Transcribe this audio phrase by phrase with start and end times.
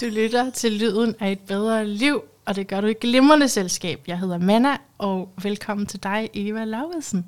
[0.00, 4.00] Du lytter til Lyden af et bedre liv, og det gør du i glimrende selskab.
[4.06, 7.26] Jeg hedder Manna, og velkommen til dig, Eva Lauritsen.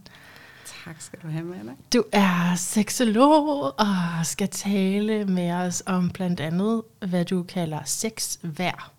[0.85, 1.73] Tak skal du have, Manna.
[1.93, 3.87] Du er seksolog og
[4.25, 8.93] skal tale med os om blandt andet, hvad du kalder sexvær.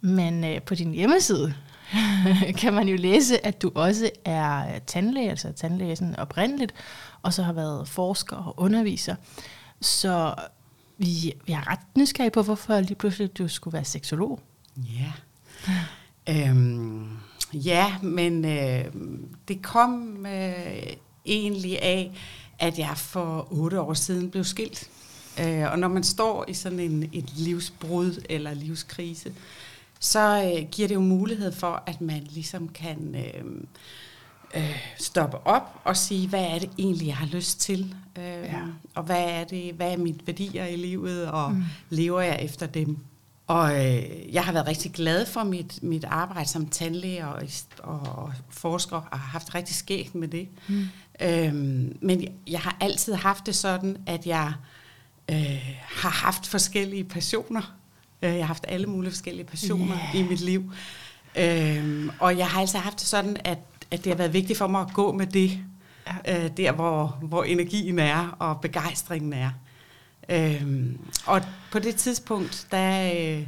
[0.00, 1.54] Men øh, på din hjemmeside
[2.60, 6.74] kan man jo læse, at du også er tandlæge, altså tandlægen oprindeligt,
[7.22, 9.14] og så har været forsker og underviser.
[9.80, 10.34] Så
[10.98, 14.40] vi, vi er ret nysgerrige på, hvorfor lige pludselig du skulle være seksolog.
[14.76, 15.12] Ja.
[16.28, 17.08] Øhm,
[17.52, 18.84] ja, men øh,
[19.48, 20.92] det kom øh,
[21.26, 22.12] egentlig af,
[22.58, 24.90] at jeg for otte år siden blev skilt.
[25.40, 29.32] Øh, og når man står i sådan en, et livsbrud eller livskrise,
[30.00, 33.44] så øh, giver det jo mulighed for, at man ligesom kan øh,
[34.54, 37.94] øh, stoppe op og sige, hvad er det egentlig, jeg har lyst til?
[38.18, 38.60] Øh, ja.
[38.94, 41.64] Og hvad er det, hvad er mine værdier i livet, og mm.
[41.90, 42.98] lever jeg efter dem?
[43.46, 47.42] Og øh, jeg har været rigtig glad for mit, mit arbejde som tandlæge og,
[47.78, 50.48] og, og forsker, og har haft rigtig skægt med det.
[50.68, 50.86] Mm.
[51.20, 54.52] Øhm, men jeg, jeg har altid haft det sådan, at jeg
[55.30, 57.74] øh, har haft forskellige passioner.
[58.22, 60.16] Øh, jeg har haft alle mulige forskellige passioner yeah.
[60.16, 60.72] i mit liv.
[61.36, 63.58] Øhm, og jeg har altid haft det sådan, at,
[63.90, 65.60] at det har været vigtigt for mig at gå med det,
[66.26, 66.44] ja.
[66.44, 69.50] øh, der hvor, hvor energien er og begejstringen er.
[70.28, 73.12] Øhm, og på det tidspunkt, der...
[73.12, 73.46] Øh,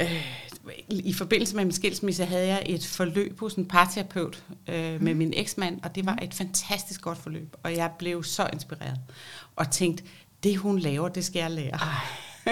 [0.00, 0.24] øh,
[0.88, 5.18] i forbindelse med min skilsmisse havde jeg et forløb hos en parterapeut øh, med mm.
[5.18, 9.00] min eksmand, og det var et fantastisk godt forløb, og jeg blev så inspireret
[9.56, 10.04] og tænkte,
[10.42, 11.78] det hun laver, det skal jeg lære.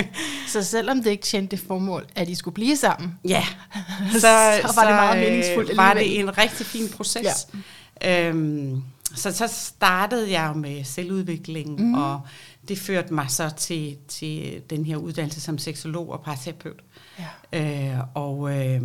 [0.52, 3.44] så selvom det ikke tjente det formål, at I skulle blive sammen, ja,
[4.12, 4.28] så, så
[4.62, 5.70] var så, det meget meningsfuldt.
[5.70, 7.48] Øh, var det en rigtig fin proces.
[8.02, 8.28] Ja.
[8.28, 8.82] Øhm,
[9.14, 11.94] så så startede jeg med selvudvikling, mm.
[11.94, 12.20] og
[12.68, 16.80] det førte mig så til, til den her uddannelse som seksolog og parterapeut.
[17.52, 17.92] Ja.
[17.92, 18.80] Øh, og, øh,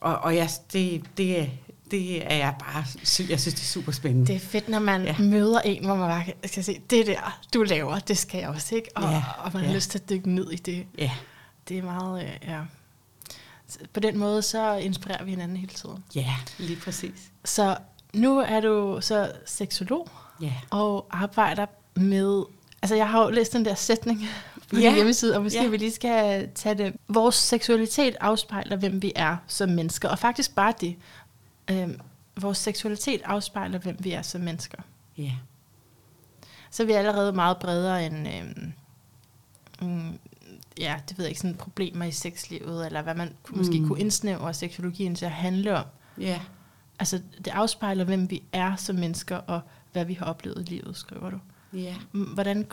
[0.00, 1.50] og, og jeg, det, det,
[1.90, 2.84] det er jeg bare,
[3.28, 4.26] jeg synes det er super spændende.
[4.26, 5.16] Det er fedt, når man ja.
[5.18, 8.74] møder en, hvor man bare kan se, det der, du laver, det skal jeg også,
[8.74, 8.88] ikke?
[8.94, 9.22] Og, ja.
[9.38, 9.76] og man har ja.
[9.76, 10.86] lyst til at dykke ned i det.
[10.98, 11.10] Ja.
[11.68, 12.60] Det er meget, øh, ja.
[13.92, 16.04] På den måde, så inspirerer vi hinanden hele tiden.
[16.14, 17.30] Ja, lige præcis.
[17.44, 17.76] Så
[18.14, 20.08] nu er du så seksolog,
[20.40, 20.52] ja.
[20.70, 22.44] og arbejder med
[22.82, 24.28] Altså, jeg har jo læst den der sætning
[24.70, 24.86] på ja.
[24.88, 25.68] din hjemmeside, og måske ja.
[25.68, 26.94] vi lige skal tage det.
[27.08, 30.96] Vores seksualitet afspejler, hvem vi er som mennesker, og faktisk bare det.
[31.70, 32.00] Øhm,
[32.40, 34.82] vores seksualitet afspejler, hvem vi er som mennesker.
[35.18, 35.32] Ja.
[36.70, 38.72] Så er vi allerede meget bredere end, øhm,
[39.90, 40.18] mm,
[40.78, 43.58] ja, det ved jeg ikke, sådan problemer i sexlivet, eller hvad man mm.
[43.58, 45.84] måske kunne indsnævre seksologien til at handle om.
[46.18, 46.40] Ja.
[46.98, 49.60] Altså, det afspejler, hvem vi er som mennesker, og
[49.92, 51.38] hvad vi har oplevet i livet, skriver du.
[51.72, 51.94] Ja.
[52.12, 52.66] Hvordan,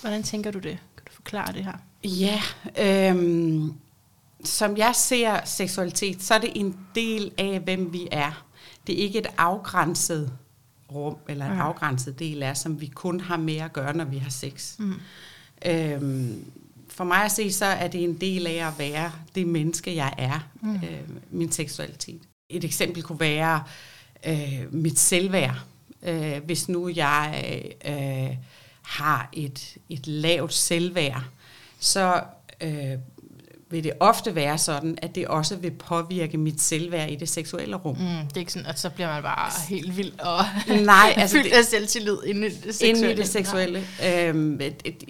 [0.00, 0.78] hvordan tænker du det?
[0.96, 1.76] Kan du forklare det her?
[2.04, 2.40] Ja,
[2.78, 3.74] øhm,
[4.44, 8.44] som jeg ser seksualitet, så er det en del af, hvem vi er.
[8.86, 10.32] Det er ikke et afgrænset
[10.92, 11.62] rum, eller en ja.
[11.62, 14.78] afgrænset del af, som vi kun har med at gøre, når vi har sex.
[14.78, 14.94] Mm.
[15.66, 16.44] Øhm,
[16.88, 20.14] for mig at se, så er det en del af at være det menneske, jeg
[20.18, 20.48] er.
[20.62, 20.74] Mm.
[20.74, 21.00] Øh,
[21.30, 22.20] min seksualitet.
[22.48, 23.62] Et eksempel kunne være
[24.26, 25.56] øh, mit selvværd.
[26.02, 28.36] Øh, hvis nu jeg øh,
[28.82, 31.24] har et, et lavt selvværd,
[31.78, 32.22] så
[32.60, 32.98] øh,
[33.70, 37.76] vil det ofte være sådan, at det også vil påvirke mit selvværd i det seksuelle
[37.76, 37.96] rum.
[37.96, 40.44] Mm, det er ikke sådan, at så bliver man bare helt vild og
[40.84, 42.98] Nej, altså fyldt af selvtillid inde i det seksuelle.
[42.98, 43.82] Inde i det seksuelle.
[44.06, 45.04] Øhm, et, et,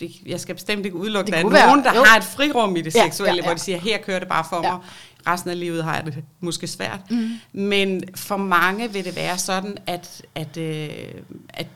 [0.00, 2.04] et, jeg skal bestemt ikke udelukke, at der er nogen, der jo.
[2.04, 3.46] har et frirum i det ja, seksuelle, ja, ja.
[3.46, 4.72] hvor de siger, her kører det bare for ja.
[4.72, 4.80] mig
[5.26, 7.10] resten af livet har jeg det måske svært.
[7.10, 7.30] Mm.
[7.52, 10.90] Men for mange vil det være sådan, at, at, øh,
[11.48, 11.66] at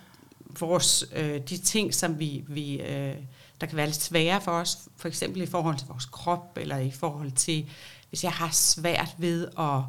[0.60, 3.14] vores, øh, de ting, som vi, vi øh,
[3.60, 6.76] der kan være lidt svære for os, for eksempel i forhold til vores krop, eller
[6.76, 7.70] i forhold til,
[8.08, 9.80] hvis jeg har svært ved at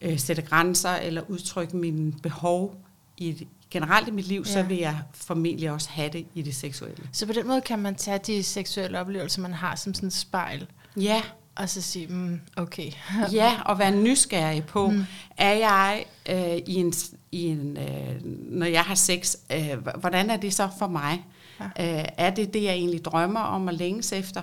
[0.00, 2.76] øh, sætte grænser, eller udtrykke mine behov
[3.16, 4.52] i generelt i mit liv, ja.
[4.52, 7.08] så vil jeg formentlig også have det i det seksuelle.
[7.12, 10.12] Så på den måde kan man tage de seksuelle oplevelser, man har, som sådan et
[10.12, 10.66] spejl?
[10.96, 11.22] Ja,
[11.54, 12.90] og så sige, mm, okay.
[13.32, 15.04] ja, og være nysgerrig på, mm.
[15.36, 16.92] er jeg øh, i en,
[17.32, 21.24] i en øh, når jeg har sex, øh, hvordan er det så for mig?
[21.60, 22.00] Ja.
[22.00, 24.42] Øh, er det det, jeg egentlig drømmer om at længes efter?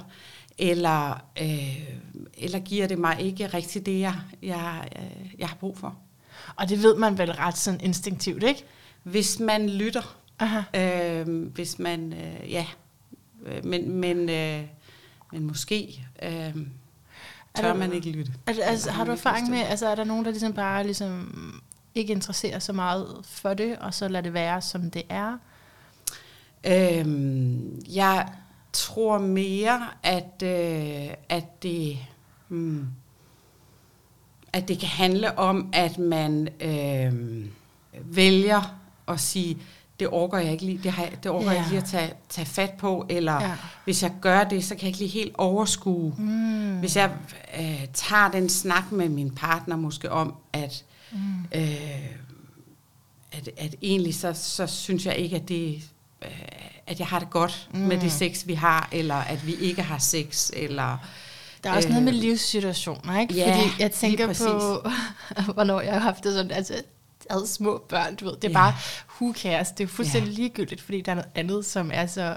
[0.57, 1.83] Eller, øh,
[2.37, 5.95] eller giver det mig ikke rigtig det, jeg, jeg, øh, jeg har brug for?
[6.55, 8.63] Og det ved man vel ret sådan instinktivt, ikke?
[9.03, 10.17] Hvis man lytter.
[10.39, 10.61] Aha.
[10.75, 12.65] Øh, hvis man, øh, ja.
[13.45, 14.63] Øh, men, men, øh,
[15.31, 16.05] men måske...
[16.23, 16.55] Øh,
[17.55, 18.33] tør man ikke lytte.
[18.47, 21.61] Er, altså, har du erfaring med, altså er der nogen, der ligesom bare ligesom
[21.95, 25.37] ikke interesserer så meget for det, og så lader det være, som det er?
[26.67, 28.27] Øhm, jeg
[28.73, 31.97] tror mere, at, øh, at det...
[32.47, 32.87] Hmm,
[34.53, 37.45] at det kan handle om, at man øh,
[38.15, 38.75] vælger
[39.07, 39.57] at sige,
[39.99, 41.51] det orker jeg ikke lige, det, har, det orker ja.
[41.51, 43.55] jeg ikke lige at tage, tage fat på, eller ja.
[43.83, 46.15] hvis jeg gør det, så kan jeg ikke lige helt overskue.
[46.17, 46.79] Mm.
[46.79, 47.11] Hvis jeg
[47.59, 51.17] øh, tager den snak med min partner måske om, at, mm.
[51.55, 52.05] øh,
[53.31, 55.89] at, at egentlig så, så synes jeg ikke, at det
[56.25, 56.31] øh,
[56.87, 57.79] at jeg har det godt mm.
[57.79, 60.97] med det sex, vi har, eller at vi ikke har sex, eller
[61.63, 63.33] der er også øh, noget med øh, livssituationer, ikke?
[63.33, 64.89] Ja, Fordi jeg tænker på,
[65.53, 66.81] hvornår jeg har haft det sådan, altså,
[67.29, 68.53] havde små børn, du ved, det er ja.
[68.53, 68.73] bare,
[69.21, 70.35] who cares, det er fuldstændig ja.
[70.35, 72.35] ligegyldigt, fordi der er noget andet, som er så,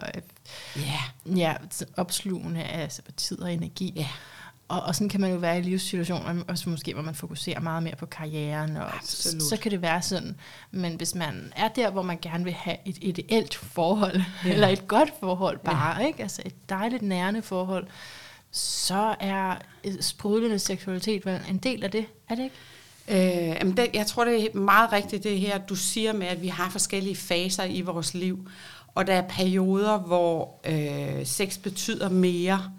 [0.76, 1.00] ja.
[1.36, 1.54] ja,
[1.96, 3.92] opslugende af altså, tid og energi.
[3.96, 4.08] Ja.
[4.72, 7.82] Og, og sådan kan man jo være i livssituationer, også måske, hvor man fokuserer meget
[7.82, 10.36] mere på karrieren, og så, så kan det være sådan.
[10.70, 14.52] Men hvis man er der, hvor man gerne vil have et ideelt forhold, ja.
[14.52, 16.06] eller et godt forhold bare, ja.
[16.06, 16.22] ikke?
[16.22, 17.86] altså et dejligt nærende forhold,
[18.50, 19.56] så er
[20.00, 22.56] sprudlende seksualitet vel en del af det, er det ikke?
[23.08, 26.42] Øh, jamen det, jeg tror, det er meget rigtigt det her, du siger med, at
[26.42, 28.48] vi har forskellige faser i vores liv,
[28.94, 32.72] og der er perioder, hvor øh, sex betyder mere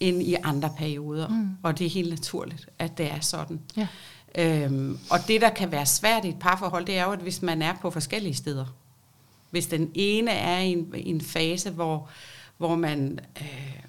[0.00, 1.48] end i andre perioder, mm.
[1.62, 3.60] og det er helt naturligt, at det er sådan.
[3.76, 3.86] Ja.
[4.38, 7.42] Øhm, og det, der kan være svært i et parforhold, det er jo, at hvis
[7.42, 8.64] man er på forskellige steder.
[9.50, 12.08] Hvis den ene er i en, i en fase, hvor,
[12.58, 13.80] hvor man øh,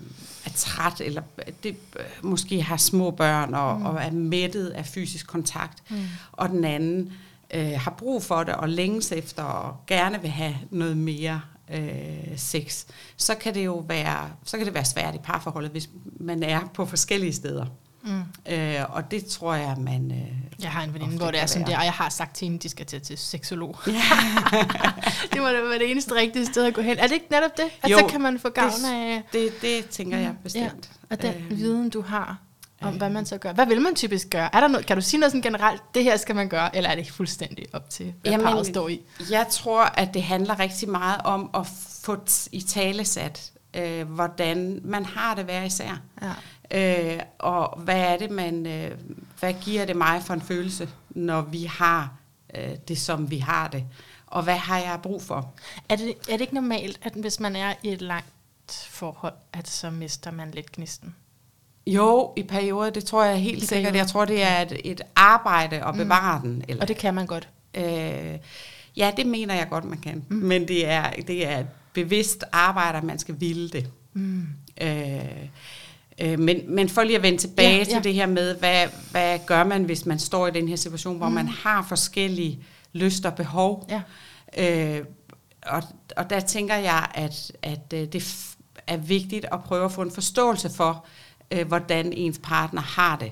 [0.45, 1.21] er træt, eller
[1.63, 3.85] det, øh, måske har små børn, og, mm.
[3.85, 5.97] og er mættet af fysisk kontakt, mm.
[6.31, 7.13] og den anden
[7.53, 11.41] øh, har brug for det, og længes efter, og gerne vil have noget mere
[11.71, 12.85] øh, sex,
[13.17, 15.89] så kan det jo være, så kan det være svært i parforholdet, hvis
[16.19, 17.65] man er på forskellige steder.
[18.03, 18.53] Mm.
[18.53, 20.11] Øh, og det tror jeg, man...
[20.11, 22.45] Øh, jeg har en veninde, hvor det er sådan der, og jeg har sagt til
[22.45, 23.77] hende, de skal til, til seksolog.
[23.87, 23.93] Ja.
[25.33, 26.97] det må da være det eneste rigtige sted at gå hen.
[26.97, 27.65] Er det ikke netop det?
[27.83, 29.23] At jo, så kan man få gavn af...
[29.33, 30.89] Det, det tænker jeg bestemt.
[31.09, 31.15] Ja.
[31.15, 32.37] Og den øh, viden, du har
[32.81, 33.53] om, hvad man så gør.
[33.53, 34.55] Hvad vil man typisk gøre?
[34.55, 36.89] Er der noget, kan du sige noget sådan generelt, det her skal man gøre, eller
[36.89, 39.01] er det fuldstændig op til, hvad Jamen, parret står i?
[39.31, 41.67] Jeg tror, at det handler rigtig meget om at
[42.01, 42.17] få
[42.51, 46.01] i tale sat, øh, hvordan man har det hver især.
[46.21, 46.33] Ja.
[47.13, 48.91] Øh, og hvad er det, man, øh,
[49.39, 52.13] hvad giver det mig for en følelse, når vi har
[52.55, 53.85] øh, det, som vi har det?
[54.27, 55.53] Og hvad har jeg brug for?
[55.89, 59.67] Er det, er det ikke normalt, at hvis man er i et langt forhold, at
[59.67, 61.15] så mister man lidt gnisten?
[61.87, 63.91] Jo, i perioder, det tror jeg helt I sikkert.
[63.91, 63.99] Perioder.
[63.99, 65.97] Jeg tror, det er et, et arbejde at mm.
[65.97, 66.49] bevare mm.
[66.49, 66.63] den.
[66.67, 67.49] Eller, og det kan man godt?
[67.75, 68.37] Øh,
[68.97, 70.25] ja, det mener jeg godt, man kan.
[70.29, 70.35] Mm.
[70.35, 73.89] Men det er, det er et bevidst arbejde, at man skal ville det.
[74.13, 74.47] Mm.
[74.81, 75.19] Øh,
[76.21, 77.99] øh, men, men for lige at vende tilbage ja, til ja.
[77.99, 81.29] det her med, hvad, hvad gør man, hvis man står i den her situation, hvor
[81.29, 81.35] mm.
[81.35, 82.63] man har forskellige
[82.93, 83.89] lyster og behov.
[83.89, 84.01] Ja.
[84.97, 85.05] Øh,
[85.65, 85.83] og,
[86.17, 88.55] og der tænker jeg, at, at øh, det
[88.87, 91.20] er vigtigt at prøve at få en forståelse for, øh,
[91.67, 93.31] hvordan ens partner har det.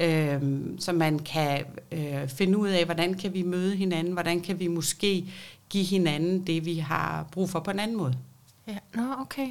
[0.00, 0.40] Øh,
[0.78, 4.66] så man kan øh, finde ud af, hvordan kan vi møde hinanden, hvordan kan vi
[4.66, 5.24] måske
[5.70, 8.14] give hinanden det, vi har brug for på en anden måde.
[8.68, 9.46] Ja, nå okay.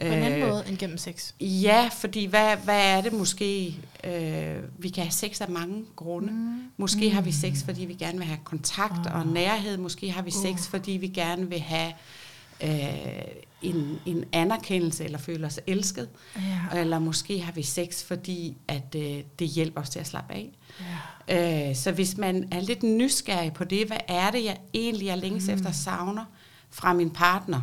[0.00, 1.32] På en anden øh, måde end gennem sex?
[1.40, 3.76] Ja, fordi hvad, hvad er det måske?
[4.04, 6.32] Øh, vi kan have sex af mange grunde.
[6.32, 6.62] Mm.
[6.76, 7.14] Måske mm.
[7.14, 9.14] har vi sex, fordi vi gerne vil have kontakt oh.
[9.14, 9.76] og nærhed.
[9.76, 10.70] Måske har vi sex, uh.
[10.70, 11.92] fordi vi gerne vil have
[12.62, 13.22] øh,
[13.62, 16.08] en, en anerkendelse eller føler os elsket.
[16.36, 16.78] Ja.
[16.80, 20.50] Eller måske har vi sex, fordi at øh, det hjælper os til at slappe af.
[21.28, 21.68] Ja.
[21.68, 25.14] Øh, så hvis man er lidt nysgerrig på det, hvad er det, jeg egentlig er
[25.14, 25.54] længes mm.
[25.54, 26.24] efter savner
[26.70, 27.62] fra min partner,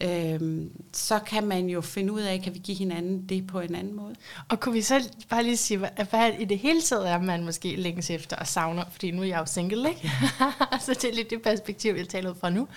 [0.00, 3.74] øh, så kan man jo finde ud af, kan vi give hinanden det på en
[3.74, 4.14] anden måde.
[4.48, 7.44] Og kunne vi så bare lige sige, hvad, hvad i det hele taget er, man
[7.44, 10.10] måske længes efter og savner, fordi nu er jeg jo single, ikke?
[10.84, 12.68] så det er lidt det perspektiv, jeg taler ud fra nu.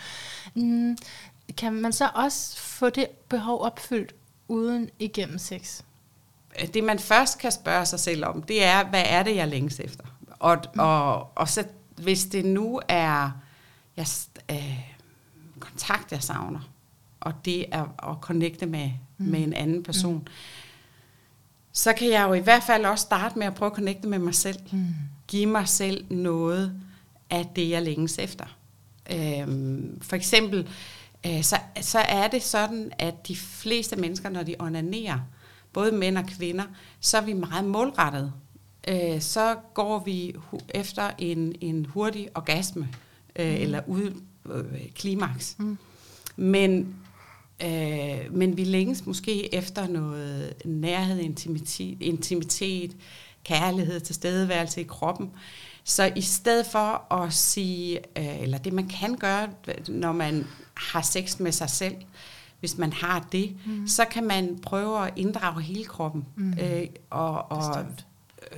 [0.55, 0.97] Mm,
[1.57, 4.15] kan man så også få det behov opfyldt
[4.47, 5.81] uden igennem sex?
[6.73, 9.79] Det man først kan spørge sig selv om, det er, hvad er det, jeg længes
[9.79, 10.03] efter?
[10.29, 10.79] Og, mm.
[10.79, 11.63] og, og så
[11.97, 13.31] hvis det nu er
[13.97, 14.05] jeg,
[14.51, 14.79] øh,
[15.59, 16.69] kontakt, jeg savner,
[17.19, 19.25] og det er at connecte med, mm.
[19.25, 20.27] med en anden person, mm.
[21.71, 24.19] så kan jeg jo i hvert fald også starte med at prøve at connecte med
[24.19, 24.59] mig selv.
[24.71, 24.85] Mm.
[25.27, 26.81] Give mig selv noget
[27.29, 28.45] af det, jeg længes efter.
[29.11, 30.67] Øhm, for eksempel,
[31.25, 35.19] øh, så, så er det sådan, at de fleste mennesker, når de onanerer,
[35.73, 36.63] både mænd og kvinder,
[36.99, 38.33] så er vi meget målrettet.
[38.87, 40.35] Øh, så går vi
[40.69, 42.89] efter en, en hurtig orgasme,
[43.35, 43.61] øh, mm.
[43.61, 44.21] eller ud
[44.53, 45.55] øh, klimaks.
[45.59, 45.77] Mm.
[46.35, 46.95] Men,
[47.63, 52.95] øh, men vi længes måske efter noget nærhed, intimitet, intimitet
[53.43, 55.31] kærlighed, tilstedeværelse i kroppen.
[55.83, 59.49] Så i stedet for at sige, øh, eller det man kan gøre,
[59.87, 61.95] når man har sex med sig selv,
[62.59, 63.87] hvis man har det, mm.
[63.87, 66.53] så kan man prøve at inddrage hele kroppen mm.
[66.53, 67.85] øh, og, og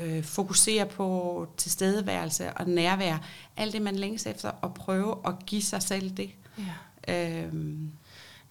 [0.01, 3.17] øh, fokusere på tilstedeværelse og nærvær.
[3.57, 6.29] Alt det, man længes efter, og prøve at give sig selv det.
[7.07, 7.43] Ja.
[7.43, 7.91] Øhm,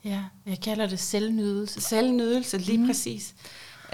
[0.05, 1.81] ja, jeg kalder det selvnydelse.
[1.81, 2.87] Selvnydelse, lige mm.
[2.87, 3.35] præcis.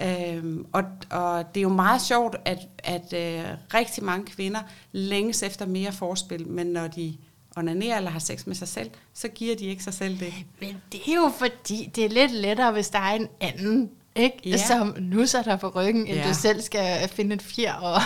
[0.03, 4.61] Øhm, og, og det er jo meget sjovt, at, at øh, rigtig mange kvinder
[4.93, 7.17] længes efter mere forspil, men når de
[7.57, 10.35] onanerer eller har sex med sig selv, så giver de ikke sig selv det.
[10.61, 14.41] Men det er jo fordi, det er lidt lettere, hvis der er en anden, ikke?
[14.45, 14.57] Ja.
[14.57, 16.29] som nusser dig på ryggen, end ja.
[16.29, 18.01] du selv skal finde et fjer og...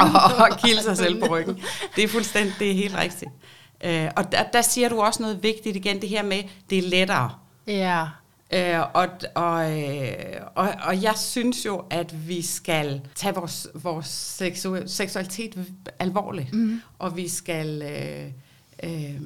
[0.00, 1.60] og, og kilde sig selv på ryggen.
[1.96, 3.30] Det er fuldstændig, det er helt rigtigt.
[3.84, 6.82] Øh, og der, der siger du også noget vigtigt igen, det her med, det er
[6.82, 7.30] lettere.
[7.66, 8.04] Ja.
[8.54, 10.12] Øh, og, og, øh,
[10.54, 16.80] og, og jeg synes jo, at vi skal tage vores, vores seksu- seksualitet alvorligt, mm.
[16.98, 18.32] og vi skal øh,
[18.82, 19.20] øh,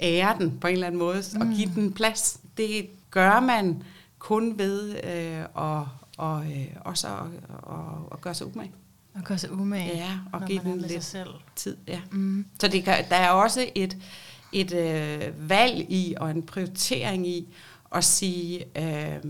[0.00, 1.40] ære den på en eller anden måde, mm.
[1.40, 2.40] og give den plads.
[2.56, 3.82] Det gør man
[4.18, 7.14] kun ved øh, og, og, øh, også at
[7.62, 8.72] og, og gøre sig umage.
[9.14, 11.30] Og gøre sig umage, ja, og give den lidt selv.
[11.56, 11.76] tid.
[11.86, 12.00] Ja.
[12.10, 12.46] Mm.
[12.60, 13.96] Så det kan, der er også et,
[14.52, 17.48] et øh, valg i, og en prioritering i,
[17.94, 19.22] at sige, øh,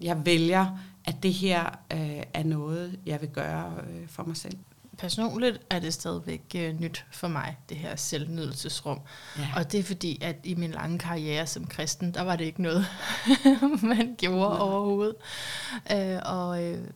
[0.00, 4.56] jeg vælger, at det her øh, er noget, jeg vil gøre øh, for mig selv.
[4.98, 9.00] Personligt er det stadigvæk øh, nyt for mig, det her selvnydelsesrum.
[9.38, 9.48] Ja.
[9.56, 12.62] Og det er fordi, at i min lange karriere som kristen, der var det ikke
[12.62, 12.86] noget,
[13.82, 14.62] man gjorde ja.
[14.62, 15.16] overhovedet.
[15.92, 16.88] Øh, og, øh,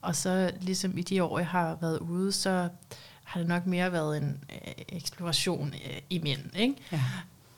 [0.00, 2.68] og så ligesom i de år, jeg har været ude, så
[3.24, 6.56] har det nok mere været en øh, eksploration øh, i mænd.
[6.56, 6.74] Ikke?
[6.92, 7.00] Ja.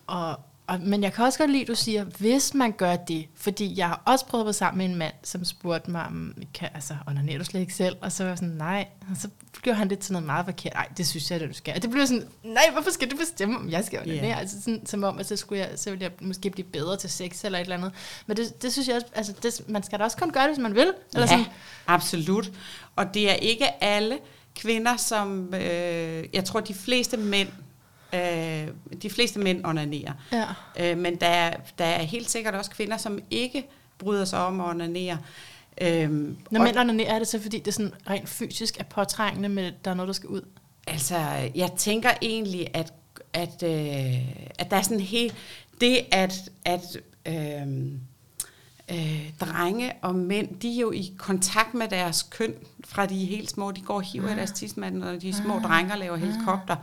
[0.07, 3.27] Og, og, men jeg kan også godt lide, at du siger, hvis man gør det,
[3.35, 6.35] fordi jeg har også prøvet at være sammen med en mand, som spurgte mig, om
[6.55, 7.97] kan, altså, onanerer du slet ikke selv?
[8.01, 8.87] Og så var jeg sådan, nej.
[9.11, 9.29] Og så
[9.63, 10.75] gjorde han det til noget meget forkert.
[10.75, 11.75] Nej, det synes jeg, at du skal.
[11.77, 14.25] Og det blev sådan, nej, hvorfor skal du bestemme, om jeg skal onanere?
[14.25, 14.41] Yeah.
[14.41, 17.11] Altså sådan, som om, at så, skulle jeg, så ville jeg måske blive bedre til
[17.11, 17.93] sex eller et eller andet.
[18.27, 20.51] Men det, det synes jeg også, altså det, man skal da også kun gøre det,
[20.51, 20.93] hvis man vil.
[21.15, 21.45] Eller ja, sådan.
[21.87, 22.53] absolut.
[22.97, 24.19] Og det er ikke alle
[24.57, 27.49] kvinder, som, øh, jeg tror, de fleste mænd,
[28.15, 28.69] Øh,
[29.03, 30.13] de fleste mænd onanerer.
[30.33, 30.45] Ja.
[30.81, 33.67] Øh, men der er, der er helt sikkert også kvinder, som ikke
[33.99, 35.19] bryder sig om at onanere.
[35.81, 39.49] Øhm, Når mænd onanerer, er det så fordi, det er sådan rent fysisk er påtrængende,
[39.49, 40.43] med der er noget, der skal ud?
[40.87, 41.17] Altså,
[41.55, 42.93] jeg tænker egentlig, at,
[43.33, 45.35] at, øh, at der er sådan helt...
[45.81, 46.97] Det, at, at
[47.27, 47.67] øh,
[48.91, 53.27] øh, drenge og mænd, de er jo i kontakt med deres køn, fra de er
[53.27, 53.71] helt små.
[53.71, 54.37] De går og hiver ja.
[54.37, 55.63] deres tidsmand, og de små ah.
[55.63, 56.77] drenge laver helikopter.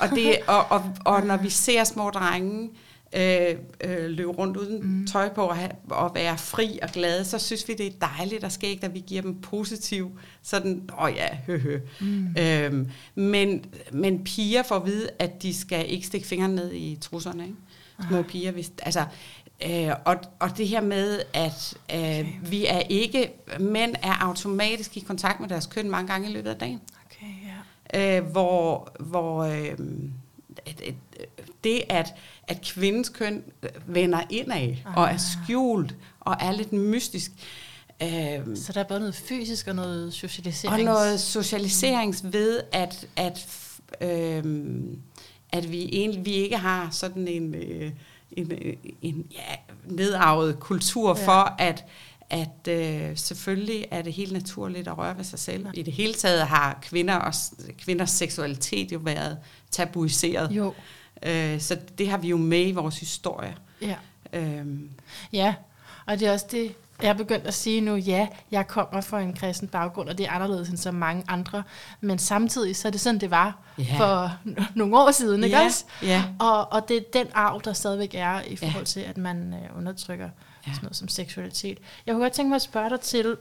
[0.00, 2.70] Og, det, og, og, og når vi ser små drenge
[3.16, 5.06] øh, øh, løbe rundt uden mm.
[5.06, 8.44] tøj på og, have, og være fri og glade, så synes vi, det er dejligt
[8.44, 11.80] og skægt, at vi giver dem positiv, sådan, åh oh ja, hø, hø.
[12.00, 12.36] Mm.
[12.38, 16.98] Øhm, men, men piger får at vide, at de skal ikke stikke fingrene ned i
[17.00, 17.56] trusserne, ikke?
[18.08, 18.24] Små ah.
[18.24, 19.04] piger, hvis, altså,
[19.62, 22.26] Øh, og, og det her med, at øh, okay.
[22.42, 26.50] vi er ikke, mænd er automatisk i kontakt med deres køn mange gange i løbet
[26.50, 26.80] af dagen.
[27.06, 27.32] Okay,
[27.94, 28.18] ja.
[28.18, 29.78] øh, hvor hvor øh,
[30.66, 30.94] et, et,
[31.64, 32.14] det, at,
[32.48, 33.42] at kvindens køn
[33.86, 34.96] vender indad ah.
[34.96, 37.32] og er skjult og er lidt mystisk.
[38.02, 40.88] Øh, Så der er både noget fysisk og noget socialisering.
[40.88, 43.48] Og noget socialiserings ved, at, at,
[44.00, 44.74] øh,
[45.52, 47.54] at vi, egentlig, vi ikke har sådan en...
[47.54, 47.92] Øh,
[48.36, 51.26] en, en ja, nedarvet kultur ja.
[51.26, 51.84] for, at,
[52.30, 55.66] at øh, selvfølgelig er det helt naturligt at røre ved sig selv.
[55.74, 57.32] I det hele taget har kvinder og,
[57.78, 59.38] kvinders seksualitet jo været
[59.70, 60.50] tabuiseret.
[60.50, 60.74] Jo.
[61.22, 63.56] Øh, så det har vi jo med i vores historie.
[63.82, 63.96] Ja.
[64.32, 64.90] Øhm.
[65.32, 65.54] Ja,
[66.06, 69.20] og det er også det, jeg er begyndt at sige nu, ja, jeg kommer fra
[69.20, 71.62] en kristen baggrund, og det er anderledes end så mange andre,
[72.00, 73.96] men samtidig så er det sådan, det var yeah.
[73.96, 74.32] for
[74.78, 75.66] nogle år siden, ikke yeah.
[75.66, 75.84] også?
[76.04, 76.22] Yeah.
[76.38, 78.86] Og, og det er den arv, der stadigvæk er i forhold yeah.
[78.86, 80.28] til, at man øh, undertrykker
[80.68, 80.74] yeah.
[80.74, 81.78] sådan noget som seksualitet.
[82.06, 83.36] Jeg kunne godt tænke mig at spørge dig til,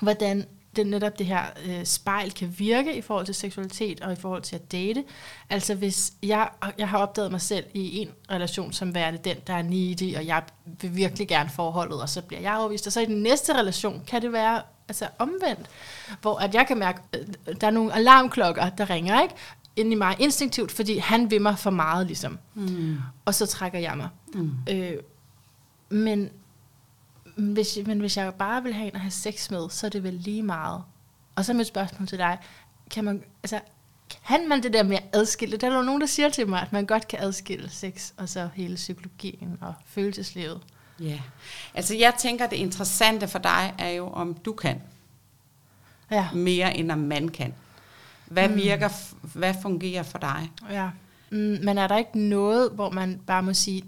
[0.00, 0.46] hvordan
[0.78, 4.42] det netop det her øh, spejl kan virke i forhold til seksualitet og i forhold
[4.42, 5.04] til at date.
[5.50, 9.54] Altså hvis jeg, jeg har opdaget mig selv i en relation som værende den, der
[9.54, 10.42] er needy, og jeg
[10.80, 12.86] vil virkelig gerne forholdet, og så bliver jeg overvist.
[12.86, 15.66] Og så i den næste relation kan det være altså omvendt,
[16.20, 19.34] hvor at jeg kan mærke, øh, der er nogle alarmklokker, der ringer, ikke?
[19.76, 22.38] ind i mig instinktivt, fordi han vil mig for meget, ligesom.
[22.54, 22.96] Mm.
[23.24, 24.08] Og så trækker jeg mig.
[24.34, 24.52] Mm.
[24.70, 24.92] Øh,
[25.90, 26.30] men
[27.38, 30.02] hvis, men hvis jeg bare vil have en at have sex med, så er det
[30.02, 30.82] vel lige meget.
[31.36, 32.38] Og så er mit spørgsmål til dig,
[32.90, 33.60] kan man, altså,
[34.28, 35.56] kan man det der med at adskille?
[35.56, 38.28] Der er jo nogen, der siger til mig, at man godt kan adskille sex, og
[38.28, 40.60] så hele psykologien og følelseslivet.
[41.00, 41.20] Ja,
[41.74, 44.82] altså jeg tænker, det interessante for dig er jo, om du kan.
[46.10, 46.28] Ja.
[46.34, 47.54] Mere end om man kan.
[48.26, 48.56] Hvad mm.
[48.56, 48.88] virker,
[49.38, 50.50] hvad fungerer for dig?
[50.70, 50.90] Ja,
[51.30, 53.84] mm, men er der ikke noget, hvor man bare må sige,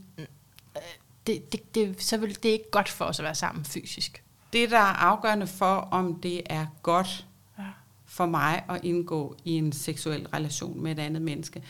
[1.31, 4.23] det, det, det, så vil det ikke godt for os at være sammen fysisk.
[4.53, 7.27] Det, der er afgørende for, om det er godt
[7.59, 7.65] ja.
[8.07, 11.63] for mig at indgå i en seksuel relation med et andet menneske,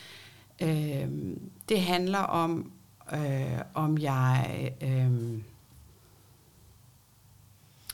[0.61, 1.07] øh,
[1.69, 2.71] det handler om,
[3.13, 4.71] øh, om jeg...
[4.81, 5.11] Øh,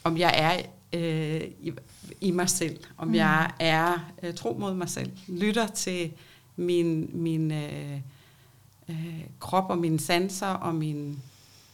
[0.03, 0.61] om jeg er
[0.93, 1.73] øh, i,
[2.21, 3.15] i mig selv, om mm.
[3.15, 6.11] jeg er øh, tro mod mig selv, lytter til
[6.55, 7.99] min, min øh,
[8.89, 11.15] øh, krop og mine sanser og mine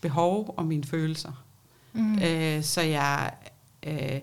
[0.03, 1.43] behov og mine følelser.
[1.93, 2.19] Mm.
[2.23, 3.33] Øh, så jeg,
[3.83, 4.19] øh,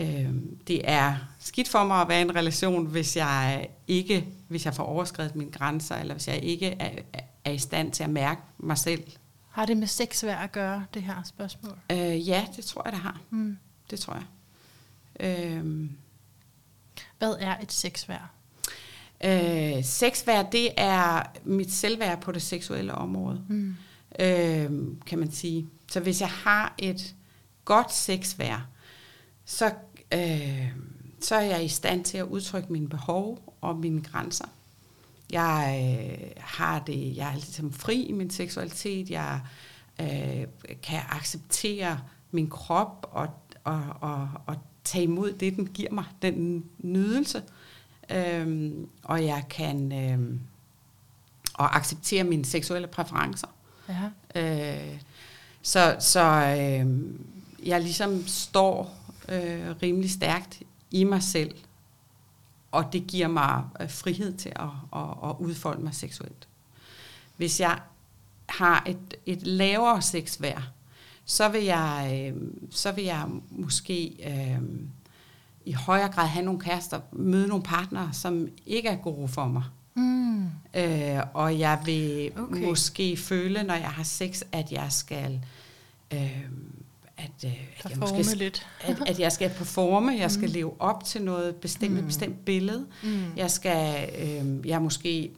[0.00, 0.34] øh,
[0.66, 4.74] det er skidt for mig at være i en relation, hvis jeg ikke, hvis jeg
[4.74, 6.90] får overskrevet mine grænser, eller hvis jeg ikke er,
[7.44, 9.04] er i stand til at mærke mig selv.
[9.50, 11.78] Har det med sex værd at gøre, det her spørgsmål?
[11.92, 13.20] Øh, ja, det tror jeg, det har.
[13.30, 13.58] Mm.
[13.90, 14.24] Det tror jeg.
[15.20, 15.90] Øh,
[17.18, 18.28] Hvad er et sexværd?
[19.24, 23.76] Øh, sexværd, det er mit selvværd på det seksuelle område, mm
[24.20, 24.70] øh,
[25.06, 25.68] kan man sige.
[25.90, 27.14] Så hvis jeg har et
[27.64, 28.68] godt sexvær,
[29.44, 29.72] så,
[30.14, 30.72] øh,
[31.20, 34.46] så er jeg i stand til at udtrykke mine behov og mine grænser.
[35.30, 39.40] Jeg øh, har det, jeg er ligesom fri i min seksualitet, jeg
[40.00, 40.46] øh,
[40.82, 42.00] kan acceptere
[42.30, 43.28] min krop og,
[43.64, 47.42] og, og, og tage imod det, den giver mig, den nydelse.
[48.10, 50.40] Øhm, og jeg kan øh,
[51.54, 53.48] og acceptere mine seksuelle præferencer.
[53.90, 54.10] Ja.
[54.40, 55.00] Øh,
[55.62, 56.20] så så
[56.58, 56.86] øh,
[57.66, 58.96] jeg ligesom står
[59.28, 61.54] øh, rimelig stærkt i mig selv,
[62.70, 66.48] og det giver mig øh, frihed til at, at, at udfolde mig seksuelt.
[67.36, 67.78] Hvis jeg
[68.46, 70.62] har et, et lavere sexværd,
[71.24, 74.60] så vil jeg, øh, så vil jeg måske øh,
[75.64, 79.64] i højere grad have nogle kærester, møde nogle partnere, som ikke er gode for mig.
[79.94, 80.44] Mm.
[80.74, 82.64] Øh, og jeg vil okay.
[82.64, 85.40] måske føle, når jeg har sex, at jeg skal...
[86.12, 86.42] Øh,
[87.16, 88.66] at, øh, at, jeg måske, lidt.
[88.80, 90.54] at, at jeg skal performe, jeg skal mm.
[90.54, 92.06] leve op til noget bestemt, mm.
[92.06, 92.86] bestemt billede.
[93.02, 93.24] Mm.
[93.36, 95.30] Jeg skal, øh, jeg måske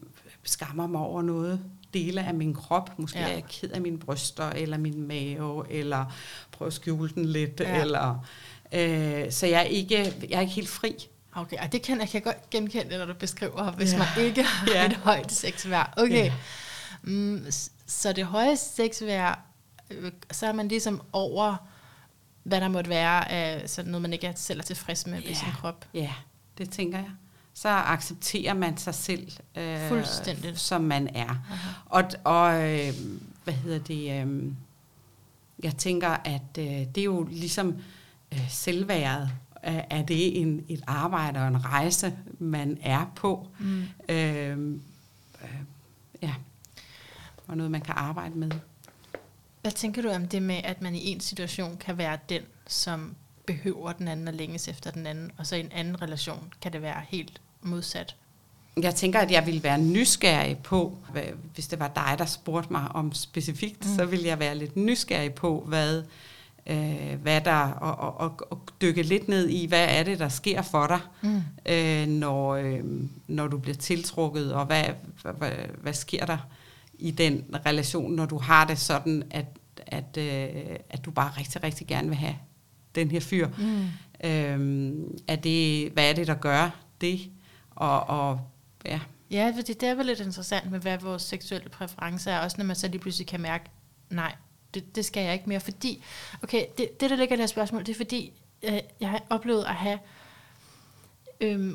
[0.43, 1.61] skammer mig over noget,
[1.95, 2.99] dele af min krop.
[2.99, 3.29] Måske ja.
[3.29, 6.05] er jeg ked af mine bryster, eller min mave, eller
[6.53, 7.81] prøve at skjule den lidt, ja.
[7.81, 8.25] eller
[8.75, 11.09] Øh, så jeg er, ikke, jeg er ikke helt fri.
[11.35, 13.99] Okay, og det kan jeg kan godt genkende, når du beskriver, hvis ja.
[13.99, 14.87] man ikke har ja.
[14.87, 15.95] et højt sexværd.
[15.97, 16.33] Okay, ja.
[17.03, 17.47] mm,
[17.87, 19.39] så det høje sexværd,
[19.91, 21.57] øh, så er man ligesom over,
[22.43, 25.29] hvad der måtte være af sådan noget, man ikke er selv er tilfreds med ja.
[25.29, 25.85] ved sin krop.
[25.95, 26.13] Ja,
[26.59, 27.11] det tænker jeg.
[27.55, 30.61] Så accepterer man sig selv, øh, Fuldstændigt.
[30.61, 31.29] som man er.
[31.29, 31.71] Aha.
[31.87, 32.95] Og, og øh,
[33.45, 34.53] hvad hedder det, øh,
[35.63, 37.77] jeg tænker, at øh, det er jo ligesom
[38.33, 39.31] øh, selvværet,
[39.63, 43.47] er det en, et arbejde og en rejse, man er på.
[43.59, 43.85] Mm.
[44.09, 44.59] Øh,
[45.43, 45.61] øh,
[46.23, 46.35] ja,
[47.47, 48.51] og noget, man kan arbejde med.
[49.61, 53.15] Hvad tænker du om det med, at man i en situation kan være den, som
[53.47, 56.73] behøver den anden og længes efter den anden, og så i en anden relation kan
[56.73, 58.17] det være helt modsat?
[58.83, 60.99] Jeg tænker, at jeg ville være nysgerrig på,
[61.55, 63.97] hvis det var dig, der spurgte mig om specifikt, mm.
[63.97, 66.05] så ville jeg være lidt nysgerrig på, hvad øh,
[67.23, 70.87] hvad der, og, og, og dykke lidt ned i, hvad er det, der sker for
[70.87, 71.43] dig, mm.
[71.67, 72.85] øh, når, øh,
[73.27, 74.85] når du bliver tiltrukket, og hvad,
[75.39, 75.51] hvad,
[75.83, 76.39] hvad sker der
[76.95, 79.47] i den relation, når du har det sådan, at,
[79.87, 82.37] at, øh, at du bare rigtig, rigtig gerne vil have
[82.95, 83.49] den her fyr.
[83.59, 83.85] Mm.
[84.25, 84.93] Øh,
[85.29, 86.71] er det, hvad er det, der gør
[87.01, 87.31] det?
[87.71, 88.41] Og, og
[88.85, 89.01] ja.
[89.31, 92.65] Ja, fordi det er vel lidt interessant med, hvad vores seksuelle præferencer er, også når
[92.65, 93.65] man så lige pludselig kan mærke,
[94.11, 94.35] nej,
[94.75, 96.05] det, det skal jeg ikke mere, fordi,
[96.43, 98.33] okay, det, det der ligger i det her spørgsmål, det er fordi,
[98.63, 99.99] øh, jeg har oplevet at have
[101.41, 101.73] øh,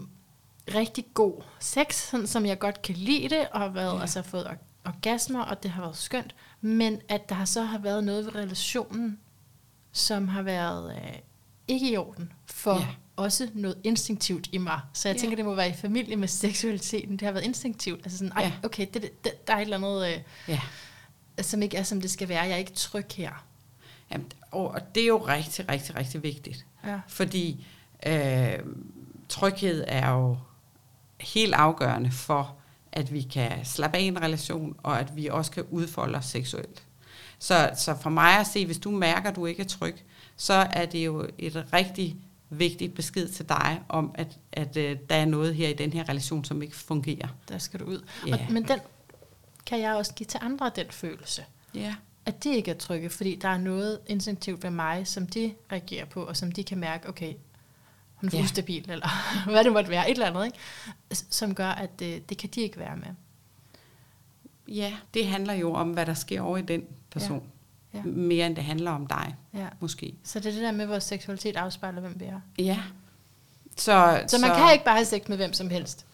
[0.76, 4.02] rigtig god sex, sådan som jeg godt kan lide det, og har været, ja.
[4.02, 8.26] altså fået orgasmer, og det har været skønt, men at der så har været noget
[8.26, 9.20] ved relationen,
[9.92, 11.16] som har været øh,
[11.68, 12.88] ikke i orden, for ja.
[13.16, 14.80] også noget instinktivt i mig.
[14.94, 15.22] Så jeg ja.
[15.22, 17.12] tænker, det må være i familie med seksualiteten.
[17.12, 18.00] Det har været instinktivt.
[18.06, 18.52] Altså sådan, ej, ja.
[18.64, 20.08] okay, det, det, der er et eller andet...
[20.08, 20.60] Øh, ja
[21.42, 22.42] som ikke er, som det skal være.
[22.42, 23.46] Jeg er ikke tryg her.
[24.12, 26.66] Jamen, og det er jo rigtig, rigtig, rigtig vigtigt.
[26.86, 27.00] Ja.
[27.08, 27.66] Fordi
[28.06, 28.60] øh,
[29.30, 30.38] tryghed er jo
[31.20, 32.56] helt afgørende for,
[32.92, 36.26] at vi kan slappe af i en relation, og at vi også kan udfolde os
[36.26, 36.84] seksuelt.
[37.40, 39.96] Så, så for mig at se, hvis du mærker, at du ikke er tryg,
[40.38, 42.16] så er det jo et rigtig
[42.50, 46.10] vigtigt besked til dig om, at, at uh, der er noget her i den her
[46.10, 47.28] relation, som ikke fungerer.
[47.50, 48.06] Der skal du ud.
[48.28, 48.34] Ja.
[48.34, 48.80] Og, men den
[49.68, 51.46] kan jeg også give til andre den følelse.
[51.76, 51.96] Ja.
[52.26, 56.06] At de ikke er trygge, fordi der er noget instinktivt ved mig, som de reagerer
[56.06, 57.34] på, og som de kan mærke, okay,
[58.16, 58.44] hun er ja.
[58.44, 59.08] ustabil, eller
[59.52, 60.58] hvad det måtte være, et eller andet, ikke?
[61.30, 63.08] som gør, at det, øh, det kan de ikke være med.
[64.68, 67.44] Ja, det handler jo om, hvad der sker over i den person.
[67.94, 68.02] ja.
[68.04, 69.68] mere end det handler om dig, ja.
[69.80, 70.14] måske.
[70.24, 72.42] Så det er det der med, at vores seksualitet afspejler, hvem vi er.
[72.58, 72.80] Ja.
[73.78, 76.06] Så, så man så, kan ikke bare have sex med hvem som helst?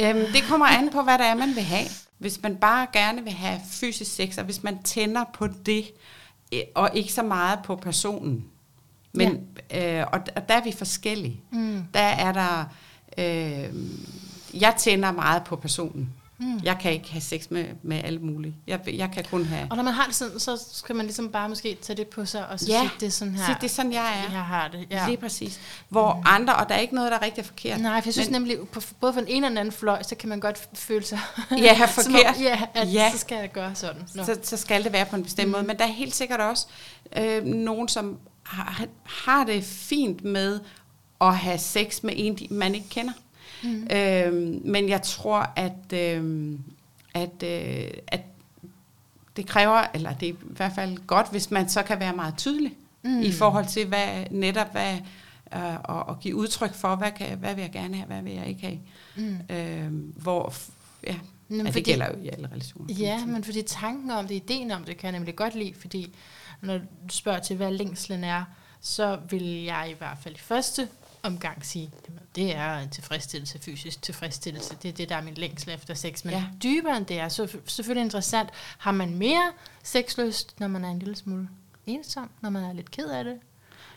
[0.00, 1.86] Øhm, det kommer an på, hvad det er, man vil have.
[2.20, 5.84] Hvis man bare gerne vil have fysisk sex, og hvis man tænder på det,
[6.54, 8.44] øh, og ikke så meget på personen.
[9.12, 10.00] Men, ja.
[10.00, 11.40] øh, og, og der er vi forskellige.
[11.50, 11.84] Mm.
[11.94, 12.64] Der er der...
[13.18, 13.74] Øh,
[14.54, 16.14] jeg tænder meget på personen.
[16.40, 16.60] Mm.
[16.62, 18.54] Jeg kan ikke have sex med, med alle mulige.
[18.66, 19.66] Jeg, jeg kan kun have...
[19.70, 22.24] Og når man har det sådan, så skal man ligesom bare måske tage det på
[22.24, 22.80] sig, og så ja.
[22.80, 23.44] sige, det er sådan her.
[23.44, 24.32] Sige, det er sådan, jeg er.
[24.32, 25.06] Jeg har det, ja.
[25.06, 25.60] Lige præcis.
[25.88, 26.22] Hvor mm.
[26.26, 27.80] andre, og der er ikke noget, der er rigtig forkert.
[27.80, 30.02] Nej, for jeg synes men, nemlig, på, både for den ene og den anden fløj,
[30.02, 31.18] så kan man godt føle sig...
[31.50, 32.36] Ja, forkert.
[32.36, 34.02] Som, ja, at ja, så skal jeg gøre sådan.
[34.08, 35.52] Så, så skal det være på en bestemt mm.
[35.52, 35.62] måde.
[35.62, 36.66] Men der er helt sikkert også
[37.16, 40.60] øh, nogen, som har, har det fint med
[41.20, 43.12] at have sex med en, man ikke kender.
[43.62, 43.88] Mm.
[43.96, 46.58] Øhm, men jeg tror, at, øh,
[47.14, 48.20] at, øh, at
[49.36, 52.34] det kræver, eller det er i hvert fald godt, hvis man så kan være meget
[52.36, 53.20] tydelig mm.
[53.20, 54.96] i forhold til, hvad netop hvad,
[55.54, 58.32] øh, og, og give udtryk for, hvad, kan, hvad vil jeg gerne have, hvad vil
[58.32, 58.78] jeg ikke have.
[59.16, 59.56] Mm.
[59.56, 60.54] Øhm, hvor,
[61.06, 61.16] ja,
[61.48, 62.94] men ja, det gælder jo i alle relationer.
[62.94, 66.14] Ja, men fordi tanken om det, ideen om det, kan jeg nemlig godt lide, fordi
[66.60, 68.44] når du spørger til, hvad længslen er,
[68.80, 70.88] så vil jeg i hvert fald i første
[71.22, 74.76] omgang sige, jamen, det er en tilfredsstillelse, fysisk tilfredsstillelse.
[74.82, 76.24] Det er det, der er min længsel efter sex.
[76.24, 76.44] Men ja.
[76.62, 78.48] dybere end det er så selvfølgelig interessant.
[78.78, 79.52] Har man mere
[79.82, 81.48] sexlyst, når man er en lille smule
[81.86, 83.38] ensom, når man er lidt ked af det?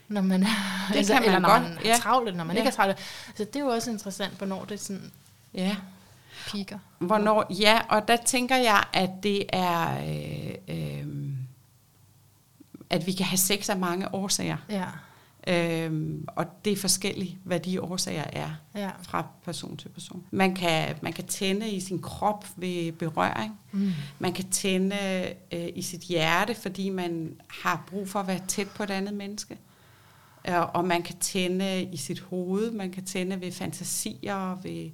[0.07, 0.47] Når man er,
[0.89, 2.61] det altså, kan man eller når man er travlt, når man ja.
[2.61, 2.99] ikke er travlt.
[3.35, 5.11] Så det er jo også interessant, hvornår det sådan
[5.53, 5.75] ja.
[6.47, 6.79] piker.
[6.97, 9.97] Hvornår, ja, og der tænker jeg, at det er...
[9.97, 11.05] Øh, øh,
[12.89, 14.57] at vi kan have sex af mange årsager.
[14.69, 14.85] Ja.
[15.47, 18.89] Øhm, og det er forskelligt, hvad de årsager er ja.
[19.01, 20.23] fra person til person.
[20.31, 23.59] Man kan, man kan tænde i sin krop ved berøring.
[23.71, 23.91] Mm.
[24.19, 28.67] Man kan tænde øh, i sit hjerte, fordi man har brug for at være tæt
[28.75, 29.57] på et andet menneske.
[30.47, 32.71] Øh, og man kan tænde i sit hoved.
[32.71, 34.91] Man kan tænde ved fantasier, ved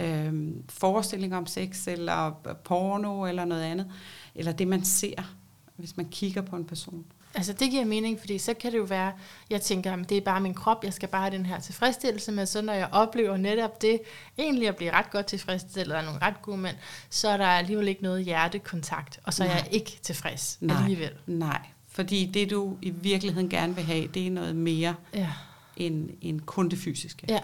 [0.00, 2.30] øh, forestillinger om sex, eller
[2.64, 3.92] porno, eller noget andet.
[4.34, 5.34] Eller det, man ser,
[5.76, 7.04] hvis man kigger på en person.
[7.34, 9.12] Altså det giver mening, fordi så kan det jo være,
[9.50, 12.32] jeg tænker, at det er bare min krop, jeg skal bare have den her tilfredsstillelse,
[12.32, 14.00] men så når jeg oplever netop det,
[14.38, 16.76] egentlig at blive ret godt tilfredsstillet af nogle ret gode mænd,
[17.10, 19.56] så er der alligevel ikke noget hjertekontakt, og så er Nej.
[19.56, 20.76] jeg ikke tilfreds Nej.
[20.76, 21.12] alligevel.
[21.26, 25.32] Nej, fordi det du i virkeligheden gerne vil have, det er noget mere ja.
[25.76, 27.26] end, end kun det fysiske.
[27.28, 27.40] Ja.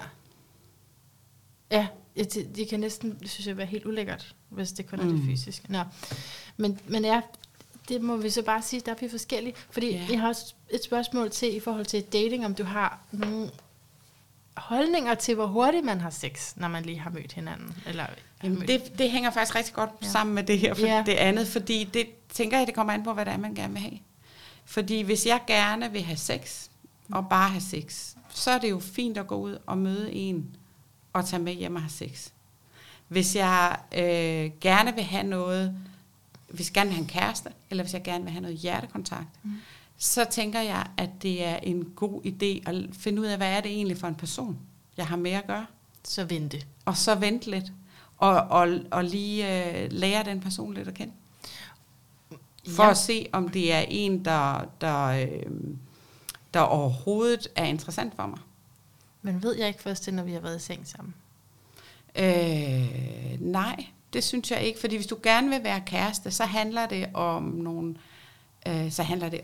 [1.71, 5.17] Ja, det, det kan næsten, synes jeg, være helt ulækkert, hvis det kun er mm.
[5.17, 5.73] det fysiske.
[5.73, 5.79] Nå.
[6.57, 7.21] Men, men ja,
[7.89, 9.55] det må vi så bare sige, der er vi forskellige.
[9.71, 10.07] Fordi ja.
[10.11, 10.39] jeg har
[10.71, 13.51] et spørgsmål til i forhold til dating, om du har nogle
[14.57, 17.77] holdninger til, hvor hurtigt man har sex, når man lige har mødt hinanden.
[17.87, 18.07] Eller
[18.43, 18.69] Jamen, mødt.
[18.69, 20.09] Det, det hænger faktisk rigtig godt ja.
[20.09, 21.03] sammen med det her, for ja.
[21.07, 23.73] det andet, fordi det tænker jeg, det kommer an på, hvad det er, man gerne
[23.73, 23.99] vil have.
[24.65, 26.69] Fordi hvis jeg gerne vil have sex,
[27.13, 30.57] og bare have sex, så er det jo fint at gå ud og møde en,
[31.13, 32.29] og tage med hjem og have sex.
[33.09, 35.77] Hvis jeg øh, gerne vil have noget,
[36.55, 39.27] hvis jeg gerne vil have en kæreste, eller hvis jeg gerne vil have noget hjertekontakt,
[39.43, 39.53] mm.
[39.97, 43.61] så tænker jeg, at det er en god idé at finde ud af, hvad er
[43.61, 44.59] det egentlig for en person,
[44.97, 45.67] jeg har med at gøre.
[46.05, 46.63] Så vente.
[46.85, 47.73] Og så vente lidt.
[48.17, 51.13] Og, og, og lige øh, lære den person lidt at kende.
[52.69, 52.91] For ja.
[52.91, 55.43] at se, om det er en, der, der, øh,
[56.55, 58.39] der overhovedet er interessant for mig.
[59.23, 61.15] Men ved jeg ikke først, når vi har været i seng sammen?
[62.17, 66.87] Øh, nej, det synes jeg ikke, fordi hvis du gerne vil være kæreste, så handler
[66.87, 67.95] det om nogle,
[68.69, 69.41] øh, så handler det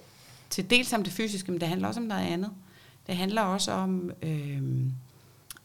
[0.51, 2.51] til dels om det fysiske, men det handler også om noget andet.
[3.07, 4.63] Det handler også om, øh,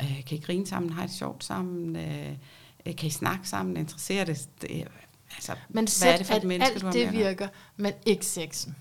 [0.01, 3.77] øh, kan I grine sammen, har I det sjovt sammen, øh, kan I snakke sammen,
[3.77, 4.87] interesserer det, det
[5.35, 7.93] altså, men hvad er det for et menneske, alt du har det med virker, men
[8.05, 8.75] ikke sexen.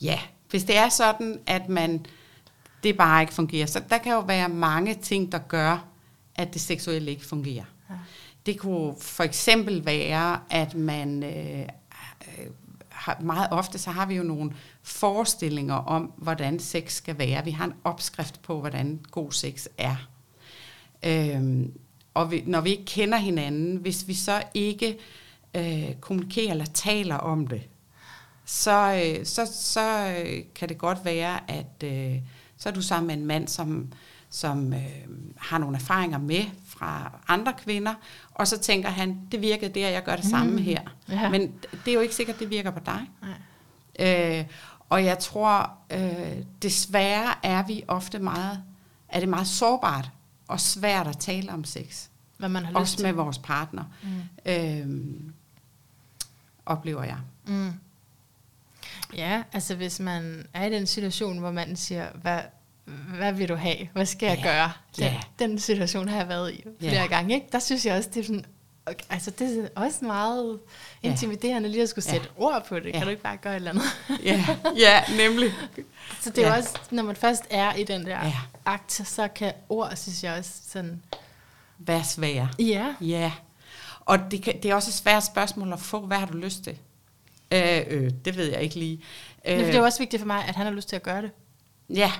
[0.00, 2.06] Ja, hvis det er sådan, at man,
[2.82, 5.84] det bare ikke fungerer, så der kan jo være mange ting, der gør,
[6.34, 7.64] at det seksuelle ikke fungerer.
[7.90, 7.94] Ja.
[8.46, 12.46] Det kunne for eksempel være, at man øh, øh,
[12.88, 17.44] har, meget ofte så har vi jo nogle forestillinger om, hvordan sex skal være.
[17.44, 20.08] Vi har en opskrift på, hvordan god sex er.
[21.02, 21.72] Øhm,
[22.14, 24.98] og vi, når vi ikke kender hinanden, hvis vi så ikke
[25.54, 27.62] øh, kommunikerer eller taler om det,
[28.44, 32.20] så, øh, så, så øh, kan det godt være, at øh,
[32.56, 33.92] så er du sammen med en mand, som,
[34.30, 34.80] som øh,
[35.36, 37.94] har nogle erfaringer med fra andre kvinder,
[38.34, 40.58] og så tænker han, det virkede der, jeg gør det samme mm.
[40.58, 40.80] her.
[41.08, 41.30] Ja.
[41.30, 41.52] Men
[41.84, 43.10] det er jo ikke sikkert, det virker på dig.
[43.22, 44.38] Nej.
[44.38, 44.44] Øh,
[44.88, 48.62] og jeg tror, øh, desværre er vi ofte meget,
[49.08, 50.10] er det meget sårbart
[50.48, 52.06] og svært at tale om sex.
[52.36, 53.06] Hvad man har lyst Også til.
[53.06, 53.84] med vores partner.
[54.02, 54.52] Mm.
[54.52, 55.20] Øh,
[56.66, 57.18] oplever jeg.
[57.46, 57.72] Mm.
[59.16, 62.40] Ja, altså hvis man er i den situation, hvor man siger, hvad,
[62.86, 63.88] hvad vil du have?
[63.92, 64.44] Hvad skal jeg ja.
[64.44, 64.72] gøre?
[64.96, 65.20] Den, ja.
[65.38, 67.06] den situation har jeg været i flere ja.
[67.06, 67.34] gange.
[67.34, 67.46] Ikke?
[67.52, 68.44] Der synes jeg også, det er sådan,
[68.86, 70.58] okay, altså det er også meget
[71.02, 72.42] intimiderende lige at skulle sætte ja.
[72.42, 72.86] ord på det.
[72.86, 72.92] Ja.
[72.92, 73.84] Kan du ikke bare gøre et eller andet?
[74.24, 74.46] ja.
[74.76, 75.52] ja, nemlig.
[76.22, 76.56] Så det er ja.
[76.56, 78.32] også, når man først er i den der ja.
[78.64, 81.02] akt, så kan ord, synes jeg også sådan...
[81.78, 82.48] Være svære.
[82.58, 82.94] Ja.
[83.00, 83.32] Ja.
[84.00, 86.64] Og det, kan, det er også et svært spørgsmål at få, hvad har du lyst
[86.64, 86.78] til?
[87.52, 89.02] Øh, øh, det ved jeg ikke lige.
[89.44, 91.30] Øh, det er også vigtigt for mig, at han har lyst til at gøre det.
[91.90, 92.12] Ja.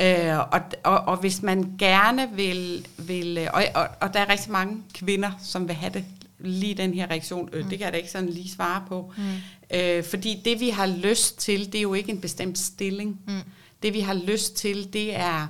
[0.00, 4.52] Øh, og, og, og hvis man gerne vil, vil og, og, og der er rigtig
[4.52, 6.04] mange kvinder, som vil have det
[6.38, 7.70] lige den her reaktion, øh, mm.
[7.70, 9.12] det kan jeg da ikke sådan lige svare på.
[9.16, 9.76] Mm.
[9.78, 13.20] Øh, fordi det vi har lyst til, det er jo ikke en bestemt stilling.
[13.26, 13.40] Mm.
[13.82, 15.46] Det vi har lyst til, det er,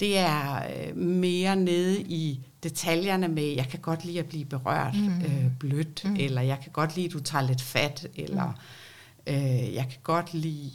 [0.00, 4.94] det er øh, mere nede i detaljerne med, jeg kan godt lide at blive berørt
[4.94, 5.20] mm.
[5.20, 6.16] øh, blødt, mm.
[6.18, 8.46] eller jeg kan godt lide, at du tager lidt fat, eller
[9.26, 9.32] mm.
[9.32, 10.70] øh, jeg kan godt lide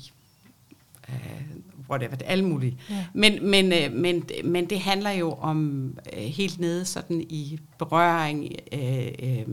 [1.09, 1.41] øh,
[1.89, 2.77] whatever, det alle mulige.
[2.89, 3.05] Ja.
[3.13, 8.55] Men, men, øh, men, men det handler jo om øh, helt nede sådan i berøring,
[8.71, 9.45] øh, øh,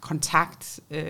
[0.00, 1.06] kontakt, øh,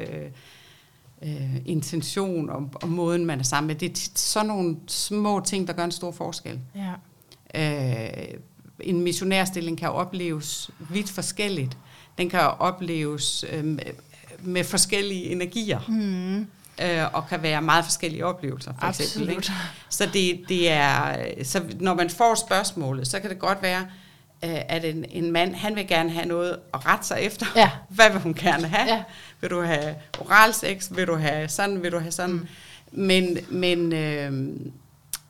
[1.23, 3.75] øh, intention og, og måden, man er sammen med.
[3.75, 6.59] Det er sådan nogle små ting, der gør en stor forskel.
[6.75, 6.93] Ja.
[7.55, 8.35] Øh,
[8.81, 11.79] en missionærstilling kan opleves vidt forskelligt.
[12.19, 13.79] Den kan opleves øh,
[14.43, 15.81] med forskellige energier.
[15.89, 16.47] Mm.
[16.83, 19.07] Øh, og kan være meget forskellige oplevelser, for Absolut.
[19.09, 19.31] eksempel.
[19.31, 19.53] Ikke?
[19.89, 23.81] Så, det, det er, så når man får spørgsmålet, så kan det godt være,
[24.45, 27.47] øh, at en, en mand, han vil gerne have noget at rette sig efter.
[27.57, 27.71] Ja.
[27.97, 28.95] Hvad vil hun gerne have?
[28.95, 29.03] Ja.
[29.41, 30.89] Vil du have oralsex?
[30.91, 31.83] Vil du have sådan?
[31.83, 32.35] Vil du have sådan?
[32.35, 32.47] Mm.
[32.93, 34.33] Men, men øh,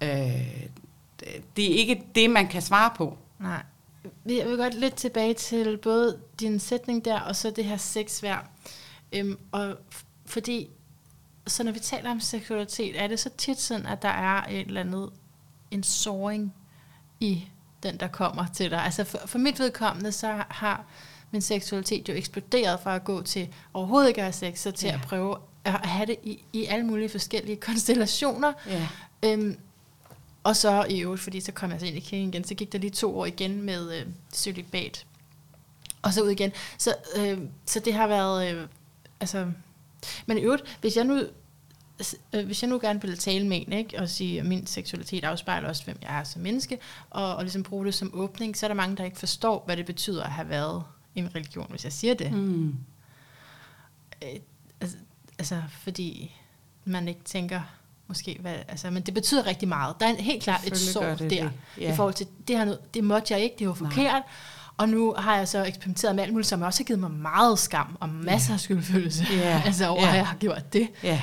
[0.03, 0.09] øh,
[1.57, 3.19] det er ikke det, man kan svare på.
[3.39, 3.63] Nej.
[4.27, 8.49] Jeg vil godt lidt tilbage til både din sætning der, og så det her sexvær.
[9.13, 9.75] Øhm, og
[10.27, 10.71] fordi,
[11.47, 14.67] så når vi taler om seksualitet, er det så tit sådan, at der er et
[14.67, 15.11] eller andet,
[15.71, 16.55] en såring
[17.21, 17.49] i
[17.83, 18.85] den, der kommer til dig.
[18.85, 20.85] Altså for, for mit vedkommende, så har
[21.31, 24.87] min seksualitet jo eksploderet fra at gå til overhovedet ikke at have sex, så til
[24.87, 24.95] ja.
[24.95, 28.53] at prøve at have det i, i alle mulige forskellige konstellationer.
[28.67, 28.89] Ja.
[29.23, 29.59] Øhm,
[30.45, 32.73] og så i øvrigt, fordi så kom jeg så ind i kirken igen, så gik
[32.73, 35.07] der lige to år igen med øh, celibat.
[36.03, 36.53] Og så ud igen.
[36.79, 38.67] Så, øh, så det har været, øh,
[39.21, 39.53] altså...
[40.27, 41.23] Men i øvrigt, hvis jeg nu
[42.33, 45.25] øh, hvis jeg nu gerne vil tale med en, ikke, og sige, at min seksualitet
[45.25, 46.79] afspejler også, hvem jeg er som menneske,
[47.11, 49.77] og, og ligesom bruge det som åbning, så er der mange, der ikke forstår, hvad
[49.77, 50.83] det betyder at have været
[51.15, 52.33] i en religion, hvis jeg siger det.
[52.33, 52.77] Mm.
[54.23, 54.29] Øh,
[54.81, 54.97] altså,
[55.39, 56.37] altså, fordi
[56.85, 57.61] man ikke tænker,
[58.07, 59.97] måske, hvad, altså, men det betyder rigtig meget.
[60.01, 61.53] Der er helt klart et sår der, det.
[61.79, 61.93] Ja.
[61.93, 64.23] i forhold til, det, her, det måtte jeg ikke, det var forkert, Nej.
[64.81, 67.59] Og nu har jeg så eksperimenteret med alt muligt, som også har givet mig meget
[67.59, 69.67] skam, og masser af skyldfølelse, yeah.
[69.67, 70.13] altså over, yeah.
[70.13, 70.89] at jeg har gjort det.
[71.05, 71.21] Yeah.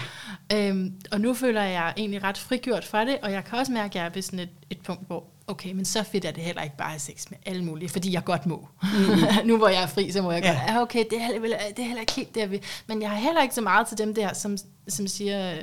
[0.54, 3.92] Øhm, og nu føler jeg egentlig ret frigjort fra det, og jeg kan også mærke,
[3.92, 6.44] at jeg er ved sådan et, et punkt, hvor okay, men så fedt er det
[6.44, 8.68] heller ikke bare at sex med alle mulige, fordi jeg godt må.
[8.84, 8.90] Mm.
[9.48, 10.56] nu hvor jeg er fri, så må jeg yeah.
[10.56, 10.76] godt.
[10.76, 13.42] Ja, okay, det er, heller, det er heller ikke helt det, Men jeg har heller
[13.42, 15.56] ikke så meget til dem der, som, som siger,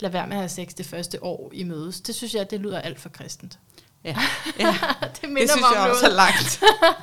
[0.00, 2.00] lad være med at have sex det første år i mødes.
[2.00, 3.58] Det synes jeg, det lyder alt for kristent.
[4.04, 4.16] Ja,
[4.58, 4.66] ja.
[5.20, 6.62] det, minder det synes mig jeg også er langt.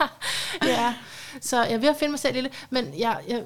[0.78, 0.94] ja,
[1.42, 3.44] så jeg vil finde mig selv lille, men jeg, jeg,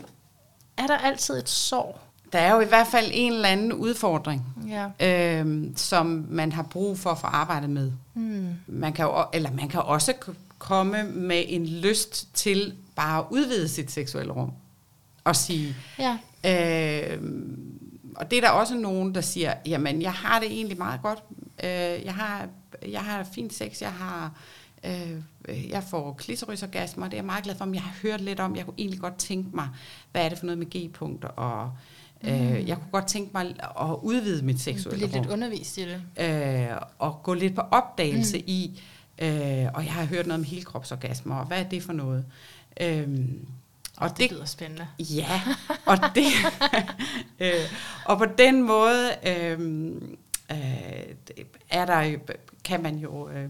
[0.77, 2.07] er der altid et sår?
[2.33, 5.39] Der er jo i hvert fald en eller anden udfordring, ja.
[5.39, 7.91] øhm, som man har brug for at få arbejdet med.
[8.13, 8.55] Hmm.
[8.67, 10.13] Man kan jo, eller man kan også
[10.57, 14.51] komme med en lyst til bare at udvide sit seksuelle rum.
[15.23, 16.17] Og sige, ja.
[16.45, 17.21] øh,
[18.15, 21.23] og det er der også nogen, der siger, jamen, jeg har det egentlig meget godt.
[21.63, 22.47] Øh, jeg, har,
[22.87, 24.33] jeg har fint sex, jeg har...
[24.83, 25.21] Øh,
[25.69, 28.55] jeg får klitorisorgasmer, det er jeg meget glad for, men jeg har hørt lidt om,
[28.55, 29.69] jeg kunne egentlig godt tænke mig,
[30.11, 31.71] hvad er det for noget med G-punkter, og
[32.23, 32.67] øh, mm.
[32.67, 33.45] jeg kunne godt tænke mig
[33.81, 35.11] at udvide mit seksuelle rum.
[35.11, 36.01] lidt undervist i det.
[36.19, 38.43] Øh, og gå lidt på opdagelse mm.
[38.47, 38.81] i,
[39.19, 42.25] øh, og jeg har hørt noget om helkropsorgasmer, og hvad er det for noget?
[42.81, 43.07] Øh,
[43.97, 44.87] og det, det lyder spændende.
[44.99, 45.41] Ja,
[45.85, 46.25] og, det,
[47.45, 47.51] øh,
[48.05, 49.59] og på den måde øh,
[50.51, 52.17] øh, er der,
[52.63, 53.29] kan man jo...
[53.29, 53.49] Øh,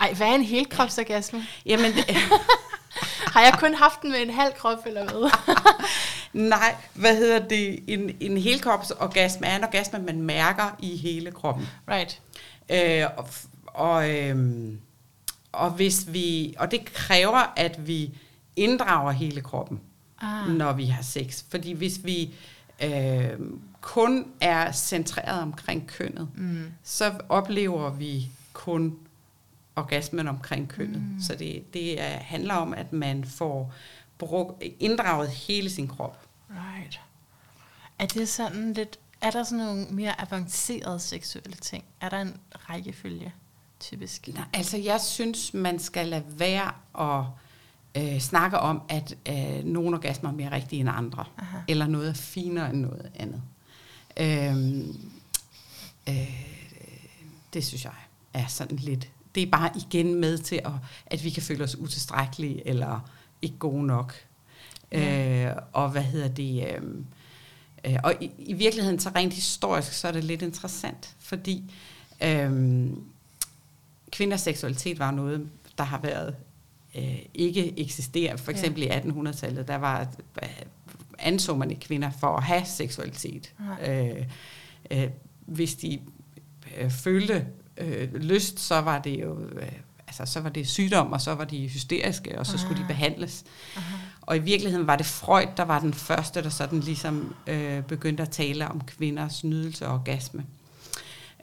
[0.00, 1.38] Ej, hvad er en helkropsorgasme?
[1.66, 1.70] Ja.
[1.70, 2.04] Jamen, det,
[3.34, 5.30] har jeg kun haft den med en halv krop, eller hvad?
[6.48, 7.78] Nej, hvad hedder det?
[7.86, 11.68] En, en helkropsorgasme er en orgasme, man mærker i hele kroppen.
[11.88, 12.20] Right.
[12.70, 13.28] Øh, og,
[13.66, 14.72] og, øh,
[15.52, 18.18] og hvis vi, og det kræver, at vi
[18.56, 19.80] inddrager hele kroppen,
[20.22, 20.48] ah.
[20.48, 21.44] når vi har sex.
[21.50, 22.34] Fordi hvis vi
[22.84, 23.30] øh,
[23.86, 26.72] kun er centreret omkring kønnet, mm.
[26.82, 28.98] så oplever vi kun
[29.76, 31.02] orgasmen omkring kønnet.
[31.02, 31.20] Mm.
[31.20, 33.74] Så det, det er, handler om, at man får
[34.18, 36.26] brugt, inddraget hele sin krop.
[36.50, 37.00] Right.
[37.98, 41.84] Er det sådan lidt er der sådan nogle mere avancerede seksuelle ting?
[42.00, 42.36] Er der en
[42.70, 43.34] rækkefølge,
[43.80, 44.28] typisk?
[44.28, 47.24] Nej, altså jeg synes, man skal lade være at
[48.02, 51.24] øh, snakke om, at øh, nogle orgasmer er mere rigtige end andre.
[51.38, 51.58] Aha.
[51.68, 53.42] Eller noget er finere end noget andet.
[54.16, 54.96] Øhm,
[56.08, 56.46] øh,
[57.54, 57.92] det synes jeg
[58.34, 59.08] er sådan lidt...
[59.34, 60.72] Det er bare igen med til, at,
[61.06, 63.10] at vi kan føle os utilstrækkelige, eller
[63.42, 64.14] ikke gode nok.
[64.92, 65.48] Ja.
[65.48, 66.68] Øh, og hvad hedder det...
[66.68, 66.82] Øh,
[67.84, 71.72] øh, og i, i virkeligheden, så rent historisk, så er det lidt interessant, fordi
[72.22, 72.86] øh,
[74.10, 75.48] kvinders seksualitet var noget,
[75.78, 76.36] der har været
[76.94, 78.36] øh, ikke eksisterer.
[78.36, 78.98] For eksempel ja.
[78.98, 80.08] i 1800-tallet, der var
[81.18, 83.52] anså man ikke kvinder for at have seksualitet.
[83.86, 84.26] Øh,
[84.90, 85.08] øh,
[85.46, 85.98] hvis de
[86.76, 89.72] øh, følte øh, lyst, så var det jo øh,
[90.06, 93.44] altså, så var det sygdom, og så var de hysteriske, og så skulle de behandles.
[93.76, 93.96] Aha.
[94.20, 98.22] Og i virkeligheden var det Freud, der var den første, der sådan ligesom øh, begyndte
[98.22, 100.44] at tale om kvinders nydelse og orgasme.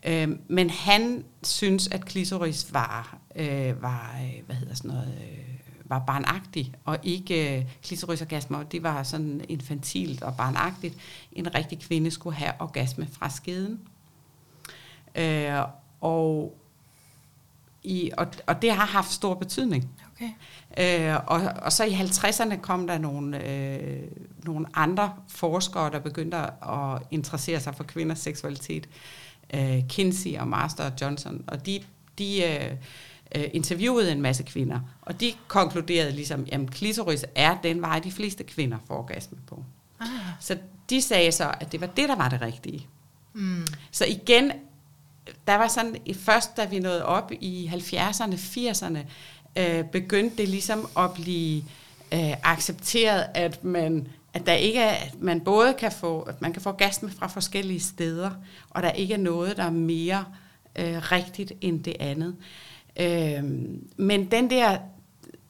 [0.06, 5.54] Øh, men han synes, at klitoris var, øh, var øh, hvad hedder sådan noget, øh,
[5.86, 10.96] var barnagtig, og ikke øh, klitorisorgasmer, det var sådan infantilt og barnagtigt.
[11.32, 13.80] En rigtig kvinde skulle have orgasme fra skeden.
[15.16, 15.60] Øh,
[16.02, 16.58] og,
[17.84, 19.90] i, og, og det har haft stor betydning.
[20.16, 20.30] Okay.
[21.10, 24.04] Øh, og, og så i 50'erne kom der nogle, øh,
[24.44, 28.90] nogle andre forskere, der begyndte at interessere sig for kvinders seksualitet.
[29.54, 31.44] Øh, Kinsey og Master og Johnson.
[31.48, 31.80] Og de,
[32.18, 32.72] de øh,
[33.36, 38.12] øh, interviewede en masse kvinder, og de konkluderede ligesom, at klitoris er den vej, de
[38.12, 39.64] fleste kvinder får orgasme på.
[40.00, 40.08] Ah.
[40.40, 40.58] Så
[40.90, 42.88] de sagde så, at det var det, der var det rigtige.
[43.34, 43.68] Mm.
[43.92, 44.52] Så igen,
[45.48, 49.00] der var sådan, først da vi nåede op i 70'erne, 80'erne,
[49.56, 51.64] øh, begyndte det ligesom at blive
[52.14, 56.54] øh, accepteret, at man at der ikke er, at man både kan få, at man
[56.54, 58.32] kan få orgasme fra forskellige steder,
[58.70, 60.26] og der ikke er noget, der er mere
[60.76, 62.36] øh, rigtigt end det andet.
[62.40, 62.73] Øh,
[63.98, 64.78] men den der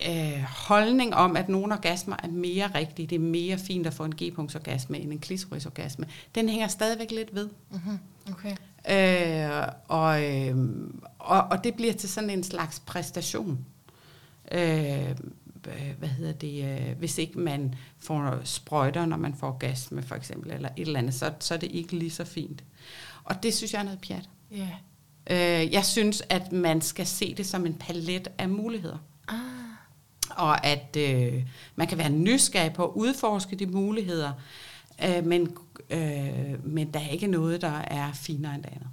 [0.08, 4.06] øh, holdning om, at nogle orgasmer er mere rigtige, det er mere fint at få
[4.06, 7.49] en G-punktsorgasme end en klitorisorgasme, den hænger stadigvæk lidt ved.
[7.71, 7.99] Mm-hmm.
[8.32, 8.56] Okay.
[8.89, 10.58] Øh, og, øh,
[11.19, 13.65] og, og det bliver til sådan en slags præstation.
[14.51, 15.15] Øh,
[15.99, 20.51] hvad hedder det, øh, hvis ikke man får sprøjter, når man får orgasme for eksempel,
[20.51, 22.63] eller et eller andet, så, så er det ikke lige så fint.
[23.23, 24.29] Og det synes jeg er noget pjat.
[24.53, 24.67] Yeah.
[25.30, 28.98] Øh, jeg synes, at man skal se det som en palet af muligheder.
[29.28, 29.40] Ah.
[30.30, 31.44] Og at øh,
[31.76, 34.32] man kan være nysgerrig på at udforske de muligheder,
[35.06, 35.58] øh, men,
[35.90, 38.88] øh, men der er ikke noget, der er finere end det andet.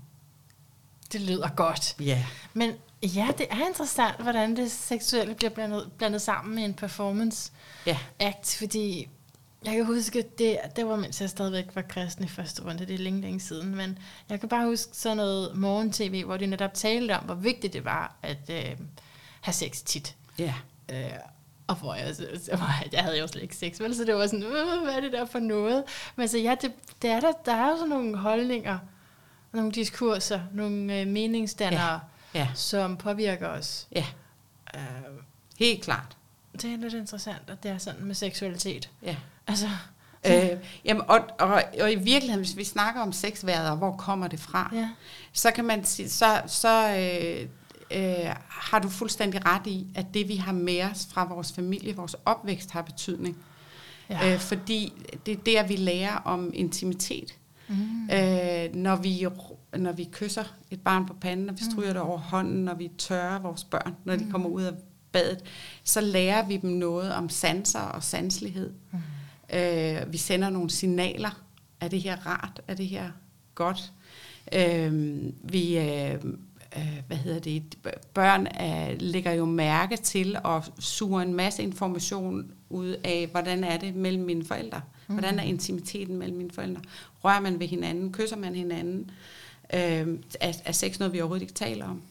[1.13, 1.97] Det lyder godt.
[2.01, 2.05] Ja.
[2.05, 2.25] Yeah.
[2.55, 7.53] Men ja, det er interessant, hvordan det seksuelle bliver blandet, blandet sammen med en performance
[7.89, 7.99] yeah.
[8.19, 9.09] act, fordi
[9.65, 12.95] jeg kan huske, det, det var mens jeg stadigvæk var kristen i første runde, det
[12.95, 16.75] er længe, længe siden, men jeg kan bare huske sådan noget morgen-tv, hvor de netop
[16.75, 18.77] talte om, hvor vigtigt det var at øh,
[19.41, 20.17] have sex tit.
[20.39, 20.55] Ja.
[20.91, 21.07] Yeah.
[21.07, 21.19] Øh,
[21.67, 22.15] og hvor jeg,
[22.93, 25.13] jeg havde jo slet ikke sex, vel, så det var sådan, øh, hvad er det
[25.13, 25.85] der for noget?
[26.17, 28.79] Men så ja, det, det er der, der er jo sådan nogle holdninger,
[29.53, 32.01] nogle diskurser, nogle øh, meningsdannere,
[32.35, 32.39] ja.
[32.41, 32.49] Ja.
[32.55, 33.89] som påvirker os.
[33.93, 34.07] Ja,
[34.75, 34.81] øh,
[35.59, 36.17] helt klart.
[36.53, 38.91] Det er lidt interessant, at det er sådan med seksualitet.
[39.03, 39.17] Ja.
[39.51, 39.69] Altså,
[40.27, 44.29] Øh, jamen, og, og, og i virkeligheden, hvis vi snakker om sexværet, og hvor kommer
[44.29, 44.89] det fra, ja.
[45.33, 47.49] så kan man sige, så, så øh,
[47.99, 51.97] øh, har du fuldstændig ret i, at det vi har med os fra vores familie,
[51.97, 53.37] vores opvækst har betydning.
[54.11, 54.35] Ja.
[54.35, 54.93] Øh, fordi
[55.27, 57.35] det er der, vi lærer om intimitet.
[57.69, 58.11] Mm.
[58.13, 59.27] Øh, når, vi,
[59.77, 61.95] når vi kysser et barn på panden, når vi stryger mm.
[61.95, 64.25] det over hånden, når vi tørrer vores børn, når mm.
[64.25, 64.73] de kommer ud af
[65.13, 65.43] badet,
[65.85, 68.73] så lærer vi dem noget om sanser og sanslighed.
[68.93, 68.99] Mm.
[69.53, 71.43] Øh, vi sender nogle signaler.
[71.81, 72.63] Er det her rart?
[72.69, 73.11] Er det her
[73.55, 73.93] godt?
[74.53, 76.15] Øh, vi, øh,
[76.77, 77.79] øh, hvad hedder det,
[78.15, 83.77] børn øh, lægger jo mærke til at suge en masse information ud af, hvordan er
[83.77, 84.81] det mellem mine forældre?
[85.09, 85.15] Mm.
[85.15, 86.83] Hvordan er intimiteten mellem mine forældre?
[87.25, 88.13] Rører man ved hinanden?
[88.13, 89.11] Kysser man hinanden?
[89.75, 92.03] Øh, er, er sex noget, vi overhovedet ikke taler om?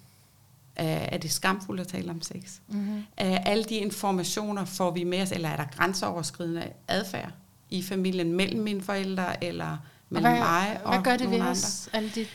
[0.80, 2.60] Er det skamfuldt at tale om sex?
[2.68, 3.04] Mm-hmm.
[3.18, 7.32] Alle de informationer får vi med os, eller er der grænseoverskridende adfærd
[7.70, 9.78] i familien mellem mine forældre, eller
[10.10, 12.26] mellem hvad, mig og Hvad gør det ved os, alle de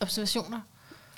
[0.00, 0.60] observationer?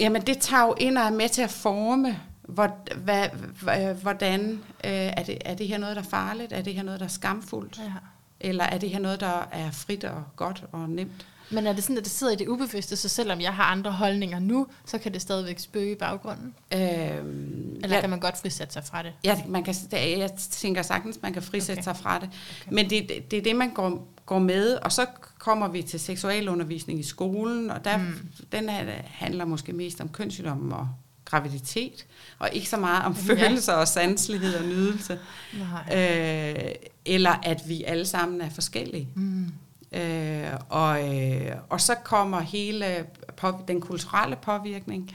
[0.01, 4.51] Jamen, det tager jo ind og er med til at forme, hvor, hvad, hvordan
[4.85, 6.53] øh, er, det, er det her noget, der er farligt?
[6.53, 7.79] Er det her noget, der er skamfuldt?
[7.79, 7.93] Ja.
[8.41, 11.27] Eller er det her noget, der er frit og godt og nemt?
[11.51, 13.93] Men er det sådan, at det sidder i det ubevidste, så selvom jeg har andre
[13.93, 16.55] holdninger nu, så kan det stadigvæk spøge i baggrunden?
[16.75, 19.13] Øhm, Eller ja, kan man godt frisætte sig fra det?
[19.25, 21.85] Ja, man kan, jeg tænker sagtens, man kan frisætte okay.
[21.85, 22.29] sig fra det.
[22.63, 22.75] Okay.
[22.75, 25.07] Men det, det er det, man går, går med, og så
[25.39, 28.29] kommer vi til seksualundervisning i skolen, og der, mm.
[28.53, 30.89] den her handler måske mest om kønssygdomme og
[31.25, 32.07] graviditet,
[32.39, 33.35] og ikke så meget om ja.
[33.35, 35.19] følelser og sanselighed og nydelse.
[35.59, 36.57] Nej.
[36.59, 36.75] Øh,
[37.05, 39.09] eller at vi alle sammen er forskellige.
[39.15, 39.53] Mm.
[39.97, 45.11] Øh, og, øh, og så kommer hele på, den kulturelle påvirkning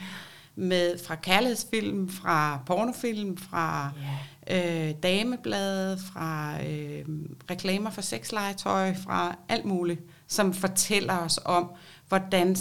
[0.55, 3.91] med fra kærlighedsfilm, fra pornofilm, fra
[4.49, 4.89] yeah.
[4.89, 7.05] øh, dameblade, fra øh,
[7.49, 11.71] reklamer for sexlegetøj, fra alt muligt, som fortæller os om,
[12.07, 12.55] hvordan,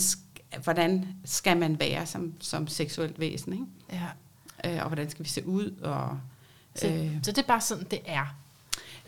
[0.62, 3.52] hvordan skal man være som, som seksuelt væsen.
[3.52, 3.64] Ikke?
[3.92, 4.70] Ja.
[4.70, 5.70] Øh, og hvordan skal vi se ud.
[5.82, 6.18] Og,
[6.74, 8.36] så, øh, så det er bare sådan, det er?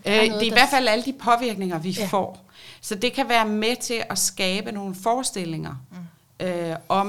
[0.06, 2.06] Øh, det er i hvert fald alle de påvirkninger, vi ja.
[2.06, 2.51] får.
[2.85, 6.47] Så det kan være med til at skabe nogle forestillinger mm.
[6.47, 7.09] øh, om,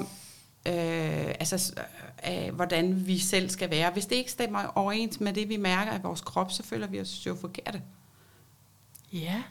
[0.68, 1.74] øh, altså,
[2.30, 3.92] øh, hvordan vi selv skal være.
[3.92, 7.02] Hvis det ikke stemmer overens med det, vi mærker i vores krop, så føler vi
[7.02, 7.82] os jo forkerte.
[9.14, 9.44] Ja.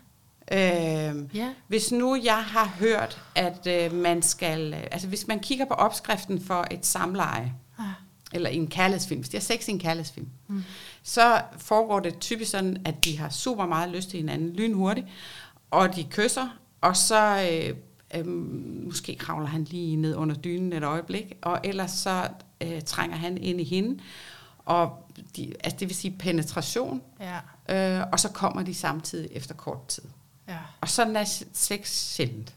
[0.53, 1.55] Øh, ja.
[1.69, 4.75] Hvis nu jeg har hørt, at øh, man skal...
[4.75, 7.85] Altså hvis man kigger på opskriften for et samleje, ah.
[8.33, 10.65] eller en kærlighedsfilm, hvis de har sex i en kærlighedsfilm, mm.
[11.03, 15.07] så foregår det typisk sådan, at de har super meget lyst til hinanden lynhurtigt,
[15.73, 16.49] og de kysser,
[16.81, 17.77] og så øh,
[18.15, 18.27] øh,
[18.87, 22.29] måske kravler han lige ned under dynen et øjeblik, og ellers så
[22.61, 24.03] øh, trænger han ind i hende,
[24.59, 28.01] og de, altså det vil sige penetration, ja.
[28.01, 30.03] øh, og så kommer de samtidig efter kort tid.
[30.49, 30.59] Ja.
[30.81, 32.55] Og sådan er sex sjældent.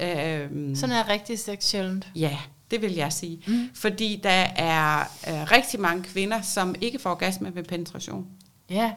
[0.00, 2.10] Øh, sådan er rigtig sex sjældent?
[2.14, 2.38] Ja,
[2.70, 3.42] det vil jeg sige.
[3.46, 3.70] Mm.
[3.74, 8.26] Fordi der er øh, rigtig mange kvinder, som ikke får orgasme ved penetration.
[8.70, 8.92] Ja.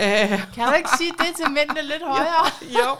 [0.00, 0.54] Øh.
[0.54, 2.46] Kan du ikke sige det til mændene lidt højere?
[2.62, 2.96] jo, jo.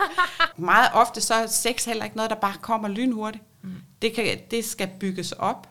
[0.56, 3.44] Meget ofte så er sex heller ikke noget, der bare kommer lynhurtigt.
[3.62, 3.74] Mm.
[4.02, 5.68] Det, kan, det skal bygges op.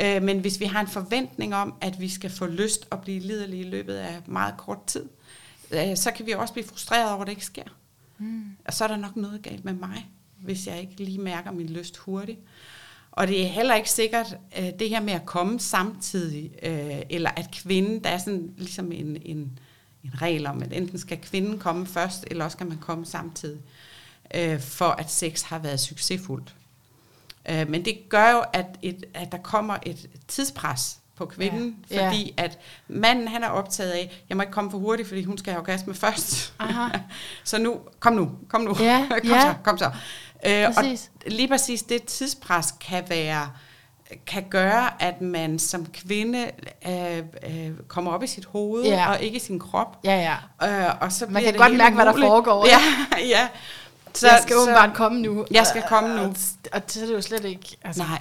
[0.00, 3.20] Øh, men hvis vi har en forventning om, at vi skal få lyst og blive
[3.20, 5.04] liderlige i løbet af meget kort tid,
[5.70, 7.64] øh, så kan vi også blive frustreret over, at det ikke sker.
[8.18, 8.44] Mm.
[8.64, 10.06] Og så er der nok noget galt med mig,
[10.38, 12.38] hvis jeg ikke lige mærker min lyst hurtigt.
[13.10, 17.30] Og det er heller ikke sikkert, øh, det her med at komme samtidig, øh, eller
[17.36, 19.58] at kvinden, der er sådan ligesom en, en,
[20.04, 23.60] en regel om, at enten skal kvinden komme først, eller også kan man komme samtidig,
[24.34, 26.54] øh, for at sex har været succesfuldt.
[27.48, 32.06] Øh, men det gør jo, at, et, at der kommer et tidspres på kvinden, ja.
[32.06, 32.44] fordi ja.
[32.44, 35.52] at manden han er optaget af, jeg må ikke komme for hurtigt, fordi hun skal
[35.52, 36.54] have orgasme først.
[36.58, 36.98] Aha.
[37.44, 39.06] så nu, kom nu, kom nu, ja.
[39.22, 39.40] kom ja.
[39.40, 39.90] så, kom så.
[40.46, 40.84] Øh, og
[41.26, 43.50] lige præcis det tidspres kan være
[44.26, 46.50] kan gøre, at man som kvinde
[46.88, 49.10] øh, øh, kommer op i sit hoved, ja.
[49.10, 49.98] og ikke i sin krop.
[50.04, 50.88] Ja, ja.
[50.88, 52.66] Øh, og så man kan godt mærke, hvad der foregår.
[52.66, 52.80] Ja,
[53.36, 53.48] ja.
[54.14, 55.46] Så, jeg skal åbenbart komme nu.
[55.50, 56.22] Jeg skal komme nu.
[56.22, 56.34] Og,
[56.72, 57.76] og det er det jo slet ikke...
[57.84, 58.20] Altså, nej.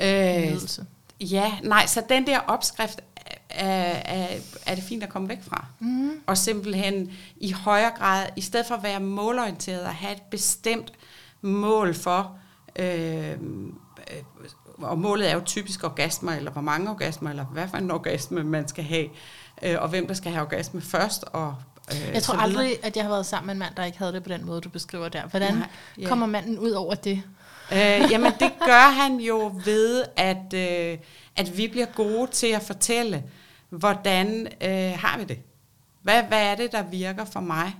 [0.00, 3.00] Øh, ja, nej, så den der opskrift
[3.50, 4.28] er, er,
[4.66, 5.66] er det fint at komme væk fra.
[5.80, 6.10] Mm.
[6.26, 10.92] Og simpelthen i højere grad, i stedet for at være målorienteret og have et bestemt
[11.42, 12.38] mål for,
[12.76, 13.36] øh, øh,
[14.78, 18.44] og målet er jo typisk orgasmer, eller hvor mange orgasmer, eller hvad for en orgasme
[18.44, 19.08] man skal have,
[19.62, 21.54] øh, og hvem der skal have orgasme først, og
[21.92, 24.12] Øh, jeg tror aldrig, at jeg har været sammen med en mand, der ikke havde
[24.12, 25.26] det på den måde, du beskriver der.
[25.26, 25.68] Hvordan Nej,
[25.98, 26.08] ja.
[26.08, 27.22] kommer manden ud over det?
[27.72, 27.78] Øh,
[28.10, 30.98] jamen, det gør han jo ved, at, øh,
[31.36, 33.24] at vi bliver gode til at fortælle,
[33.70, 35.38] hvordan øh, har vi det?
[36.02, 37.76] Hvad, hvad er det, der virker for mig?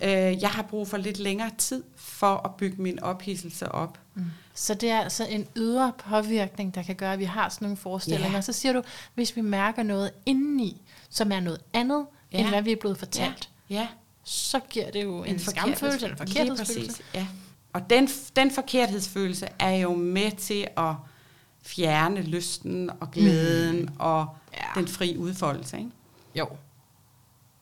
[0.00, 0.30] Ja.
[0.30, 3.98] Øh, jeg har brug for lidt længere tid for at bygge min ophidselse op.
[4.14, 4.24] Mm.
[4.58, 7.76] Så det er altså en ydre påvirkning, der kan gøre, at vi har sådan nogle
[7.76, 8.32] forestillinger.
[8.32, 8.40] Ja.
[8.40, 8.82] Så siger du,
[9.14, 12.38] hvis vi mærker noget indeni, som er noget andet, ja.
[12.38, 13.74] end hvad vi er blevet fortalt, ja.
[13.74, 13.88] Ja.
[14.24, 17.02] så giver det jo en, en skamfølelse eller forkerthedsfølelse.
[17.14, 17.26] Ja.
[17.72, 20.94] Og den, den forkerthedsfølelse er jo med til at
[21.62, 23.96] fjerne lysten og glæden mm.
[23.98, 24.80] og ja.
[24.80, 25.78] den fri udfoldelse.
[25.78, 25.90] Ikke?
[26.34, 26.48] Jo.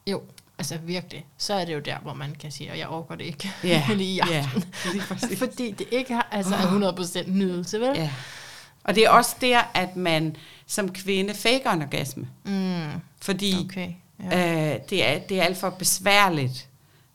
[0.07, 0.23] Jo,
[0.59, 1.27] altså virkelig.
[1.39, 3.87] Så er det jo der, hvor man kan sige, at jeg overgår det ikke ja.
[3.95, 4.65] lige i aften.
[4.85, 6.93] Ja, lige Fordi det ikke har, altså er
[7.27, 7.97] 100% nydelse, vel?
[7.97, 8.11] Ja.
[8.85, 10.37] Og det er også der, at man
[10.67, 12.29] som kvinde faker en orgasme.
[12.45, 13.01] Mm.
[13.21, 13.93] Fordi okay.
[14.23, 14.75] Ja.
[14.75, 16.69] Øh, det, er, det er alt for besværligt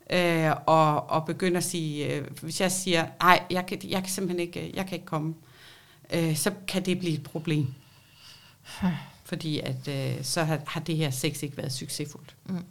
[0.10, 4.12] øh, og, og begynde at sige, øh, hvis jeg siger, nej, jeg kan, jeg kan
[4.12, 5.34] simpelthen ikke, jeg kan ikke komme,
[6.14, 7.74] øh, så kan det blive et problem.
[9.24, 12.36] Fordi at øh, så har, har det her sex ikke været succesfuldt.
[12.46, 12.64] Mm.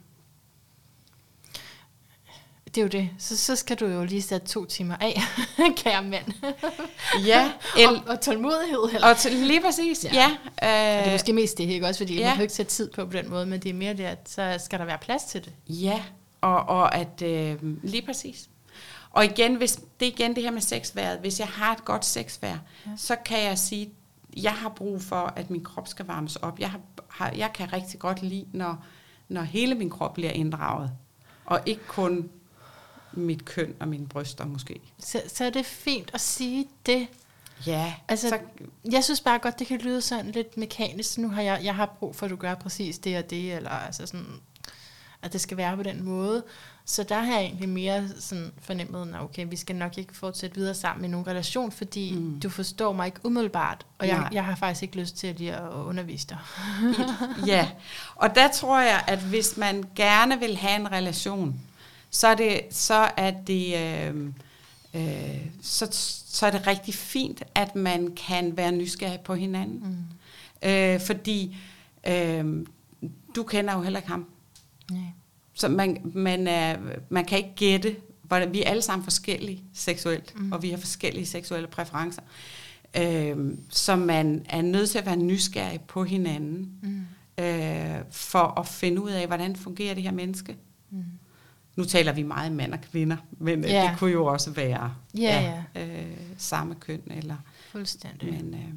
[2.74, 3.10] Det er jo det.
[3.18, 5.20] Så, så skal du jo lige sætte to timer af,
[5.82, 6.24] kære mand.
[7.26, 7.52] ja.
[7.78, 8.94] El- og, og tålmodighed.
[8.94, 9.08] Eller?
[9.08, 10.10] Og til, lige præcis, ja.
[10.14, 10.28] ja.
[10.28, 11.86] Øh, og det er måske mest det, ikke?
[11.86, 12.26] Også fordi ja.
[12.26, 14.28] man kan ikke sætte tid på på den måde, men det er mere det, at
[14.28, 15.52] så skal der være plads til det.
[15.68, 16.02] Ja,
[16.40, 18.48] og, og at øh, lige præcis.
[19.10, 21.18] Og igen, hvis det er igen det her med sexværet.
[21.18, 22.90] Hvis jeg har et godt sexvær, ja.
[22.96, 23.90] så kan jeg sige,
[24.36, 26.58] jeg har brug for, at min krop skal varmes op.
[26.60, 28.84] Jeg, har, har, jeg kan rigtig godt lide, når,
[29.28, 30.90] når hele min krop bliver inddraget.
[31.44, 32.30] Og ikke kun
[33.12, 34.80] mit køn og mine bryster måske.
[34.98, 37.08] Så, så er det fint at sige det.
[37.66, 37.94] Ja.
[38.08, 38.38] Altså, så...
[38.92, 41.18] jeg synes bare godt, det kan lyde sådan lidt mekanisk.
[41.18, 43.70] Nu har jeg, jeg har brug for, at du gør præcis det og det, eller
[43.70, 44.26] altså sådan,
[45.22, 46.42] at det skal være på den måde.
[46.84, 50.56] Så der har jeg egentlig mere sådan fornemmet, at okay, vi skal nok ikke fortsætte
[50.56, 52.40] videre sammen i nogen relation, fordi mm.
[52.40, 55.70] du forstår mig ikke umiddelbart, og jeg, jeg har faktisk ikke lyst til lige at
[55.70, 56.38] undervise dig.
[57.46, 57.70] ja,
[58.14, 61.60] og der tror jeg, at hvis man gerne vil have en relation,
[62.10, 64.26] så er det, så er det, øh,
[64.94, 65.88] øh, så,
[66.26, 70.08] så er det rigtig fint, at man kan være nysgerrig på hinanden.
[70.62, 70.68] Mm.
[70.68, 71.56] Øh, fordi
[72.06, 72.66] øh,
[73.36, 74.26] du kender jo heller ikke ham.
[74.90, 75.00] Nej.
[75.54, 80.34] Så man, man, er, man kan ikke gætte, hvordan, vi er alle sammen forskellige seksuelt,
[80.36, 80.52] mm.
[80.52, 82.22] og vi har forskellige seksuelle præferencer.
[82.96, 83.36] Øh,
[83.68, 87.44] så man er nødt til at være nysgerrig på hinanden, mm.
[87.44, 90.56] øh, for at finde ud af, hvordan fungerer det her menneske.
[90.90, 91.04] Mm.
[91.76, 93.90] Nu taler vi meget mand og kvinder, men yeah.
[93.90, 97.02] det kunne jo også være yeah, ja, øh, samme køn.
[97.06, 97.36] Eller,
[97.70, 98.32] Fuldstændig.
[98.32, 98.74] Men, øh,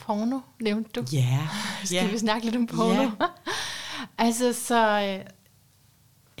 [0.00, 1.06] porno, nævnte du.
[1.12, 1.18] Ja.
[1.80, 1.86] Yeah.
[1.86, 2.12] Skal yeah.
[2.12, 3.02] vi snakke lidt om porno?
[3.02, 3.12] Yeah.
[4.26, 5.00] altså, så...
[5.00, 5.24] Øh,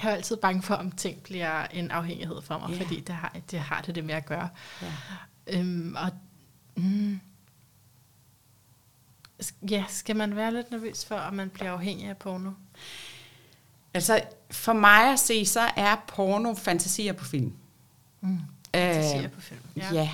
[0.02, 2.82] jeg er altid bange for, om ting bliver en afhængighed for mig, yeah.
[2.82, 4.48] fordi det har, det har det det med at gøre.
[4.82, 4.92] Yeah.
[5.46, 6.10] Øhm, og
[6.76, 7.20] mm,
[9.70, 12.50] ja, skal man være lidt nervøs for, at man bliver afhængig af porno?
[13.98, 14.20] Altså,
[14.50, 17.52] for mig at se, så er porno fantasier på film.
[18.20, 18.38] Mm.
[18.74, 19.92] Fantasier øh, på film, ja.
[19.92, 20.10] ja.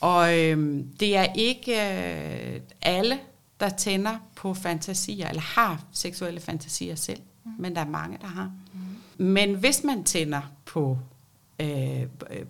[0.00, 3.18] Og øh, det er ikke øh, alle,
[3.60, 7.50] der tænder på fantasier, eller har seksuelle fantasier selv, mm.
[7.58, 8.52] men der er mange, der har.
[8.72, 9.24] Mm.
[9.24, 10.98] Men hvis man tænder på,
[11.58, 12.06] øh,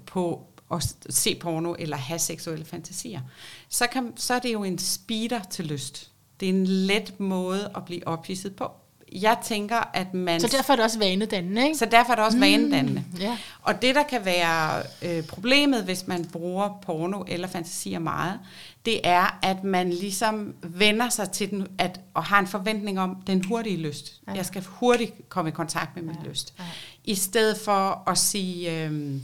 [0.07, 3.21] på at se porno eller have seksuelle fantasier,
[3.68, 6.11] så, kan, så er det jo en speeder til lyst.
[6.41, 8.73] Det er en let måde at blive ophidset på
[9.13, 10.41] jeg tænker, at man...
[10.41, 11.79] Så derfor er det også vanedannende, ikke?
[11.79, 13.05] Så derfor er det også mm, vanedannende.
[13.23, 13.37] Yeah.
[13.63, 18.41] Og det, der kan være øh, problemet, hvis man bruger porno eller fantasier meget,
[18.85, 23.17] det er, at man ligesom vender sig til den, at, og har en forventning om
[23.27, 24.21] den hurtige lyst.
[24.29, 24.33] Ja.
[24.33, 26.29] Jeg skal hurtigt komme i kontakt med min ja.
[26.29, 26.55] lyst.
[26.59, 26.65] Ja.
[27.05, 29.15] I stedet for at sige, øh,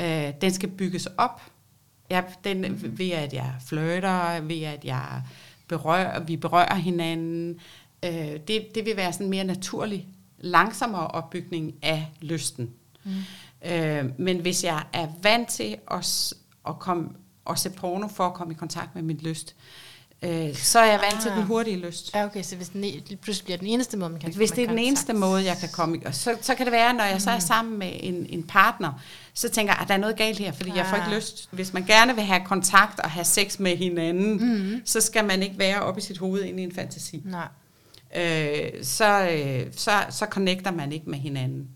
[0.00, 1.42] øh, den skal bygges op.
[2.10, 2.98] Ja, den, mm.
[2.98, 5.22] Ved at jeg flirter, ved at jeg
[5.68, 7.60] berører, vi berører hinanden,
[8.04, 12.70] Øh, det, det vil være sådan mere naturlig, langsommere opbygning af lysten.
[13.04, 13.12] Mm.
[13.70, 16.32] Øh, men hvis jeg er vant til at,
[16.68, 17.08] at, komme,
[17.50, 19.54] at se porno for at komme i kontakt med min lyst,
[20.22, 21.22] øh, så er jeg vant ah.
[21.22, 21.46] til den ah.
[21.46, 22.14] hurtige lyst.
[22.14, 24.64] Ja, okay, så hvis den e- pludselig bliver den eneste måde, man kan Hvis det
[24.64, 27.14] er den eneste måde, jeg kan komme i, så, så kan det være, når jeg
[27.14, 27.20] mm.
[27.20, 27.40] så er mm.
[27.40, 28.92] sammen med en, en partner,
[29.34, 30.76] så tænker jeg, at der er noget galt her, fordi ah.
[30.76, 31.16] jeg får ikke ah.
[31.16, 31.48] lyst.
[31.50, 34.80] Hvis man gerne vil have kontakt og have sex med hinanden, mm.
[34.84, 37.22] så skal man ikke være oppe i sit hoved ind i en fantasi.
[37.24, 37.48] Nej
[38.16, 41.68] øh, så, øh, så, så connecter man ikke med hinanden.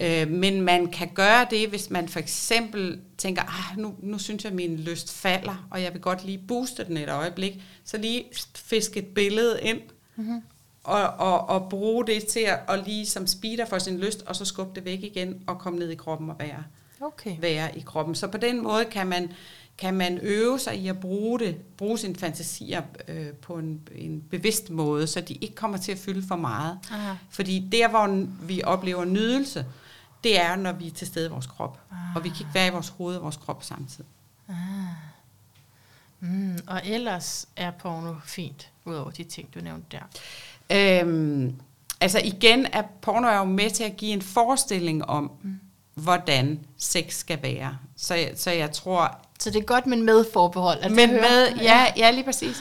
[0.00, 4.44] Øh, men man kan gøre det, hvis man for eksempel tænker, ah, nu, nu synes
[4.44, 7.98] jeg, at min lyst falder, og jeg vil godt lige booste den et øjeblik, så
[7.98, 9.80] lige fiske et billede ind,
[10.16, 10.42] mm-hmm.
[10.84, 14.36] og, og, og bruge det til at og lige som speeder for sin lyst, og
[14.36, 16.64] så skubbe det væk igen, og komme ned i kroppen og være,
[17.00, 17.36] okay.
[17.40, 18.14] være i kroppen.
[18.14, 19.32] Så på den måde kan man
[19.78, 24.24] kan man øve sig i at bruge det, bruge sine fantasier øh, på en, en
[24.30, 26.78] bevidst måde, så de ikke kommer til at fylde for meget.
[26.90, 27.14] Aha.
[27.30, 29.66] Fordi der, hvor vi oplever nydelse,
[30.24, 31.80] det er, når vi er til stede i vores krop.
[31.92, 32.18] Aha.
[32.18, 34.10] Og vi kan ikke være i vores hoved og vores krop samtidig.
[34.48, 34.54] Ah.
[36.20, 41.00] Mm, og ellers er porno fint, udover de ting, du nævnte der.
[41.00, 41.54] Øhm,
[42.00, 45.60] altså igen, er porno er jo med til at give en forestilling om, mm.
[45.94, 47.78] hvordan sex skal være.
[47.96, 50.78] Så, så jeg tror, så det er godt, men med forbehold.
[50.82, 52.56] At men med, ja, ja, lige præcis.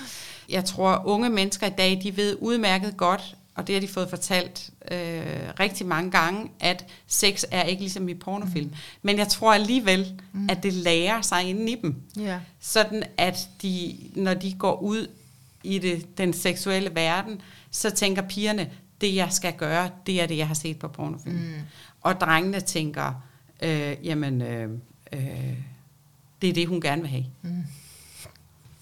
[0.50, 4.10] Jeg tror, unge mennesker i dag, de ved udmærket godt, og det har de fået
[4.10, 5.22] fortalt øh,
[5.60, 8.68] rigtig mange gange, at sex er ikke ligesom i pornofilm.
[8.68, 8.76] Mm.
[9.02, 10.50] Men jeg tror alligevel, mm.
[10.50, 11.96] at det lærer sig inden i dem.
[12.20, 12.40] Yeah.
[12.60, 15.08] Sådan at de, når de går ud
[15.64, 18.70] i det, den seksuelle verden, så tænker pigerne,
[19.02, 21.36] det jeg skal gøre, det er det, jeg har set på pornofilm.
[21.36, 21.54] Mm.
[22.02, 23.24] Og drengene tænker,
[23.62, 24.70] øh, jamen, øh,
[25.14, 25.54] øh,
[26.44, 27.26] det er det, hun gerne vil have.
[27.42, 27.64] Mm.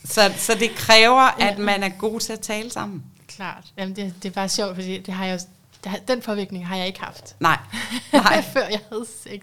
[0.06, 3.04] Så, så det kræver, at man er god til at tale sammen.
[3.28, 3.64] Klart.
[3.78, 5.40] Jamen det, det er bare sjovt, fordi det har jeg
[5.84, 7.36] det, den påvirkning har jeg ikke haft.
[7.40, 7.60] Nej.
[8.14, 8.42] Nej.
[8.42, 9.42] Før jeg havde sex.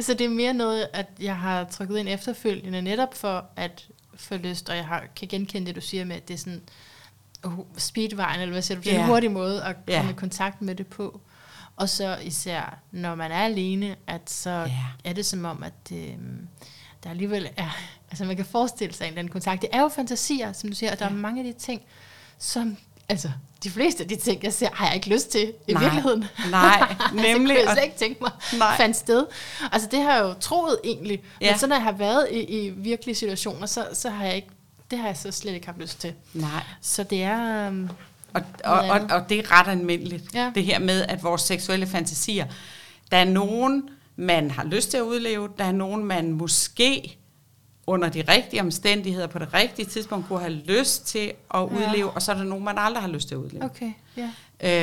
[0.00, 4.36] Så det er mere noget, at jeg har trykket ind efterfølgende, netop for at få
[4.36, 6.62] lyst, og jeg har, kan genkende det, du siger med, at det er sådan
[7.44, 9.04] uh, speedvejen, eller hvad siger du, det er yeah.
[9.04, 10.10] en hurtig måde at komme yeah.
[10.10, 11.20] i kontakt med det på.
[11.76, 14.70] Og så især, når man er alene, at så yeah.
[15.04, 16.16] er det som om, at det,
[17.04, 17.76] der alligevel er,
[18.10, 19.62] altså man kan forestille sig en eller anden kontakt.
[19.62, 21.10] Det er jo fantasier, som du siger, og der ja.
[21.10, 21.82] er mange af de ting,
[22.38, 22.76] som
[23.08, 23.30] altså,
[23.64, 25.82] de fleste af de ting, jeg ser, har jeg ikke lyst til i Nej.
[25.82, 26.24] virkeligheden.
[26.50, 27.26] Nej, nemlig.
[27.26, 28.76] altså, kunne jeg slet ikke tænke mig Nej.
[28.76, 29.26] fandt sted.
[29.72, 31.22] Altså, det har jeg jo troet egentlig.
[31.40, 31.50] Ja.
[31.50, 34.48] Men så når jeg har været i, i virkelige situationer, så, så har jeg ikke,
[34.90, 36.14] det har jeg så slet ikke haft lyst til.
[36.34, 36.62] Nej.
[36.80, 37.68] Så det er...
[37.68, 37.90] Um,
[38.34, 40.52] Og, og, og, og det er ret almindeligt, ja.
[40.54, 42.46] det her med, at vores seksuelle fantasier,
[43.10, 47.18] der er nogen, man har lyst til at udleve, der er nogen, man måske
[47.86, 51.18] under de rigtige omstændigheder på det rigtige tidspunkt kunne have lyst til
[51.54, 51.62] at Ja.
[51.64, 53.64] udleve, og så er der nogen, man aldrig har lyst til at udleve.
[53.64, 54.30] okay, ja.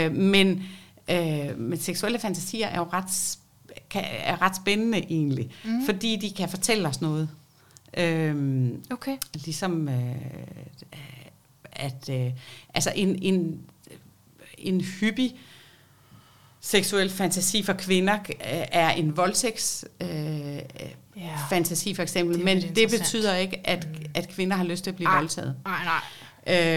[0.07, 0.63] Øh, men,
[1.11, 3.37] øh, men seksuelle fantasier er jo ret,
[3.89, 5.85] kan, er ret spændende egentlig, mm.
[5.85, 7.29] fordi de kan fortælle os noget.
[7.97, 9.17] Øh, Okay.
[9.33, 10.15] ligesom øh,
[11.71, 12.31] at øh,
[12.73, 13.59] altså en, en,
[14.57, 15.35] en hyppig
[16.61, 18.35] seksuel fantasi for kvinder øh,
[18.71, 20.09] er en voldtægts øh,
[21.15, 21.35] Ja.
[21.49, 24.95] fantasi for eksempel, Det men det betyder ikke at, at kvinder har lyst til at
[24.95, 25.15] blive Ej.
[25.17, 25.55] voldtaget.
[25.65, 26.01] Nej, nej.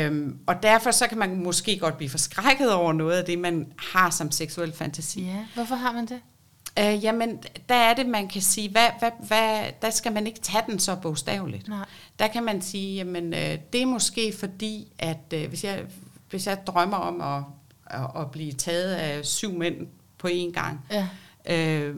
[0.06, 3.72] Øhm, og derfor så kan man måske godt blive forskrækket over noget af det, man
[3.78, 5.22] har som seksuel fantasi.
[5.22, 6.20] Ja, hvorfor har man det?
[6.78, 10.40] Øh, jamen, der er det, man kan sige, hvad, hvad, hvad, der skal man ikke
[10.40, 11.68] tage den så bogstaveligt.
[11.68, 11.84] Nej.
[12.18, 15.82] Der kan man sige, jamen, øh, det er måske fordi, at øh, hvis, jeg,
[16.30, 17.42] hvis jeg drømmer om at,
[17.93, 19.86] at, at blive taget af syv mænd
[20.18, 21.09] på én gang, Ja.
[21.47, 21.97] øh,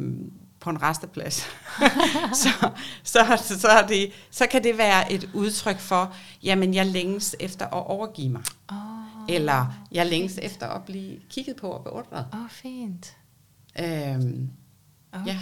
[0.61, 1.35] på en resteplads,
[2.43, 2.49] så,
[3.05, 7.67] så, så, er det, så kan det være et udtryk for, jamen jeg længes efter
[7.67, 8.43] at overgive mig.
[8.73, 8.77] Åh,
[9.35, 12.27] Eller jeg længes efter at blive kigget på og beundret.
[12.33, 13.17] oh, fint.
[13.81, 14.49] Øhm,
[15.13, 15.27] Okay.
[15.27, 15.39] Ja.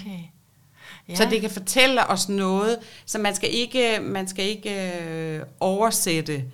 [1.08, 1.14] Ja.
[1.14, 6.44] Så det kan fortælle os noget, så man skal ikke, man skal ikke øh, oversætte,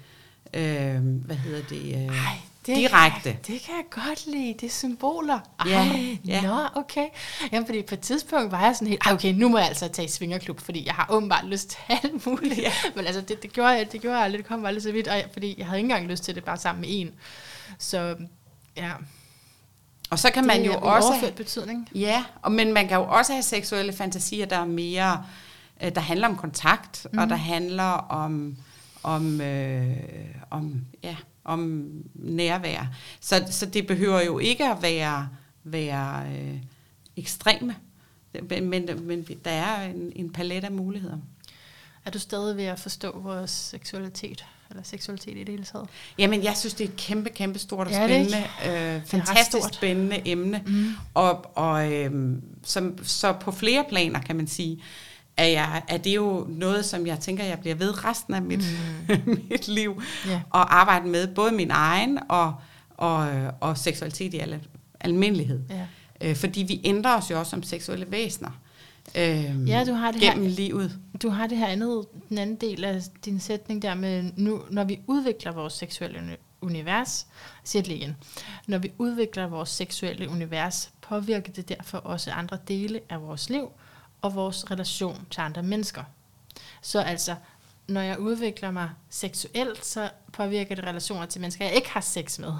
[0.54, 2.38] øh, hvad hedder det, øh, Ej,
[2.76, 3.22] det direkte.
[3.32, 5.38] Kan, det kan jeg godt lide, det er symboler.
[5.60, 6.42] Ej, Ja, ja.
[6.42, 7.06] Nå, okay.
[7.52, 9.88] Jamen, fordi på et tidspunkt var jeg sådan helt, "Ej, okay, nu må jeg altså
[9.88, 12.58] tage i svingerklub, fordi jeg har åbenbart lyst til alt muligt.
[12.58, 12.72] Ja.
[12.96, 15.08] Men altså, det, det, gjorde jeg, det gjorde jeg aldrig, det kom aldrig så vidt,
[15.08, 17.10] og jeg, fordi jeg havde ikke engang lyst til det bare sammen med en.
[17.78, 18.16] Så
[18.76, 18.90] ja,
[20.10, 21.08] Og så kan man det jo også...
[21.08, 21.88] overført betydning.
[21.94, 25.24] Ja, og, men man kan jo også have seksuelle fantasier, der er mere,
[25.82, 27.18] øh, der handler om kontakt, mm.
[27.18, 28.56] og der handler om,
[29.02, 29.96] om, øh,
[30.50, 31.16] om, ja,
[31.48, 32.86] om nærvær.
[33.20, 35.28] Så, så det behøver jo ikke at være,
[35.64, 36.54] være øh,
[37.16, 37.74] ekstreme,
[38.48, 41.18] men, men, men der er en, en palet af muligheder.
[42.04, 45.88] Er du stadig ved at forstå vores seksualitet, eller seksualitet i det hele taget?
[46.18, 49.74] Jamen, jeg synes, det er et kæmpe, kæmpe stort og Ja, spændende, øh, fantastisk stort.
[49.74, 50.62] spændende emne.
[50.66, 50.90] Mm.
[51.14, 52.32] Og, og øh,
[52.64, 54.82] som, så på flere planer, kan man sige,
[55.38, 58.64] er, jeg, er det jo noget, som jeg tænker, jeg bliver ved resten af mit,
[59.08, 59.40] mm.
[59.50, 60.02] mit liv.
[60.26, 60.40] Ja.
[60.50, 62.54] Og arbejde med både min egen og,
[62.96, 63.28] og,
[63.60, 64.60] og seksualitet i al,
[65.00, 65.60] almindelighed.
[65.70, 65.86] Ja.
[66.20, 68.50] Øh, fordi vi ændrer os jo også som seksuelle væsener.
[69.16, 70.98] Øh, Ja, du har det her- gennem livet.
[71.22, 74.84] Du har det her andet, den anden del af din sætning der med, nu, når
[74.84, 77.26] vi udvikler vores seksuelle uni- univers,
[77.64, 78.16] siger det igen,
[78.66, 83.68] når vi udvikler vores seksuelle univers, påvirker det derfor også andre dele af vores liv
[84.22, 86.02] og vores relation til andre mennesker.
[86.82, 87.34] Så altså,
[87.86, 92.38] når jeg udvikler mig seksuelt, så påvirker det relationer til mennesker, jeg ikke har sex
[92.38, 92.52] med.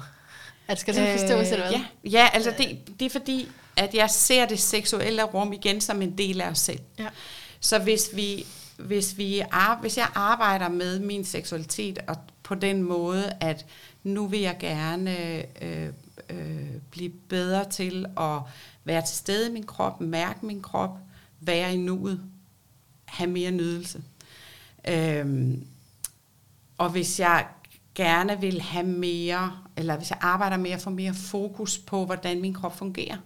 [0.67, 1.79] Altså, skal det forstås, eller hvad?
[1.79, 6.01] ja, ja, altså det, det er fordi, at jeg ser det seksuelle rum igen som
[6.01, 6.79] en del af os selv.
[6.99, 7.07] Ja.
[7.59, 8.45] Så hvis, vi,
[8.77, 13.65] hvis, vi ar, hvis jeg arbejder med min seksualitet og på den måde, at
[14.03, 15.17] nu vil jeg gerne
[15.61, 15.87] øh,
[16.29, 18.39] øh, blive bedre til at
[18.83, 20.97] være til stede i min krop, mærke min krop,
[21.41, 22.21] være i nuet,
[23.05, 24.03] have mere nydelse.
[24.87, 25.67] Øhm,
[26.77, 27.47] og hvis jeg
[27.95, 32.41] gerne vil have mere, eller hvis jeg arbejder med at få mere fokus på, hvordan
[32.41, 33.17] min krop fungerer,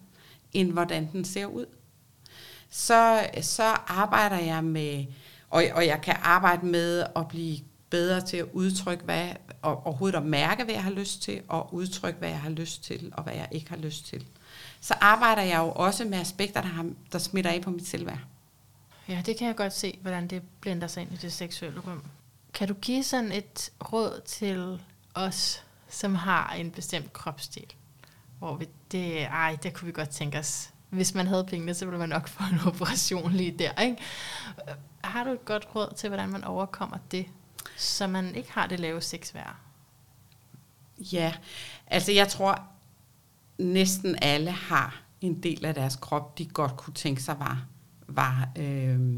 [0.53, 1.65] end hvordan den ser ud,
[2.69, 5.05] så, så arbejder jeg med,
[5.49, 7.57] og, og jeg kan arbejde med at blive
[7.93, 9.29] bedre til at udtrykke, hvad,
[9.61, 12.83] og overhovedet at mærke, hvad jeg har lyst til, og udtrykke, hvad jeg har lyst
[12.83, 14.25] til, og hvad jeg ikke har lyst til.
[14.81, 18.19] Så arbejder jeg jo også med aspekter, der, har, der smitter af på mit selvværd.
[19.07, 22.01] Ja, det kan jeg godt se, hvordan det blender sig ind i det seksuelle rum.
[22.53, 24.81] Kan du give sådan et råd til
[25.13, 27.73] os, som har en bestemt kropsdel?
[28.39, 30.69] Hvor vi, det, ej, det kunne vi godt tænke os.
[30.89, 33.97] Hvis man havde pengene, så ville man nok få en operation lige der, ikke?
[35.03, 37.25] Har du et godt råd til, hvordan man overkommer det,
[37.77, 39.55] så man ikke har det lave sexværd?
[40.97, 41.33] Ja,
[41.87, 42.61] altså jeg tror,
[43.57, 47.65] næsten alle har en del af deres krop, de godt kunne tænke sig var,
[48.07, 49.17] var øh,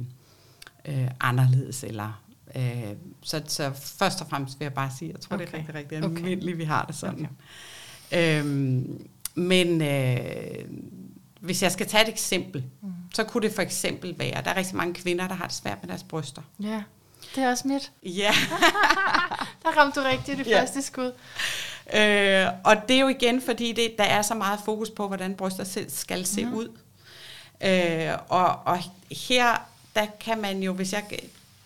[0.86, 1.84] øh, anderledes.
[1.84, 2.24] Eller,
[2.56, 5.46] øh, så, så først og fremmest vil jeg bare sige, jeg tror, okay.
[5.46, 5.74] det er Okay.
[5.74, 6.18] rigtig, rigtig Okay.
[6.18, 7.28] almindeligt, vi har det sådan.
[8.12, 8.40] Okay.
[8.40, 10.66] Øhm, men øh,
[11.40, 12.94] hvis jeg skal tage et eksempel, mm.
[13.14, 15.78] så kunne det for eksempel være, der er rigtig mange kvinder, der har det svært
[15.82, 16.42] med deres bryster.
[16.60, 16.84] Ja,
[17.36, 17.92] det er også mit.
[18.04, 18.32] Ja.
[19.64, 20.62] Der ramte du rigtigt det Ja.
[20.62, 21.12] første skud.
[21.94, 25.36] Øh, og det er jo igen, fordi det, der er så meget fokus på, hvordan
[25.36, 26.54] bryster skal se mm.
[26.54, 26.70] ud.
[27.62, 28.80] Øh, og, og
[29.12, 31.04] her, der kan man jo, hvis jeg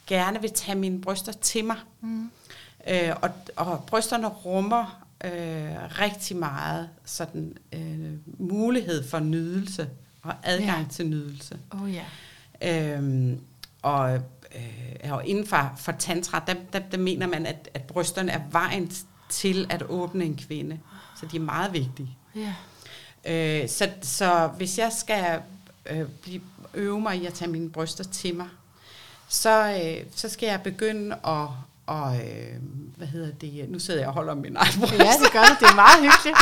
[0.07, 2.31] gerne vil tage mine bryster til mig, mm.
[2.87, 5.31] øh, og, og brysterne rummer øh,
[5.99, 9.89] rigtig meget sådan øh, mulighed for nydelse
[10.21, 10.87] og adgang ja.
[10.91, 11.57] til nydelse.
[11.71, 12.05] Oh, ja.
[12.61, 13.39] Øhm,
[13.81, 14.19] og,
[14.55, 18.41] øh, og inden for, for tantra, der, der, der mener man, at, at brysterne er
[18.51, 18.91] vejen
[19.29, 20.79] til at åbne en kvinde.
[21.19, 22.17] Så de er meget vigtige.
[22.35, 22.53] Ja.
[23.25, 25.41] Øh, så, så hvis jeg skal
[25.89, 26.41] øh, blive,
[26.73, 28.47] øve mig i at tage mine bryster til mig,
[29.27, 31.47] så, øh, så skal jeg begynde at
[31.89, 32.55] og øh,
[32.97, 33.65] hvad hedder det?
[33.69, 34.93] Nu sidder jeg og holder min egen bryst.
[34.93, 35.59] Ja, det gør det.
[35.59, 36.37] Det er meget hyggeligt.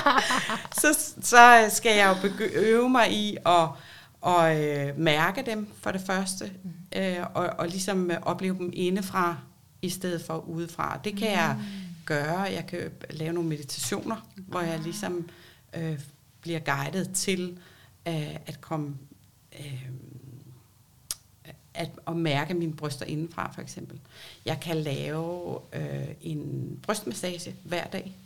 [0.82, 3.68] så, så skal jeg jo øve mig i at
[4.26, 6.98] og øh, mærke dem for det første, mm.
[6.98, 9.36] øh, og, og ligesom opleve dem indefra,
[9.82, 11.00] i stedet for udefra.
[11.04, 11.34] Det kan mm.
[11.34, 11.56] jeg
[12.04, 12.40] gøre.
[12.40, 14.42] Jeg kan lave nogle meditationer, mm.
[14.42, 15.28] hvor jeg ligesom
[15.74, 16.00] øh,
[16.40, 17.58] bliver guidet til
[18.08, 18.96] øh, at komme
[19.58, 19.88] øh,
[21.74, 24.00] at, at mærke mine bryster indenfra, for eksempel.
[24.44, 28.16] Jeg kan lave øh, en brystmassage hver dag,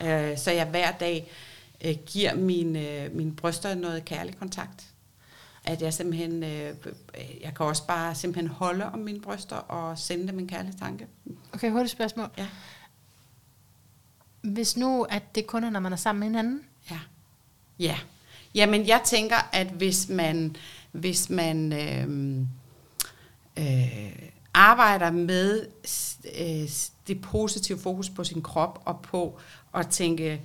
[0.00, 1.30] øh, så jeg hver dag
[1.84, 4.87] øh, giver mine, øh, mine bryster noget kærlig kontakt
[5.68, 6.74] at jeg simpelthen, øh,
[7.40, 11.06] jeg kan også bare simpelthen holde om mine bryster og sende dem en kærlig tanke.
[11.52, 12.28] Okay, hurtigt spørgsmål.
[12.38, 12.46] Ja.
[14.42, 16.64] Hvis nu, at det kun er, når man er sammen med hinanden?
[16.90, 16.98] Ja.
[17.78, 17.98] Ja.
[18.54, 20.56] Jamen, jeg tænker, at hvis man,
[20.92, 22.40] hvis man øh,
[23.58, 25.66] øh, arbejder med
[26.40, 26.68] øh,
[27.08, 29.38] det positive fokus på sin krop og på
[29.74, 30.42] at tænke,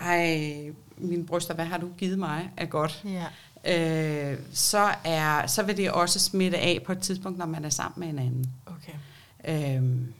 [0.00, 3.02] ej, mine bryster, hvad har du givet mig er godt?
[3.04, 3.26] Ja
[3.68, 7.70] øh, så, er, så vil det også smitte af på et tidspunkt, når man er
[7.70, 8.52] sammen med en anden.
[8.66, 9.74] Okay.
[9.76, 10.14] Øhm.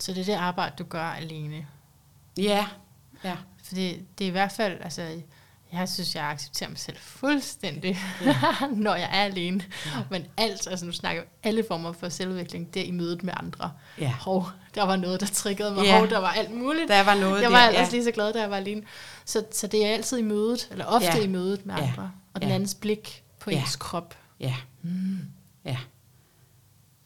[0.00, 1.66] Så det er det arbejde, du gør alene?
[2.36, 2.66] Ja.
[3.24, 3.36] ja.
[3.62, 5.22] Fordi det er i hvert fald, altså,
[5.74, 8.36] jeg synes, jeg accepterer mig selv fuldstændig, ja.
[8.86, 9.64] når jeg er alene.
[9.86, 9.90] Ja.
[10.10, 13.32] Men alt, altså nu snakker jeg alle former for selvudvikling, det er i mødet med
[13.36, 13.72] andre.
[14.00, 14.12] Ja.
[14.20, 15.84] Hov, der var noget, der triggede mig.
[15.84, 15.98] Ja.
[15.98, 16.88] Hov, der var alt muligt.
[16.88, 17.88] Der var noget Jeg var der, ja.
[17.90, 18.82] lige så glad, da jeg var alene.
[19.24, 21.24] Så, så det er altid i mødet, eller ofte ja.
[21.24, 22.10] i mødet med andre.
[22.34, 22.54] Og den ja.
[22.54, 23.60] andens blik på ja.
[23.60, 24.14] ens krop.
[24.40, 24.54] Ja.
[24.82, 25.18] Mm.
[25.64, 25.76] Ja.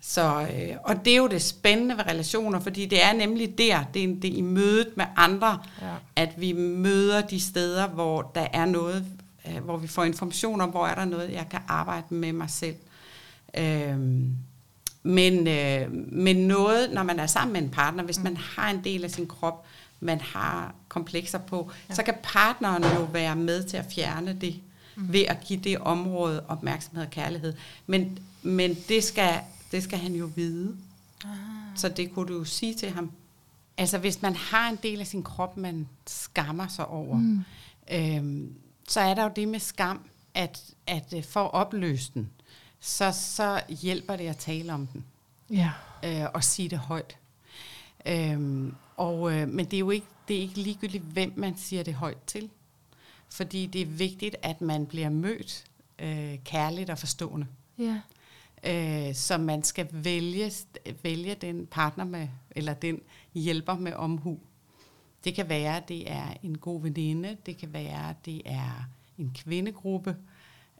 [0.09, 3.84] Så, øh, og det er jo det spændende ved relationer, fordi det er nemlig der,
[3.94, 5.94] det er, det er i mødet med andre, ja.
[6.16, 9.06] at vi møder de steder, hvor der er noget,
[9.48, 12.50] øh, hvor vi får information om, hvor er der noget, jeg kan arbejde med mig
[12.50, 12.74] selv.
[13.59, 14.36] Øhm,
[15.02, 18.24] men, øh, men noget, når man er sammen med en partner, hvis mm.
[18.24, 19.66] man har en del af sin krop,
[20.00, 21.94] man har komplekser på, ja.
[21.94, 24.54] så kan partneren jo være med til at fjerne det,
[24.96, 25.12] mm.
[25.12, 27.54] ved at give det område opmærksomhed og kærlighed.
[27.86, 29.40] Men, men det skal
[29.73, 30.77] det skal han jo vide.
[31.25, 31.31] Ah.
[31.75, 33.12] Så det kunne du jo sige til ham.
[33.77, 37.45] Altså hvis man har en del af sin krop, man skammer sig over, mm.
[37.93, 38.55] øhm,
[38.89, 40.01] så er der jo det med skam,
[40.35, 42.31] at, at øh, for at opløse den,
[42.81, 45.05] så, så hjælper det at tale om den.
[45.51, 45.71] Ja.
[46.05, 47.16] Øh, og sige det højt.
[48.07, 51.83] Øhm, og, øh, men det er jo ikke, det er ikke ligegyldigt, hvem man siger
[51.83, 52.51] det højt til.
[53.29, 55.64] Fordi det er vigtigt, at man bliver mødt
[55.99, 57.47] øh, kærligt og forstående.
[57.79, 58.01] Ja.
[58.64, 60.52] Øh, så man skal vælge,
[61.02, 63.00] vælge den partner med, eller den
[63.34, 64.38] hjælper med omhu.
[65.24, 68.88] Det kan være, at det er en god veninde, det kan være, at det er
[69.18, 70.16] en kvindegruppe,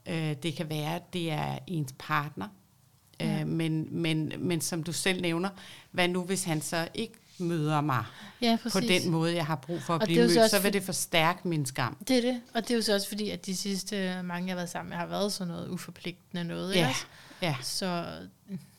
[0.05, 2.47] øh, det kan være, at det er ens partner.
[3.21, 3.41] Øh, ja.
[3.41, 5.49] Øh, men, men, men som du selv nævner,
[5.91, 8.05] hvad nu hvis han så ikke møder mig
[8.41, 10.73] ja, på den måde, jeg har brug for at og blive mødt, så, så vil
[10.73, 11.97] det forstærke min skam.
[12.07, 14.53] Det er det, og det er jo så også fordi, at de sidste mange, jeg
[14.53, 16.75] har været sammen med, har været sådan noget uforpligtende noget.
[16.75, 16.87] Ja.
[16.87, 16.99] Ikke?
[17.41, 17.55] Ja.
[17.61, 18.05] Så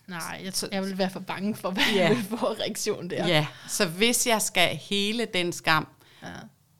[0.06, 2.08] nej, jeg, jeg vil være for bange for, hvad ja.
[2.08, 3.26] jeg reaktion der.
[3.26, 5.88] Ja, så hvis jeg skal hele den skam,
[6.22, 6.28] ja.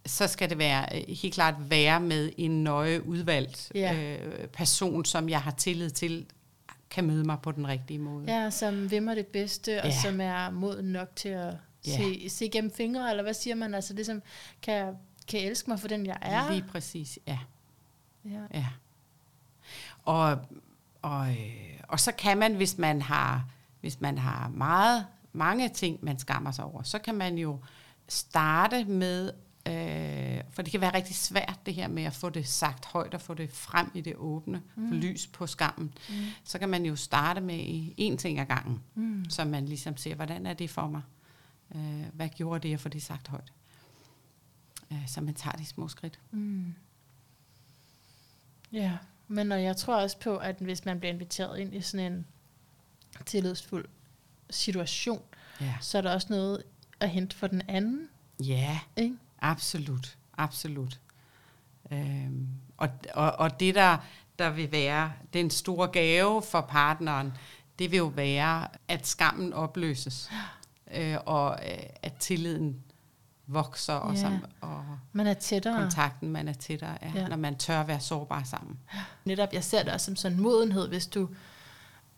[0.06, 3.94] så skal det være øh, helt klart være med en nøje udvalgt ja.
[3.94, 6.26] øh, person, som jeg har tillid til,
[6.90, 8.24] kan møde mig på den rigtige måde.
[8.28, 10.00] Ja, som vil mig det bedste, og ja.
[10.02, 11.54] som er mod nok til at
[11.86, 11.96] ja.
[11.96, 13.74] se, se gennem fingre, eller hvad siger man?
[13.74, 14.22] Altså ligesom,
[14.62, 14.94] kan,
[15.28, 16.50] kan elske mig for den, jeg er?
[16.52, 17.38] Lige præcis, ja.
[18.24, 18.42] Ja.
[18.54, 18.66] ja.
[20.04, 20.38] Og
[21.02, 23.44] og, øh, og så kan man, hvis man har,
[23.80, 27.58] hvis man har meget, mange ting, man skammer sig over, så kan man jo
[28.08, 29.32] starte med,
[29.68, 33.14] øh, for det kan være rigtig svært det her med at få det sagt højt
[33.14, 34.90] og få det frem i det åbne, mm.
[34.90, 35.94] lys på skammen.
[36.08, 36.14] Mm.
[36.44, 39.24] Så kan man jo starte med en ting ad gangen, mm.
[39.30, 41.02] så man ligesom ser, hvordan er det for mig?
[41.74, 43.52] Øh, hvad gjorde det at få det sagt højt?
[44.92, 46.18] Øh, så man tager de små skridt.
[46.30, 46.74] Mm.
[48.72, 48.98] Ja.
[49.28, 52.26] Men og jeg tror også på, at hvis man bliver inviteret ind i sådan en
[53.26, 53.88] tillidsfuld
[54.50, 55.22] situation,
[55.60, 55.74] ja.
[55.80, 56.62] så er der også noget
[57.00, 58.08] at hente for den anden.
[58.40, 59.16] Ja, Ikke?
[59.40, 60.16] absolut.
[60.36, 61.00] Absolut.
[61.92, 63.98] Øhm, og, og, og det, der,
[64.38, 67.32] der vil være den store gave for partneren,
[67.78, 70.30] det vil jo være, at skammen opløses,
[70.94, 72.76] øh, og øh, at tilliden
[73.46, 74.20] vokser, og, Ja.
[74.20, 75.76] sam, og Man er tættere.
[75.82, 77.28] kontakten, man er tættere, ja, Ja.
[77.28, 78.78] når man tør være sårbar sammen.
[79.24, 81.28] Netop, jeg ser det også som sådan en modenhed, hvis du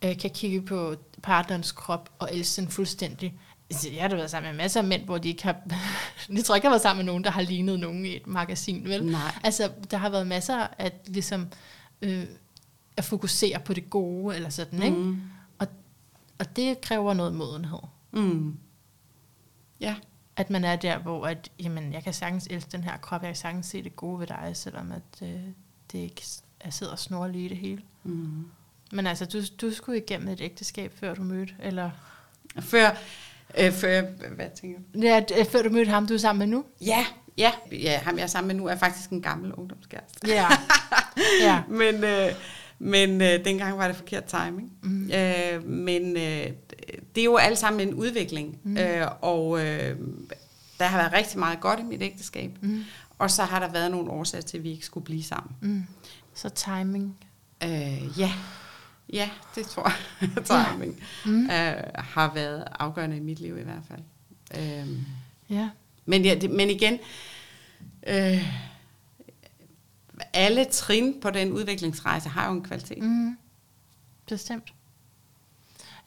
[0.04, 3.38] øh, kan kigge på partnerens krop og elske den fuldstændig.
[3.70, 5.56] Altså, Jeg har da været sammen med masser af mænd, hvor de ikke har...
[6.36, 8.26] jeg tror ikke, jeg har været sammen med nogen, der har lignet nogen i et
[8.26, 9.04] magasin, vel?
[9.06, 9.20] Nej.
[9.44, 11.48] Altså, der har været masser at ligesom...
[12.02, 12.24] Øh,
[12.96, 14.96] at fokusere på det gode, eller sådan, ikke?
[14.96, 15.22] Mm.
[15.58, 15.66] Og,
[16.38, 17.78] og det kræver noget modenhed.
[18.12, 18.56] Mm.
[19.80, 19.94] Ja,
[20.36, 23.28] At man er der, hvor at, jamen, jeg kan sagtens elske den her krop, jeg
[23.28, 25.40] kan sagtens se det gode ved dig, selvom at, øh,
[25.92, 26.22] det ikke
[26.64, 27.82] jeg sidder og snorer lige det hele.
[28.04, 28.44] mm.
[28.92, 31.90] Men altså, du, du skulle igennem et ægteskab, før du mødte, eller...
[32.60, 32.90] Før,
[33.58, 34.02] øh, før,
[34.36, 35.00] hvad tænker du?
[35.00, 36.64] Ja, øh, før du mødte ham, du er sammen med nu?
[36.80, 37.06] Ja,
[37.38, 40.28] ja, ja, ham jeg er sammen med nu er faktisk en gammel ungdomskæreste.
[40.28, 40.46] Ja.
[41.46, 41.62] ja.
[41.68, 42.32] Men, øh,
[42.84, 44.72] men øh, dengang var det forkert timing.
[44.82, 45.10] Mm.
[45.10, 46.46] Øh, men øh,
[47.14, 48.58] det er jo alt sammen en udvikling.
[48.62, 48.76] Mm.
[48.76, 49.96] Øh, og øh,
[50.78, 52.50] der har været rigtig meget godt i mit ægteskab.
[52.60, 52.84] Mm.
[53.18, 55.56] Og så har der været nogle årsager til, at vi ikke skulle blive sammen.
[55.60, 55.84] Mm.
[56.34, 57.16] Så timing.
[57.64, 58.32] Øh, ja.
[59.12, 60.30] ja, det tror jeg.
[60.72, 61.44] timing Mm.
[61.44, 64.00] øh, har været afgørende i mit liv i hvert fald.
[64.80, 64.88] Øh,
[65.50, 65.68] Ja.
[66.06, 66.98] men, ja, det, men igen,
[68.06, 68.48] øh,
[70.32, 73.02] alle trin på den udviklingsrejse har jo en kvalitet.
[73.02, 73.36] Mm.
[74.28, 74.72] Bestemt.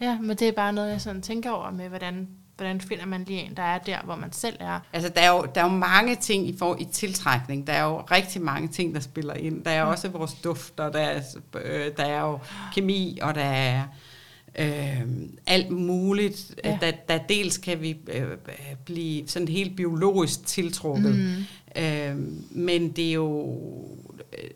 [0.02, 3.24] Ja, men det er bare noget, jeg sådan tænker over med, hvordan, hvordan finder man
[3.24, 4.80] lige en, der er der, hvor man selv er.
[4.94, 7.68] Altså, der er, jo, der er jo mange ting i, for, i tiltrækning.
[7.68, 9.64] Der er jo rigtig mange ting, der spiller ind.
[9.66, 9.90] Der er Mm.
[9.92, 11.22] også vores dufter, der er,
[11.64, 12.40] øh, der er jo
[12.74, 13.84] kemi, og der er
[14.60, 15.02] øh,
[15.48, 16.56] alt muligt.
[16.64, 16.78] Ja.
[16.82, 18.28] Der, der dels kan vi øh,
[18.86, 21.16] blive sådan helt biologisk tiltrukket.
[21.16, 21.82] Mm.
[21.84, 22.16] Øh,
[22.52, 23.58] men det er jo...
[24.38, 24.50] Øh,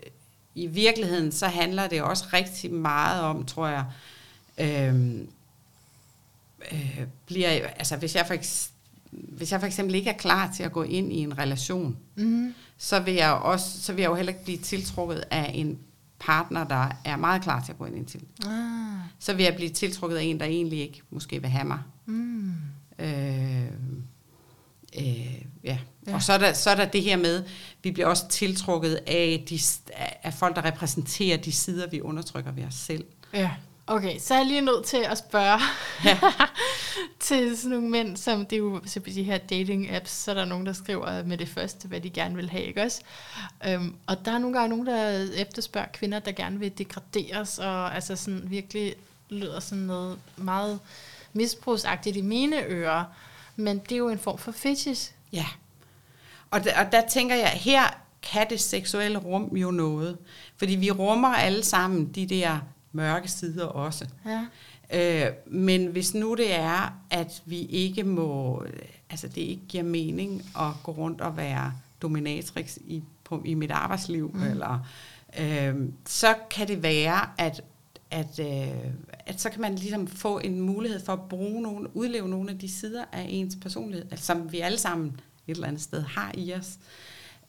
[0.55, 3.85] I virkeligheden, så handler det også rigtig meget om, tror jeg...
[4.57, 5.11] Øh,
[6.71, 8.71] øh, bliver, altså hvis jeg, for eks,
[9.11, 12.53] hvis jeg for eksempel ikke er klar til at gå ind i en relation, Mm.
[12.77, 15.79] så vil jeg, også, så vil jeg jo heller ikke blive tiltrukket af en
[16.19, 18.21] partner, der er meget klar til at gå ind i en til.
[18.47, 18.99] Ah.
[19.19, 21.79] Så vil jeg blive tiltrukket af en, der egentlig ikke måske vil have mig.
[22.05, 22.53] Mm.
[22.99, 23.65] Øh, øh,
[24.97, 25.07] ja.
[25.63, 25.77] Ja.
[26.07, 26.13] ja.
[26.13, 27.43] Og så er, der, så er der det her med,
[27.83, 29.59] vi bliver også tiltrukket af, de,
[30.23, 33.05] af folk, der repræsenterer de sider, vi undertrykker ved os selv.
[33.33, 33.51] Ja.
[33.87, 35.59] Okay, så er jeg lige nødt til at spørge
[36.05, 36.19] Ja.
[37.19, 40.31] til sådan nogle mænd, som det er jo så på de her dating apps, så
[40.31, 43.01] er der nogen, der skriver med det første, hvad de gerne vil have, ikke også?
[43.75, 47.95] Um, og der er nogle gange nogen, der efterspørger kvinder, der gerne vil degraderes, og
[47.95, 48.95] altså sådan virkelig
[49.29, 50.79] lyder sådan noget meget
[51.33, 53.03] misbrugsagtigt i mine ører.
[53.55, 55.11] Men det er jo en form for fetish.
[55.33, 55.45] Ja.
[56.51, 57.83] Og der, og der tænker jeg, her
[58.21, 60.17] kan det seksuelle rum jo noget.
[60.57, 62.59] Fordi vi rummer alle sammen de der
[62.91, 64.07] mørke sider også.
[64.25, 64.45] Ja.
[64.93, 68.63] Øh, men hvis nu det er, at vi ikke må,
[69.09, 73.71] altså det ikke giver mening at gå rundt og være dominatrix i, på, i mit
[73.71, 74.43] arbejdsliv, mm.
[74.43, 74.87] eller,
[75.39, 75.75] øh,
[76.05, 77.61] så kan det være, at,
[78.11, 78.91] at, øh,
[79.25, 82.59] at så kan man ligesom få en mulighed for at bruge nogle, udleve nogle af
[82.59, 85.19] de sider af ens personlighed, altså, som vi alle sammen
[85.51, 86.77] et eller andet sted har i os.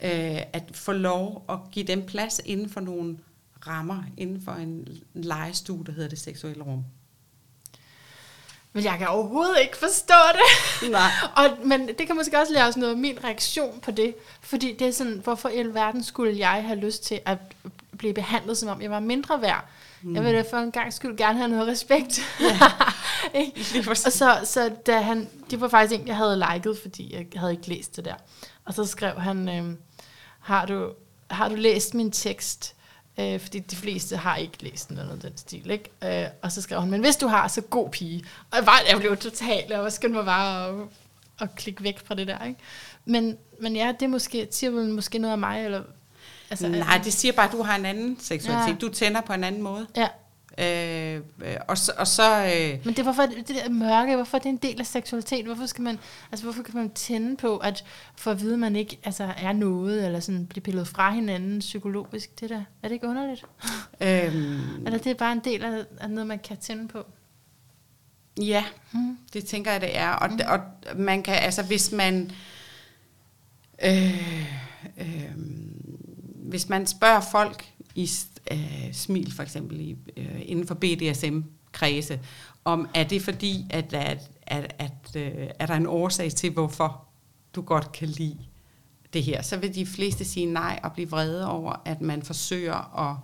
[0.03, 3.19] Øh, at få lov at give dem plads inden for nogle
[3.67, 6.85] rammer, inden for en legestue, der hedder det seksuelle rum.
[8.73, 10.91] Men jeg kan overhovedet ikke forstå det.
[10.91, 11.11] Nej.
[11.37, 14.15] Og, men det kan måske også lære os noget af min reaktion på det.
[14.41, 17.39] Fordi det er sådan, hvorfor i alverden skulle jeg have lyst til at
[18.01, 19.65] blive behandlet, som om jeg var mindre værd?
[20.03, 20.15] Mm.
[20.15, 22.21] Jeg vil da for en gang skyld gerne have noget respekt.
[22.41, 22.59] Ja.
[23.91, 27.53] og så, så da han, det var faktisk en, jeg havde liket, fordi jeg havde
[27.53, 28.15] ikke læst det der.
[28.65, 29.77] Og så skrev han, øh,
[30.41, 30.93] har, du,
[31.31, 32.75] har du læst min tekst?
[33.19, 35.91] Øh, fordi de fleste har ikke læst den eller den stil, ikke?
[36.23, 38.25] Øh, og så skrev han, men hvis du har, så god pige.
[38.51, 40.75] Og jeg, var, jeg blev totalt, og skyndte mig bare at,
[41.41, 42.61] at klikke væk fra det der, ikke?
[43.05, 45.83] Men, men ja, det måske, siger vel måske noget af mig, eller...
[46.51, 48.73] Altså, Nej, det siger bare, at du har en anden seksualitet.
[48.83, 48.87] Ja.
[48.87, 49.87] Du tænder på en anden måde.
[49.97, 50.09] Ja,
[50.59, 51.93] Øh, øh, og så...
[51.99, 54.87] Og så øh, men det hvorfor det der mørke, hvorfor det er en del af
[54.87, 55.99] seksualitet, hvorfor skal man,
[56.33, 57.85] altså hvorfor kan man tænde på, at
[58.17, 61.59] for at vide, at man ikke altså, er noget, eller sådan blive pillet fra hinanden
[61.59, 63.45] psykologisk, det der, er det ikke underligt?
[64.01, 64.35] øh,
[64.87, 67.07] Eller det er bare en del af, af noget, man kan tænde på?
[68.41, 69.19] ja, Mm.
[69.33, 70.11] det tænker jeg, det er.
[70.11, 70.39] Og, mm.
[70.49, 70.61] og
[70.97, 72.33] man kan, altså hvis man...
[73.85, 74.43] Øh,
[74.99, 75.37] øh,
[76.51, 78.11] hvis man spørger folk i
[78.51, 82.21] øh, smil for eksempel i, øh, inden for BDSM-kredse,
[82.65, 87.05] om er det fordi, at, at, at, at øh, er der en årsag til, hvorfor
[87.55, 88.39] du godt kan lide
[89.13, 93.09] det her, så vil de fleste sige nej og blive vrede over, at man forsøger
[93.11, 93.17] at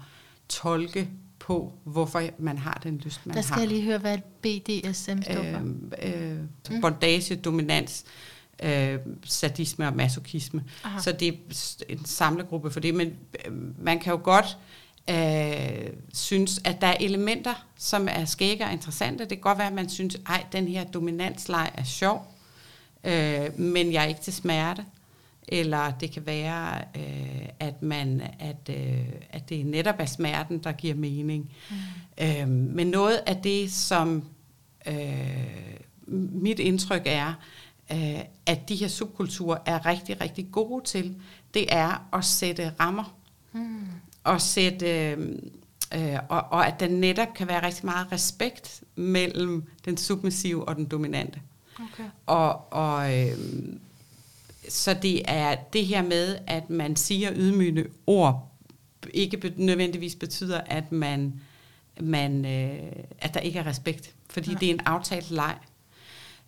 [0.49, 1.09] tolke
[1.39, 3.43] på, hvorfor man har den lyst, man har.
[3.43, 3.61] Der skal har.
[3.61, 5.61] jeg lige høre, hvad BDSM står for.
[6.03, 6.39] Øh, øh,
[6.70, 6.81] mm.
[6.81, 8.36] Bondage, dominans, øh,
[9.24, 10.64] sadisme og masochisme.
[10.84, 11.00] Aha.
[11.00, 11.32] Så det er
[11.88, 13.12] en samlegruppe for det, men
[13.46, 13.52] øh,
[13.84, 14.59] man kan jo godt
[15.11, 19.18] øh, synes, at der er elementer, som er skægge og interessante.
[19.18, 22.34] Det kan godt være, at man synes, at den her dominansleg er sjov,
[23.04, 24.84] øh, men jeg er ikke til smerte
[25.48, 30.72] eller det kan være, øh, at man at, øh, at det netop er smerten, der
[30.72, 31.52] giver mening.
[31.70, 31.76] Mm.
[32.24, 34.24] Øh, men noget af det, som
[34.86, 35.46] øh,
[36.32, 37.32] mit indtryk er,
[37.93, 41.16] øh, at de her subkulturer er rigtig, rigtig gode til,
[41.55, 43.16] det er at sætte rammer.
[43.53, 43.87] Mm.
[44.24, 45.11] Og sætte...
[45.11, 45.39] Øh,
[45.95, 50.76] Øh, og, og at der netop kan være rigtig meget respekt mellem den submissive og
[50.76, 51.41] den dominante.
[51.74, 52.05] Okay.
[52.26, 53.39] Og, og, øh,
[54.68, 58.53] så det er det her med, at man siger ydmygende ord,
[59.14, 61.41] ikke nødvendigvis betyder, at man,
[62.01, 64.59] man øh, at der ikke er respekt, fordi ja.
[64.59, 65.57] det er en aftalt leg.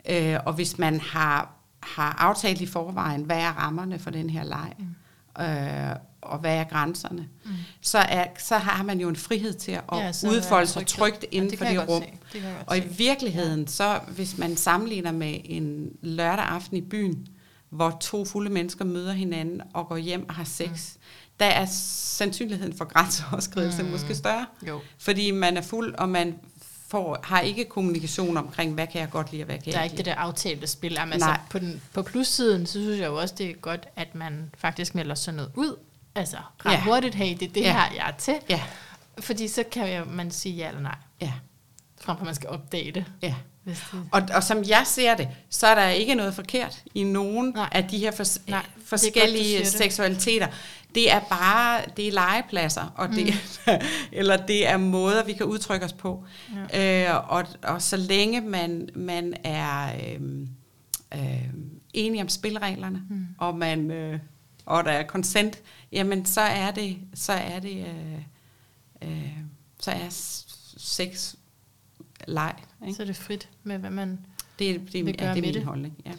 [0.09, 1.50] Øh, og hvis man har,
[1.82, 5.42] har aftalt i forvejen, hvad er rammerne for den her leg, mm.
[5.44, 7.50] øh, og hvad er grænserne, mm.
[7.80, 11.50] så, er, så har man jo en frihed til at ja, udfolde sig trygt inden
[11.50, 12.02] ja, for det rum.
[12.32, 17.26] Det og i virkeligheden, så hvis man sammenligner med en lørdag aften i byen,
[17.70, 21.00] hvor to fulde mennesker møder hinanden og går hjem og har sex, mm.
[21.40, 23.88] der er sandsynligheden for grænseoverskridelse mm.
[23.88, 24.46] måske større.
[24.66, 24.80] Jo.
[24.98, 26.34] Fordi man er fuld, og man
[26.89, 29.72] får, har ikke kommunikation omkring, hvad kan jeg godt lide, og hvad kan der jeg
[29.72, 30.93] ikke Der er ikke det der aftalte spil.
[30.93, 34.14] Jamen, altså, på, den, på plussiden, så synes jeg jo også, det er godt, at
[34.14, 35.76] man faktisk melder sådan noget ud.
[36.14, 36.36] Altså
[36.66, 36.82] ret ja.
[36.82, 37.72] hurtigt, hey, det er det ja.
[37.72, 38.34] her, jeg er til.
[38.49, 38.61] Ja.
[39.18, 40.95] Fordi så kan man sige ja eller nej.
[41.20, 41.32] Ja.
[42.01, 43.05] Frem for, at man skal opdage det.
[43.22, 43.34] Ja.
[44.12, 47.68] Og, og som jeg ser det, så er der ikke noget forkert i nogen Nej.
[47.72, 50.47] af de her fors- Nej, forskellige godt, seksualiteter.
[50.47, 50.57] Det
[50.97, 53.34] er bare, det er legepladser, og det,
[53.66, 53.72] mm.
[54.18, 56.24] eller det er måder, vi kan udtrykke os på.
[56.72, 57.11] Ja.
[57.11, 60.47] Øh, og, og så længe man, man er øh,
[61.14, 61.51] øh,
[61.93, 63.26] enige om spilreglerne, mm.
[63.39, 64.18] og man øh,
[64.68, 65.62] og der er consent,
[65.93, 68.22] jamen så er det, så er det, øh,
[69.03, 69.39] øh,
[69.80, 70.09] så er
[70.76, 71.34] sex
[72.26, 72.55] leg.
[72.82, 72.95] Ikke?
[72.95, 74.18] Så er det frit med, hvad man
[74.59, 75.64] det, det, vil gøre ja, det er min det.
[75.64, 76.12] holdning, ja.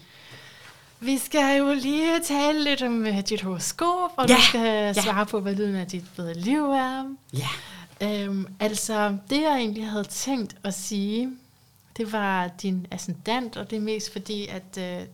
[0.99, 4.93] Vi skal jo lige tale lidt om uh, dit horoskop, og ja, du skal ja.
[4.93, 7.15] svare på, hvad lyden af dit bedre liv er.
[7.33, 7.47] Ja.
[8.01, 11.29] Øhm, altså, det jeg egentlig havde tænkt at sige,
[11.97, 15.07] det var din ascendant, og det er mest fordi, at uh,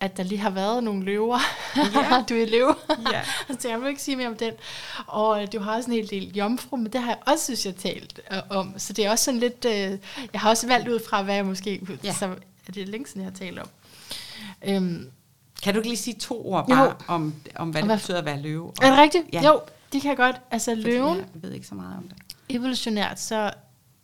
[0.00, 1.38] at der lige har været nogle løver.
[1.76, 2.24] Ja.
[2.28, 2.74] du er løve.
[3.12, 3.22] Ja.
[3.60, 4.52] så jeg vil ikke sige mere om den.
[5.06, 7.66] Og øh, du har også en hel del jomfru, men det har jeg også, synes
[7.66, 8.74] jeg, talt øh, om.
[8.76, 9.64] Så det er også sådan lidt...
[9.64, 9.98] Øh,
[10.32, 11.80] jeg har også valgt ud fra, hvad jeg måske...
[12.04, 12.12] Ja.
[12.12, 12.26] Så
[12.66, 13.68] er det længe siden, jeg har talt om.
[14.66, 15.10] Øhm,
[15.62, 18.24] kan du ikke lige sige to ord bare om, om, hvad det hvad, betyder at
[18.24, 18.66] være løve?
[18.66, 19.24] Og, er det rigtigt?
[19.32, 19.46] Ja.
[19.46, 19.60] Jo,
[19.92, 20.36] det kan jeg godt.
[20.50, 21.16] Altså Fordi løven...
[21.16, 22.16] Jeg ved ikke så meget om det.
[22.48, 23.52] Evolutionært, så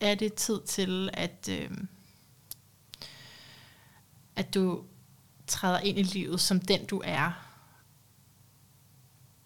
[0.00, 1.48] er det tid til, at...
[1.50, 1.70] Øh,
[4.36, 4.82] at du
[5.46, 7.46] træder ind i livet som den, du er.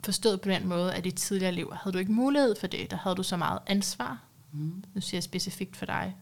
[0.04, 2.90] Forstået på den måde, at i tidligere liv havde du ikke mulighed for det.
[2.90, 4.22] Der havde du så meget ansvar.
[4.52, 4.84] Mm.
[4.94, 6.16] Nu siger jeg specifikt for dig.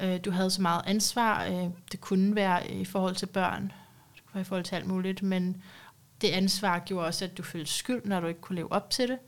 [0.00, 1.44] Øh, du havde så meget ansvar.
[1.44, 3.72] Øh, det kunne være i forhold til børn.
[4.36, 5.22] Være i forhold til alt muligt.
[5.22, 5.62] Men
[6.20, 9.08] det ansvar gjorde også, at du følte skyld, når du ikke kunne leve op til
[9.08, 9.18] det.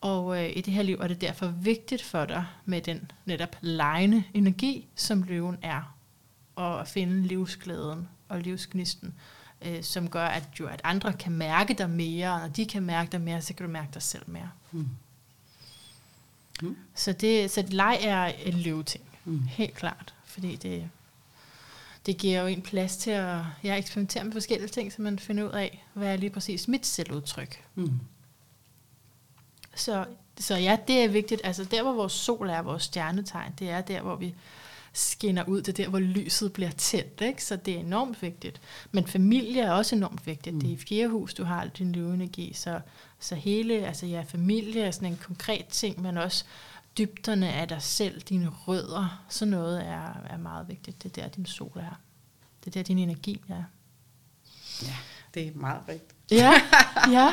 [0.00, 3.56] Og øh, i det her liv er det derfor vigtigt for dig med den netop
[3.60, 5.96] lejende energi, som løven er.
[6.56, 9.14] Og at finde livsglæden og livsgnisten,
[9.62, 12.82] øh, som gør, at, jo, at andre kan mærke dig mere, og når de kan
[12.82, 14.50] mærke dig mere, så kan du mærke dig selv mere.
[14.72, 14.88] Mm.
[16.62, 16.76] Mm.
[16.94, 19.42] Så, det, så leg er en løveting, mm.
[19.42, 20.90] helt klart, fordi det,
[22.06, 25.44] det giver jo en plads til at ja, eksperimentere med forskellige ting, så man finder
[25.44, 27.64] ud af, hvad er lige præcis mit selvudtryk.
[27.74, 28.00] Mm.
[29.74, 30.04] Så,
[30.38, 31.40] så ja, det er vigtigt.
[31.44, 34.34] Altså der, hvor vores sol er, vores stjernetegn, det er der, hvor vi
[34.92, 35.62] skinner ud.
[35.62, 37.20] Det er der, hvor lyset bliver tændt.
[37.20, 37.44] Ikke?
[37.44, 38.60] Så det er enormt vigtigt.
[38.92, 40.54] Men familie er også enormt vigtigt.
[40.54, 40.60] Mm.
[40.60, 42.52] Det er i fjerde hus, du har din livsenergi.
[42.52, 42.80] Så,
[43.20, 46.44] så hele, altså ja, familie er sådan en konkret ting, men også
[46.98, 51.02] dybderne af dig selv, dine rødder, sådan noget er, er meget vigtigt.
[51.02, 52.00] Det er der, din sol er.
[52.64, 53.62] Det er der, din energi er.
[54.82, 54.96] Ja,
[55.34, 56.14] det er meget rigtigt.
[56.30, 56.52] Ja,
[57.16, 57.32] ja.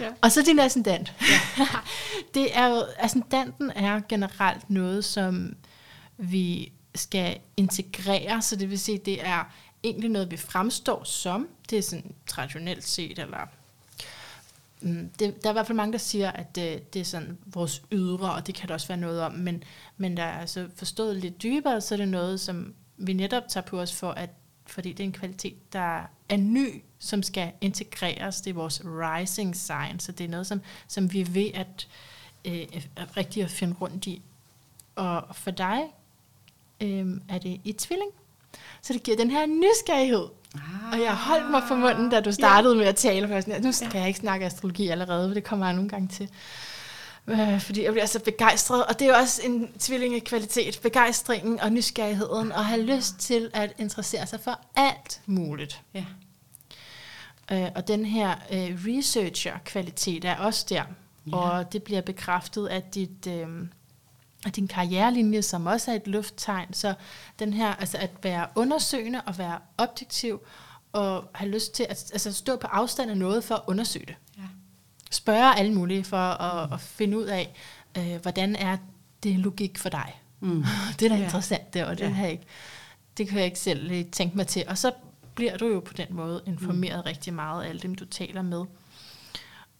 [0.00, 0.12] ja.
[0.22, 1.14] Og så din ascendant.
[1.20, 1.66] Ja.
[2.34, 5.56] det er jo, ascendanten er generelt noget, som
[6.16, 9.44] vi skal integrere, så det vil sige, det er
[9.84, 11.48] egentlig noget, vi fremstår som.
[11.70, 13.38] Det er sådan traditionelt set, eller
[14.80, 17.38] Mm, det, der er i hvert fald mange, der siger, at det, det er sådan
[17.46, 19.62] vores ydre, og det kan der også være noget om, men,
[19.96, 23.66] men der er altså forstået lidt dybere, så er det noget, som vi netop tager
[23.66, 24.30] på os for, at
[24.66, 28.40] fordi det er en kvalitet, der er ny, som skal integreres.
[28.40, 31.88] Det er vores rising sign, så det er noget, som, som vi ved at,
[32.44, 32.66] øh,
[32.96, 34.22] at rigtig at finde rundt i.
[34.94, 35.82] Og for dig
[36.80, 38.10] øh, er det i tvilling.
[38.82, 40.28] Så det giver den her nysgerrighed.
[40.54, 42.78] Ah, og jeg holdt mig for munden, da du startede ja.
[42.78, 43.28] med at tale.
[43.28, 43.98] For sådan, nu skal ja.
[43.98, 46.30] jeg ikke snakke astrologi allerede, for det kommer jeg nogle gange til.
[47.26, 51.72] Øh, fordi jeg bliver så begejstret, og det er jo også en tvillingekvalitet, begejstringen og
[51.72, 55.82] nysgerrigheden, og have lyst til at interessere sig for alt muligt.
[55.94, 56.04] Ja.
[57.52, 60.82] Øh, og den her øh, researcher-kvalitet er også der,
[61.26, 61.36] ja.
[61.36, 63.26] og det bliver bekræftet af dit...
[63.26, 63.48] Øh,
[64.46, 66.72] af din karrierelinje, som også er et lufttegn.
[66.72, 66.94] Så
[67.38, 70.40] den her, altså at være undersøgende og være objektiv,
[70.92, 74.16] og have lyst til at altså stå på afstand af noget for at undersøge det
[75.10, 76.72] spørge alle mulige for at, mm.
[76.74, 77.54] at finde ud af,
[77.98, 78.76] øh, hvordan er
[79.22, 80.22] det logik for dig.
[80.40, 80.64] Mm.
[80.98, 81.24] det er da ja.
[81.24, 82.10] interessant, det, og det, ja.
[82.10, 82.44] har ikke,
[83.16, 84.64] det kan jeg ikke selv tænke mig til.
[84.68, 84.92] Og så
[85.34, 87.06] bliver du jo på den måde informeret mm.
[87.06, 88.64] rigtig meget af alle dem, du taler med.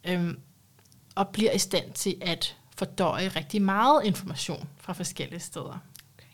[0.03, 0.39] Øhm,
[1.15, 5.79] og bliver i stand til at fordøje rigtig meget information fra forskellige steder.
[6.17, 6.27] Okay.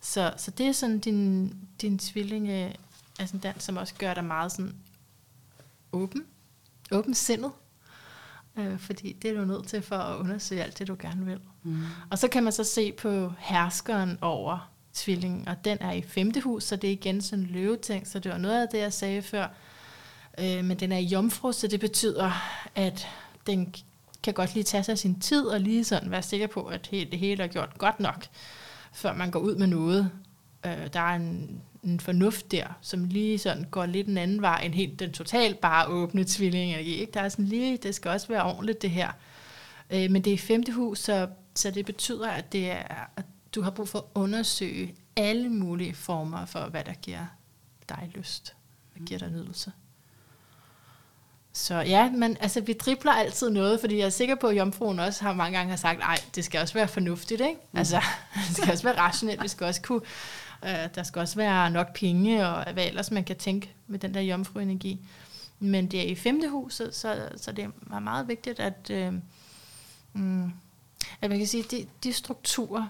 [0.00, 2.48] Så, så det er sådan din, din tvilling,
[3.18, 4.74] altså den, som også gør dig meget sådan
[5.92, 6.24] åben,
[6.92, 7.52] åben sindet
[8.56, 11.40] øh, fordi det er du nødt til for at undersøge alt det, du gerne vil.
[11.62, 11.82] Mm.
[12.10, 16.40] Og så kan man så se på herskeren over tvillingen, og den er i femte
[16.40, 18.92] hus, så det er igen sådan en løveting, så det var noget af det, jeg
[18.92, 19.48] sagde før.
[20.38, 22.32] Øh, men den er i jomfru, så det betyder,
[22.74, 23.08] at
[23.46, 23.74] den
[24.22, 27.18] kan godt lige tage sig sin tid, og lige sådan være sikker på, at det
[27.18, 28.26] hele er gjort godt nok,
[28.92, 30.10] før man går ud med noget.
[30.66, 34.62] Øh, der er en en fornuft der, som lige sådan går lidt en anden vej
[34.64, 36.72] end helt den totalt bare åbne tvilling.
[36.72, 37.12] Ikke?
[37.14, 39.12] Der er sådan lige, det skal også være ordentligt det her.
[39.90, 43.62] Øh, men det er femte hus, så, så det betyder, at, det er, at du
[43.62, 47.26] har brug for at undersøge alle mulige former for, hvad der giver
[47.88, 48.54] dig lyst,
[48.92, 49.72] hvad giver dig nydelse.
[51.52, 54.98] Så ja, men altså, vi dribler altid noget, fordi jeg er sikker på, at jomfruen
[54.98, 57.60] også har mange gange har sagt, nej, det skal også være fornuftigt, ikke?
[57.72, 57.78] Mm.
[57.78, 58.00] Altså,
[58.48, 60.00] det skal også være rationelt, vi skal også kunne
[60.64, 64.14] Øh, der skal også være nok penge, og hvad ellers man kan tænke med den
[64.14, 65.00] der jomfruenergi.
[65.58, 69.12] Men det er i femte huset, så, så det er meget vigtigt, at, øh,
[70.12, 70.52] mm,
[71.20, 72.86] at man kan sige, de, de strukturer,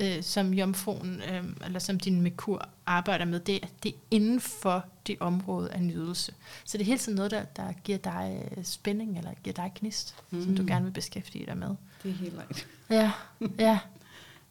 [0.00, 4.84] øh, som jomfruen, øh, eller som din mekur arbejder med, det, det er inden for
[5.06, 6.34] det område af nydelse.
[6.64, 9.72] Så det er hele tiden noget, der, der giver dig øh, spænding, eller giver dig
[9.74, 10.44] knist, mm.
[10.44, 10.68] som du mm.
[10.68, 11.68] gerne vil beskæftige dig med.
[12.02, 12.68] Det er helt rigtigt.
[12.90, 13.12] Ja,
[13.58, 13.78] ja.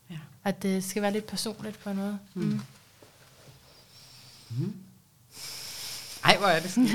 [0.09, 0.17] Ja.
[0.43, 2.19] At det skal være lidt personligt på noget.
[2.33, 2.43] Mm.
[2.43, 2.61] Mm.
[4.49, 4.73] Mm.
[6.23, 6.91] Ej, hvor er det skidt.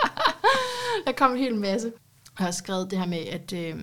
[1.06, 1.92] der kom en hel masse.
[2.38, 3.82] Jeg har skrevet det her med, at, øh,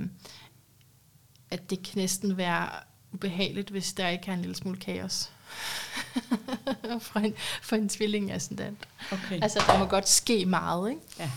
[1.52, 2.70] at det kan næsten være
[3.14, 5.32] ubehageligt, hvis der ikke er en lille smule kaos.
[7.02, 8.88] for, en, for en tvilling ascendant.
[9.12, 9.40] Okay.
[9.42, 11.02] Altså, der må godt ske meget, ikke?
[11.20, 11.32] Ja.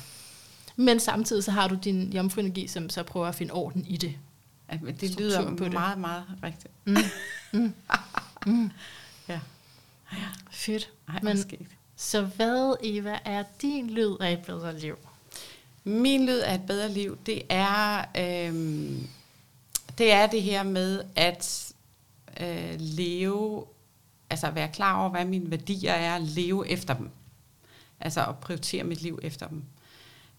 [0.76, 4.14] Men samtidig så har du din jomfruenergi, som så prøver at finde orden i det.
[4.72, 5.72] Ja, men det lyder på det.
[5.72, 6.74] meget, meget rigtigt.
[6.84, 6.96] Mm.
[7.52, 7.74] Mm.
[8.46, 8.70] Mm.
[9.28, 9.40] ja.
[10.12, 10.18] ja.
[10.50, 10.90] Fedt.
[11.08, 11.38] Ej, men,
[11.96, 14.98] så hvad, Eva, er din lyd af et bedre liv?
[15.84, 19.08] Min lyd af et bedre liv, det er, øhm,
[19.98, 21.72] det er det her med at
[22.40, 23.64] øh, leve,
[24.30, 27.10] altså være klar over, hvad mine værdier er, leve efter dem.
[28.00, 29.62] Altså at prioritere mit liv efter dem.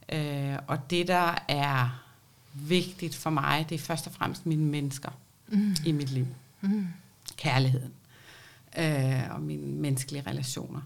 [0.09, 2.03] Øh, og det, der er
[2.53, 5.11] vigtigt for mig, det er først og fremmest mine mennesker
[5.47, 5.75] mm.
[5.85, 6.27] i mit liv.
[6.61, 6.87] Mm.
[7.37, 7.93] Kærligheden
[8.77, 10.81] øh, og mine menneskelige relationer.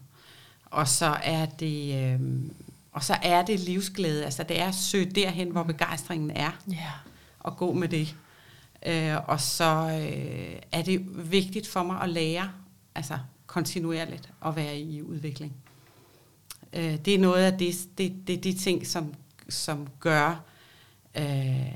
[0.65, 2.21] Og så er det øh,
[2.97, 4.25] og så er det livsglæde.
[4.25, 6.51] Altså det er at søge derhen, hvor begejstringen er.
[6.69, 6.91] Yeah.
[7.39, 8.15] Og gå med det.
[8.85, 12.51] Øh, og så øh, er det vigtigt for mig at lære,
[12.95, 13.17] altså
[13.47, 15.53] kontinuerligt at være i udvikling.
[16.73, 19.13] Øh, det er noget af det, det, det, de ting, som,
[19.49, 20.43] som gør,
[21.15, 21.71] øh,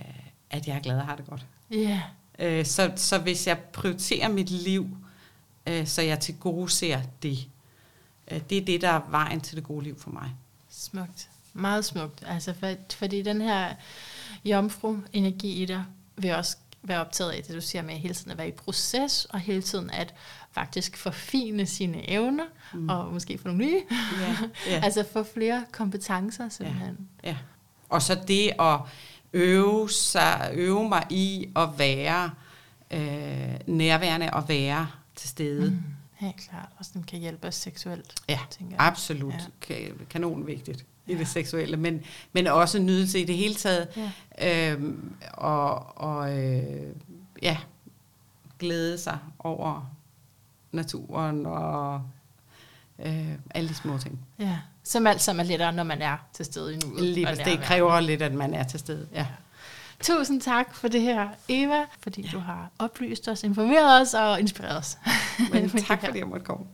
[0.49, 1.45] at jeg er glad og har det godt.
[1.73, 1.99] Yeah.
[2.40, 4.98] Øh, så, så hvis jeg prioriterer mit liv,
[5.68, 7.48] øh, så jeg til gode ser det,
[8.32, 10.32] øh, det er det, der er vejen til det gode liv for mig.
[10.69, 11.30] Smukt.
[11.53, 12.23] Meget smukt.
[12.28, 13.73] Altså for, fordi den her
[14.45, 18.37] jomfru-energi i dig vil også være optaget af det, du siger med hele tiden at
[18.37, 20.13] være i proces, og hele tiden at
[20.51, 22.89] faktisk forfine sine evner, mm.
[22.89, 23.81] og måske få nogle nye.
[23.91, 24.83] Yeah, yeah.
[24.83, 26.97] altså få flere kompetencer simpelthen.
[27.23, 27.29] Ja.
[27.29, 27.37] Yeah.
[27.89, 28.79] Og så det at
[29.33, 32.31] øve, sig, øve mig i at være
[32.91, 35.69] øh, nærværende og være til stede.
[35.69, 35.83] Mm,
[36.15, 36.69] helt klart.
[36.77, 38.13] Og som kan hjælpe os seksuelt.
[38.29, 38.85] Ja, tænker jeg.
[38.87, 39.49] absolut.
[39.69, 39.75] Ja.
[40.09, 42.01] Kanon vigtigt i det seksuelle, men,
[42.33, 43.88] men også nydelse i det hele taget.
[44.41, 44.71] Ja.
[44.71, 46.63] Øhm, og og øh,
[47.41, 47.57] ja,
[48.59, 49.91] glæde sig over
[50.71, 52.01] naturen og
[52.99, 54.19] øh, alle de små ting.
[54.39, 57.03] Ja, som alt sammen er lettere, når man er til stede i nuet.
[57.03, 59.07] Lige, det kræver lidt, at man er til stede.
[59.13, 59.25] Ja.
[60.01, 62.29] Tusind tak for det her, Eva, fordi ja.
[62.31, 64.97] du har oplyst os, informeret os og inspireret os.
[65.51, 66.65] Men tak, fordi jeg måtte komme.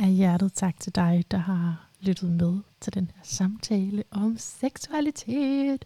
[0.00, 5.84] Af hjertet tak til dig, der har lyttet med til den her samtale om seksualitet.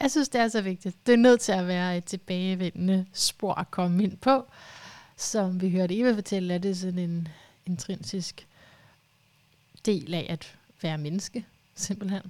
[0.00, 1.06] Jeg synes, det er så vigtigt.
[1.06, 4.46] Det er nødt til at være et tilbagevendende spor at komme ind på.
[5.16, 7.28] Som vi hørte Eva fortælle, er det sådan en
[7.66, 8.46] intrinsisk
[9.84, 12.22] del af at være menneske, simpelthen.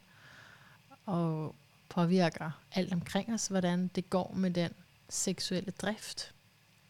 [1.07, 1.55] Og
[1.89, 4.71] påvirker alt omkring os, hvordan det går med den
[5.09, 6.33] seksuelle drift.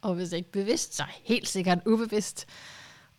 [0.00, 2.46] Og hvis ikke bevidst, så helt sikkert ubevidst.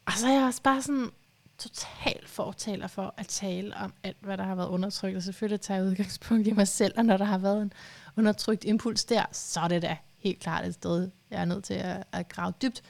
[0.08, 1.10] Og så er jeg også bare sådan
[1.58, 5.18] total fortaler for at tale om alt, hvad der har været undertrykt.
[5.18, 7.74] Og selvfølgelig tager jeg udgangspunkt i mig selv, og når der har været en
[8.18, 11.74] undertrykt impuls der, så er det da helt klart et sted, jeg er nødt til
[11.74, 12.84] at, at grave dybt.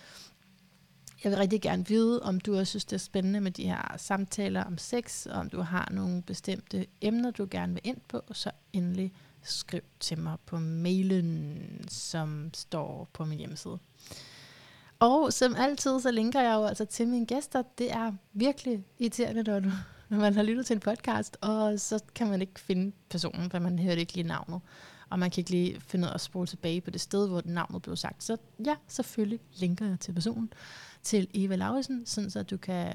[1.24, 3.96] Jeg vil rigtig gerne vide, om du også synes, det er spændende med de her
[3.98, 8.22] samtaler om sex, og om du har nogle bestemte emner, du gerne vil ind på,
[8.32, 9.14] så endelig
[9.44, 13.80] skriv til mig på mailen, som står på min hjemmeside.
[15.00, 17.64] Og som altid, så linker jeg jo altså til mine gæster.
[17.78, 19.70] Det er virkelig irriterende, når, du,
[20.10, 23.60] når man har lyttet til en podcast, og så kan man ikke finde personen, for
[23.60, 24.62] man hører ikke lige navnet.
[25.10, 27.42] Og man kan ikke lige finde ud af at spole tilbage på det sted, hvor
[27.46, 28.24] navnet blev sagt.
[28.24, 30.54] Så ja, selvfølgelig linker jeg til personen,
[31.04, 32.94] til Eva Lauritsen, sådan så du kan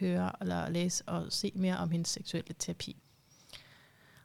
[0.00, 2.96] høre eller læse og se mere om hendes seksuelle terapi.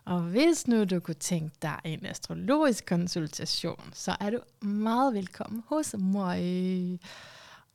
[0.08, 5.64] Og hvis nu du kunne tænke dig en astrologisk konsultation, så er du meget velkommen
[5.68, 7.00] hos mig.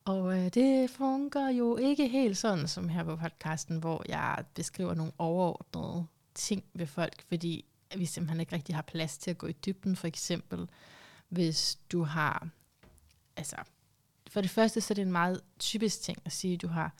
[0.04, 4.94] Og øh, det fungerer jo ikke helt sådan som her på podcasten, hvor jeg beskriver
[4.94, 7.64] nogle overordnede ting ved folk, fordi
[7.96, 9.96] vi simpelthen ikke rigtig har plads til at gå i dybden.
[9.96, 10.68] For eksempel,
[11.28, 12.48] hvis du har,
[13.36, 13.56] altså,
[14.30, 16.94] for det første så er det en meget typisk ting at sige, at du har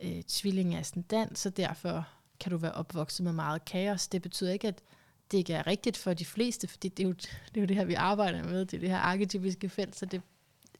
[0.00, 2.08] øh, tvilling ascendant, så derfor
[2.40, 4.08] kan du være opvokset med meget kaos.
[4.08, 4.82] Det betyder ikke, at
[5.30, 7.76] det ikke er rigtigt for de fleste, fordi det er jo det, er jo det
[7.76, 10.22] her, vi arbejder med, det er det her arketypiske felt, så det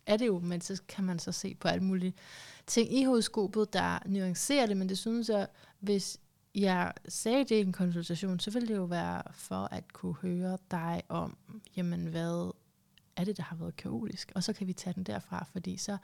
[0.07, 2.15] er det jo, men så kan man så se på alle mulige
[2.67, 5.47] ting i horoskopet, der nuancerer det, men det synes jeg,
[5.81, 6.19] hvis
[6.55, 10.59] jeg sagde det i en konsultation, så ville det jo være for at kunne høre
[10.71, 11.37] dig om,
[11.77, 12.53] jamen hvad
[13.17, 15.97] er det, der har været kaotisk, og så kan vi tage den derfra, fordi så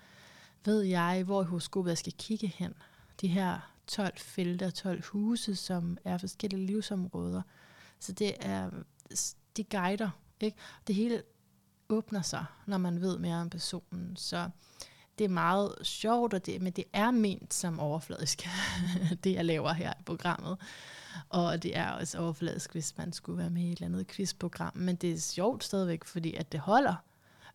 [0.64, 2.74] ved jeg, hvor i horoskopet jeg skal kigge hen.
[3.20, 7.42] De her 12 felter, 12 huse, som er forskellige livsområder.
[7.98, 8.70] Så det er,
[9.56, 10.10] de guider,
[10.40, 10.56] ikke?
[10.86, 11.22] Det hele
[11.88, 14.16] åbner sig, når man ved mere om personen.
[14.16, 14.50] Så
[15.18, 18.48] det er meget sjovt, og det, men det er ment som overfladisk,
[19.24, 20.58] det jeg laver her i programmet.
[21.28, 24.76] Og det er også overfladisk, hvis man skulle være med i et eller andet quizprogram.
[24.76, 26.94] Men det er sjovt stadigvæk, fordi at det holder.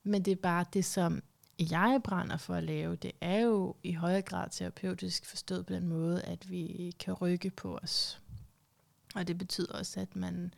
[0.04, 1.22] Men det er bare det, som
[1.60, 5.88] jeg brænder for at lave, det er jo i højere grad terapeutisk forstået på den
[5.88, 8.22] måde, at vi kan rykke på os.
[9.16, 10.54] Og det betyder også, at man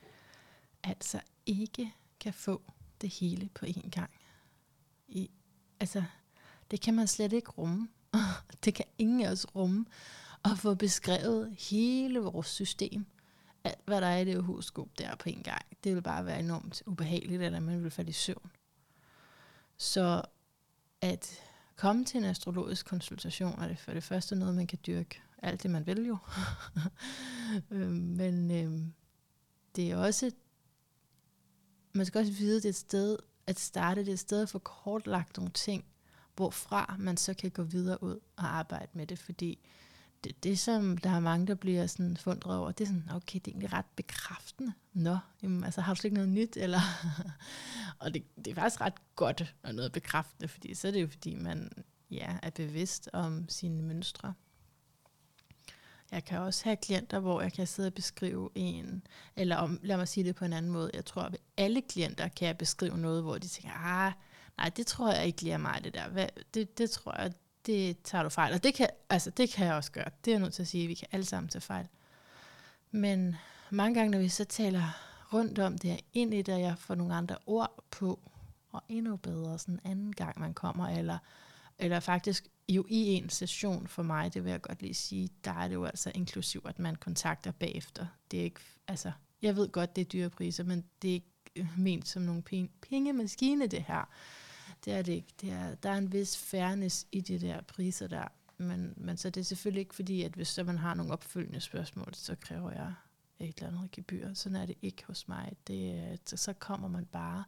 [0.83, 2.61] altså ikke kan få
[3.01, 4.11] det hele på én gang.
[5.07, 5.29] I,
[5.79, 6.03] altså,
[6.71, 7.89] det kan man slet ikke rumme.
[8.65, 9.85] det kan ingen af os rumme.
[10.45, 13.05] At få beskrevet hele vores system.
[13.63, 15.65] Alt, hvad der er i det horoskop der på en gang.
[15.83, 18.51] Det vil bare være enormt ubehageligt, eller man vil falde i søvn.
[19.77, 20.23] Så
[21.01, 21.39] at
[21.75, 25.63] komme til en astrologisk konsultation er det for det første noget, man kan dyrke alt
[25.63, 26.17] det, man vil jo.
[27.71, 28.87] Øhm, men øh,
[29.75, 30.31] det er også,
[31.93, 33.17] man skal også vide, det er et sted,
[33.47, 35.85] at starte det et sted at få kortlagt nogle ting,
[36.35, 39.59] hvorfra man så kan gå videre ud og arbejde med det, fordi
[40.23, 43.39] det, det som der er mange, der bliver sådan fundret over, det er sådan, okay,
[43.39, 44.73] det er egentlig ret bekræftende.
[44.93, 46.57] Nå, jamen, altså har du slet ikke noget nyt?
[46.57, 46.79] Eller
[47.99, 51.07] og det, det er faktisk ret godt at noget bekræftende, fordi så er det jo
[51.07, 51.71] fordi, man
[52.11, 54.33] ja, er bevidst om sine mønstre.
[56.11, 59.97] Jeg kan også have klienter, hvor jeg kan sidde og beskrive en, eller om, lad
[59.97, 62.97] mig sige det på en anden måde, jeg tror, at alle klienter kan jeg beskrive
[62.97, 64.13] noget, hvor de tænker, ah,
[64.57, 66.09] nej, det tror jeg ikke lige er mig, det der.
[66.09, 67.33] Hvad, det, det tror jeg,
[67.69, 68.53] det tager du fejl.
[68.53, 70.09] Og det kan, altså, det kan jeg også gøre.
[70.25, 71.87] Det er jeg nødt til at sige, at vi kan alle sammen tage fejl.
[72.91, 73.35] Men
[73.69, 74.83] mange gange, når vi så taler
[75.33, 78.19] rundt om det, ind i det, og jeg får nogle andre ord på,
[78.71, 81.17] og endnu bedre sådan en anden gang, man kommer, eller,
[81.79, 85.51] eller faktisk jo i en session for mig, det vil jeg godt lige sige, der
[85.51, 88.05] er det jo altså inklusiv, at man kontakter bagefter.
[88.31, 91.69] Det er ikke, altså, jeg ved godt, det er dyre priser, men det er ikke
[91.77, 94.09] ment som nogle penge, pengemaskine, det her.
[94.85, 95.33] Det er det ikke.
[95.41, 98.27] Det er, der er en vis fairness i de der priser der.
[98.57, 101.59] Men, men så det er selvfølgelig ikke fordi, at hvis så man har nogle opfølgende
[101.59, 102.93] spørgsmål, så kræver jeg
[103.39, 104.33] et eller andet gebyr.
[104.33, 105.53] Sådan er det ikke hos mig.
[105.67, 107.43] Det, øh, så kommer man bare.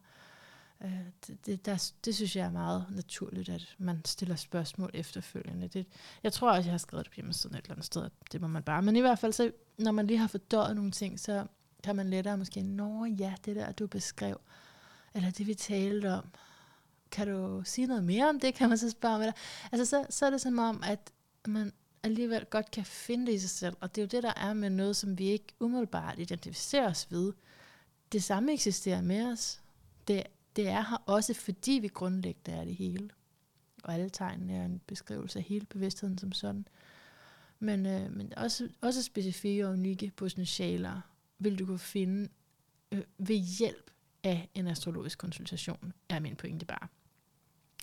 [0.84, 0.90] Øh,
[1.26, 5.68] det, det, der, det synes jeg er meget naturligt, at man stiller spørgsmål efterfølgende.
[5.68, 5.86] Det,
[6.22, 8.46] jeg tror også, jeg har skrevet det på hjemmesiden et eller andet sted, det må
[8.46, 8.82] man bare.
[8.82, 11.46] Men i hvert fald, så, når man lige har fordøjet nogle ting, så
[11.84, 14.40] kan man lettere måske, nå ja, det der, du beskrev,
[15.14, 16.24] eller det vi talte om,
[17.12, 19.20] kan du sige noget mere om det, kan man så spørge om.
[19.20, 19.32] Eller,
[19.72, 21.12] Altså så, så er det som om, at
[21.46, 21.72] man
[22.02, 24.52] alligevel godt kan finde det i sig selv, og det er jo det, der er
[24.52, 27.32] med noget, som vi ikke umiddelbart identificerer os ved.
[28.12, 29.60] Det samme eksisterer med os.
[30.08, 30.22] Det,
[30.56, 33.10] det er her også, fordi vi grundlæggende er det hele.
[33.84, 36.66] Og alle tegnene er en beskrivelse af hele bevidstheden som sådan.
[37.58, 41.00] Men, øh, men også, også specifikke og unikke potentialer
[41.38, 42.28] vil du kunne finde
[42.92, 43.90] øh, ved hjælp
[44.24, 46.88] af en astrologisk konsultation, er min pointe bare.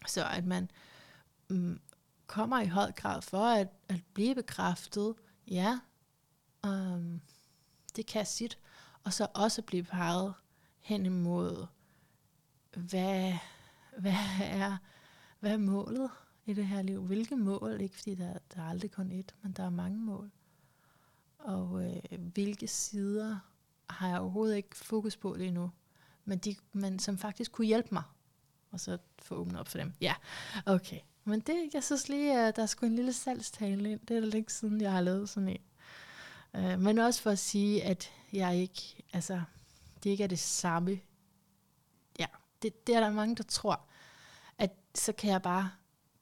[0.08, 0.72] Så at man
[1.50, 1.80] mm,
[2.28, 5.16] kommer i høj grad for at, at blive bekræftet,
[5.48, 5.80] ja,
[6.68, 7.22] um,
[7.96, 8.60] det kan sit,
[9.04, 10.34] og så også blive peget
[10.80, 11.66] hen imod,
[12.76, 13.34] hvad,
[13.98, 14.78] hvad, er,
[15.40, 16.10] hvad er målet
[16.46, 17.06] i det her liv?
[17.06, 17.82] Hvilke mål?
[17.82, 20.32] Ikke fordi der, der er aldrig kun et, men der er mange mål.
[21.40, 23.40] Og øh, hvilke sider
[23.90, 25.72] har jeg overhovedet ikke fokus på lige nu,
[26.26, 28.04] men, de, men som faktisk kunne hjælpe mig
[28.72, 29.94] og så få åbnet op for dem.
[30.02, 30.14] Ja,
[30.66, 31.00] okay.
[31.24, 34.00] Men det, jeg synes lige, at der er sgu en lille salgstale ind.
[34.08, 35.62] Det er det ikke siden, jeg har lavet sådan en.
[36.54, 39.42] Uh, men også for at sige, at jeg ikke, altså,
[40.04, 41.00] det ikke er det samme.
[42.20, 42.26] Ja,
[42.62, 43.82] det, det er der mange, der tror,
[44.58, 45.70] at så kan jeg bare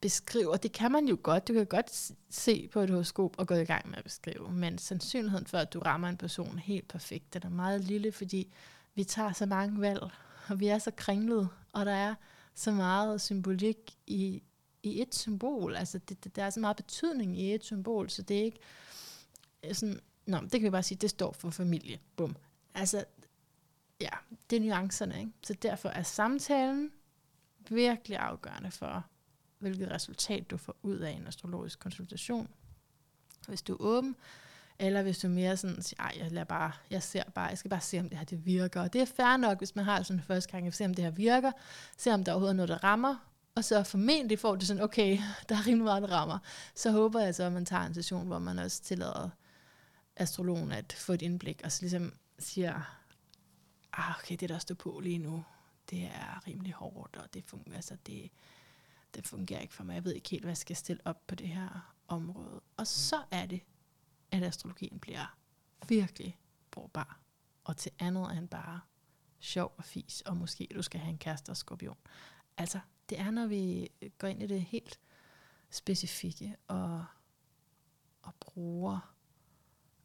[0.00, 3.46] beskrive, og det kan man jo godt, du kan godt se på et horoskop og
[3.46, 6.88] gå i gang med at beskrive, men sandsynligheden for, at du rammer en person helt
[6.88, 8.52] perfekt, den er meget lille, fordi
[8.94, 10.02] vi tager så mange valg,
[10.48, 12.14] og vi er så kringlede, og der er
[12.58, 14.42] så meget symbolik i,
[14.82, 15.76] i et symbol.
[15.76, 18.58] Altså, det, det, der er så meget betydning i et symbol, så det er ikke
[19.62, 21.98] øh, sådan, nå, det kan vi bare sige, det står for familie.
[22.16, 22.36] Bum.
[22.74, 23.04] Altså,
[24.00, 24.10] ja,
[24.50, 25.32] det er nuancerne, ikke?
[25.42, 26.92] Så derfor er samtalen
[27.68, 29.06] virkelig afgørende for,
[29.58, 32.48] hvilket resultat du får ud af en astrologisk konsultation.
[33.48, 34.16] Hvis du er åben,
[34.78, 37.68] eller hvis du mere sådan siger, ej, jeg, lader bare, jeg ser bare, jeg skal
[37.68, 38.80] bare se, om det her det virker.
[38.80, 40.94] Og det er fair nok, hvis man har sådan en første gang, at se, om
[40.94, 41.52] det her virker,
[41.96, 43.16] se, om der overhovedet er noget, der rammer,
[43.54, 45.18] og så formentlig får du sådan, okay,
[45.48, 46.38] der er rimelig meget, der rammer.
[46.74, 49.28] Så håber jeg så, at man tager en session, hvor man også tillader
[50.16, 52.98] astrologen at få et indblik, og så ligesom siger,
[53.92, 55.44] ah, okay, det der står på lige nu,
[55.90, 58.30] det er rimelig hårdt, og det fungerer, altså det,
[59.14, 59.94] det fungerer ikke for mig.
[59.94, 62.60] Jeg ved ikke helt, hvad jeg skal stille op på det her område.
[62.76, 63.60] Og så er det,
[64.30, 65.36] at astrologien bliver
[65.88, 66.38] virkelig
[66.70, 67.20] brugbar.
[67.64, 68.80] Og til andet end bare
[69.38, 71.96] sjov og fis, og måske du skal have en kæreste og skorpion.
[72.56, 73.88] Altså, det er, når vi
[74.18, 75.00] går ind i det helt
[75.70, 77.04] specifikke, og,
[78.22, 79.14] og bruger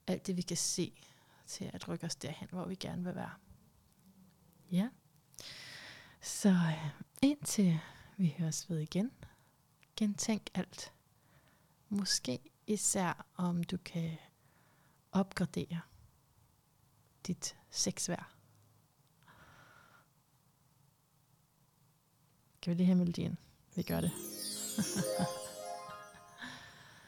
[0.08, 0.94] alt det, vi kan se,
[1.45, 3.34] til at rykke os derhen, hvor vi gerne vil være.
[4.72, 4.90] Ja.
[6.22, 6.90] Så øh,
[7.22, 7.80] indtil
[8.18, 9.12] vi høres ved igen,
[9.95, 10.94] gentænk alt.
[11.90, 14.18] Måske især om du kan
[15.11, 15.81] opgradere
[17.27, 18.35] dit sexvær.
[22.61, 23.38] Kan vi lige have melodien?
[23.76, 24.11] Vi gør det.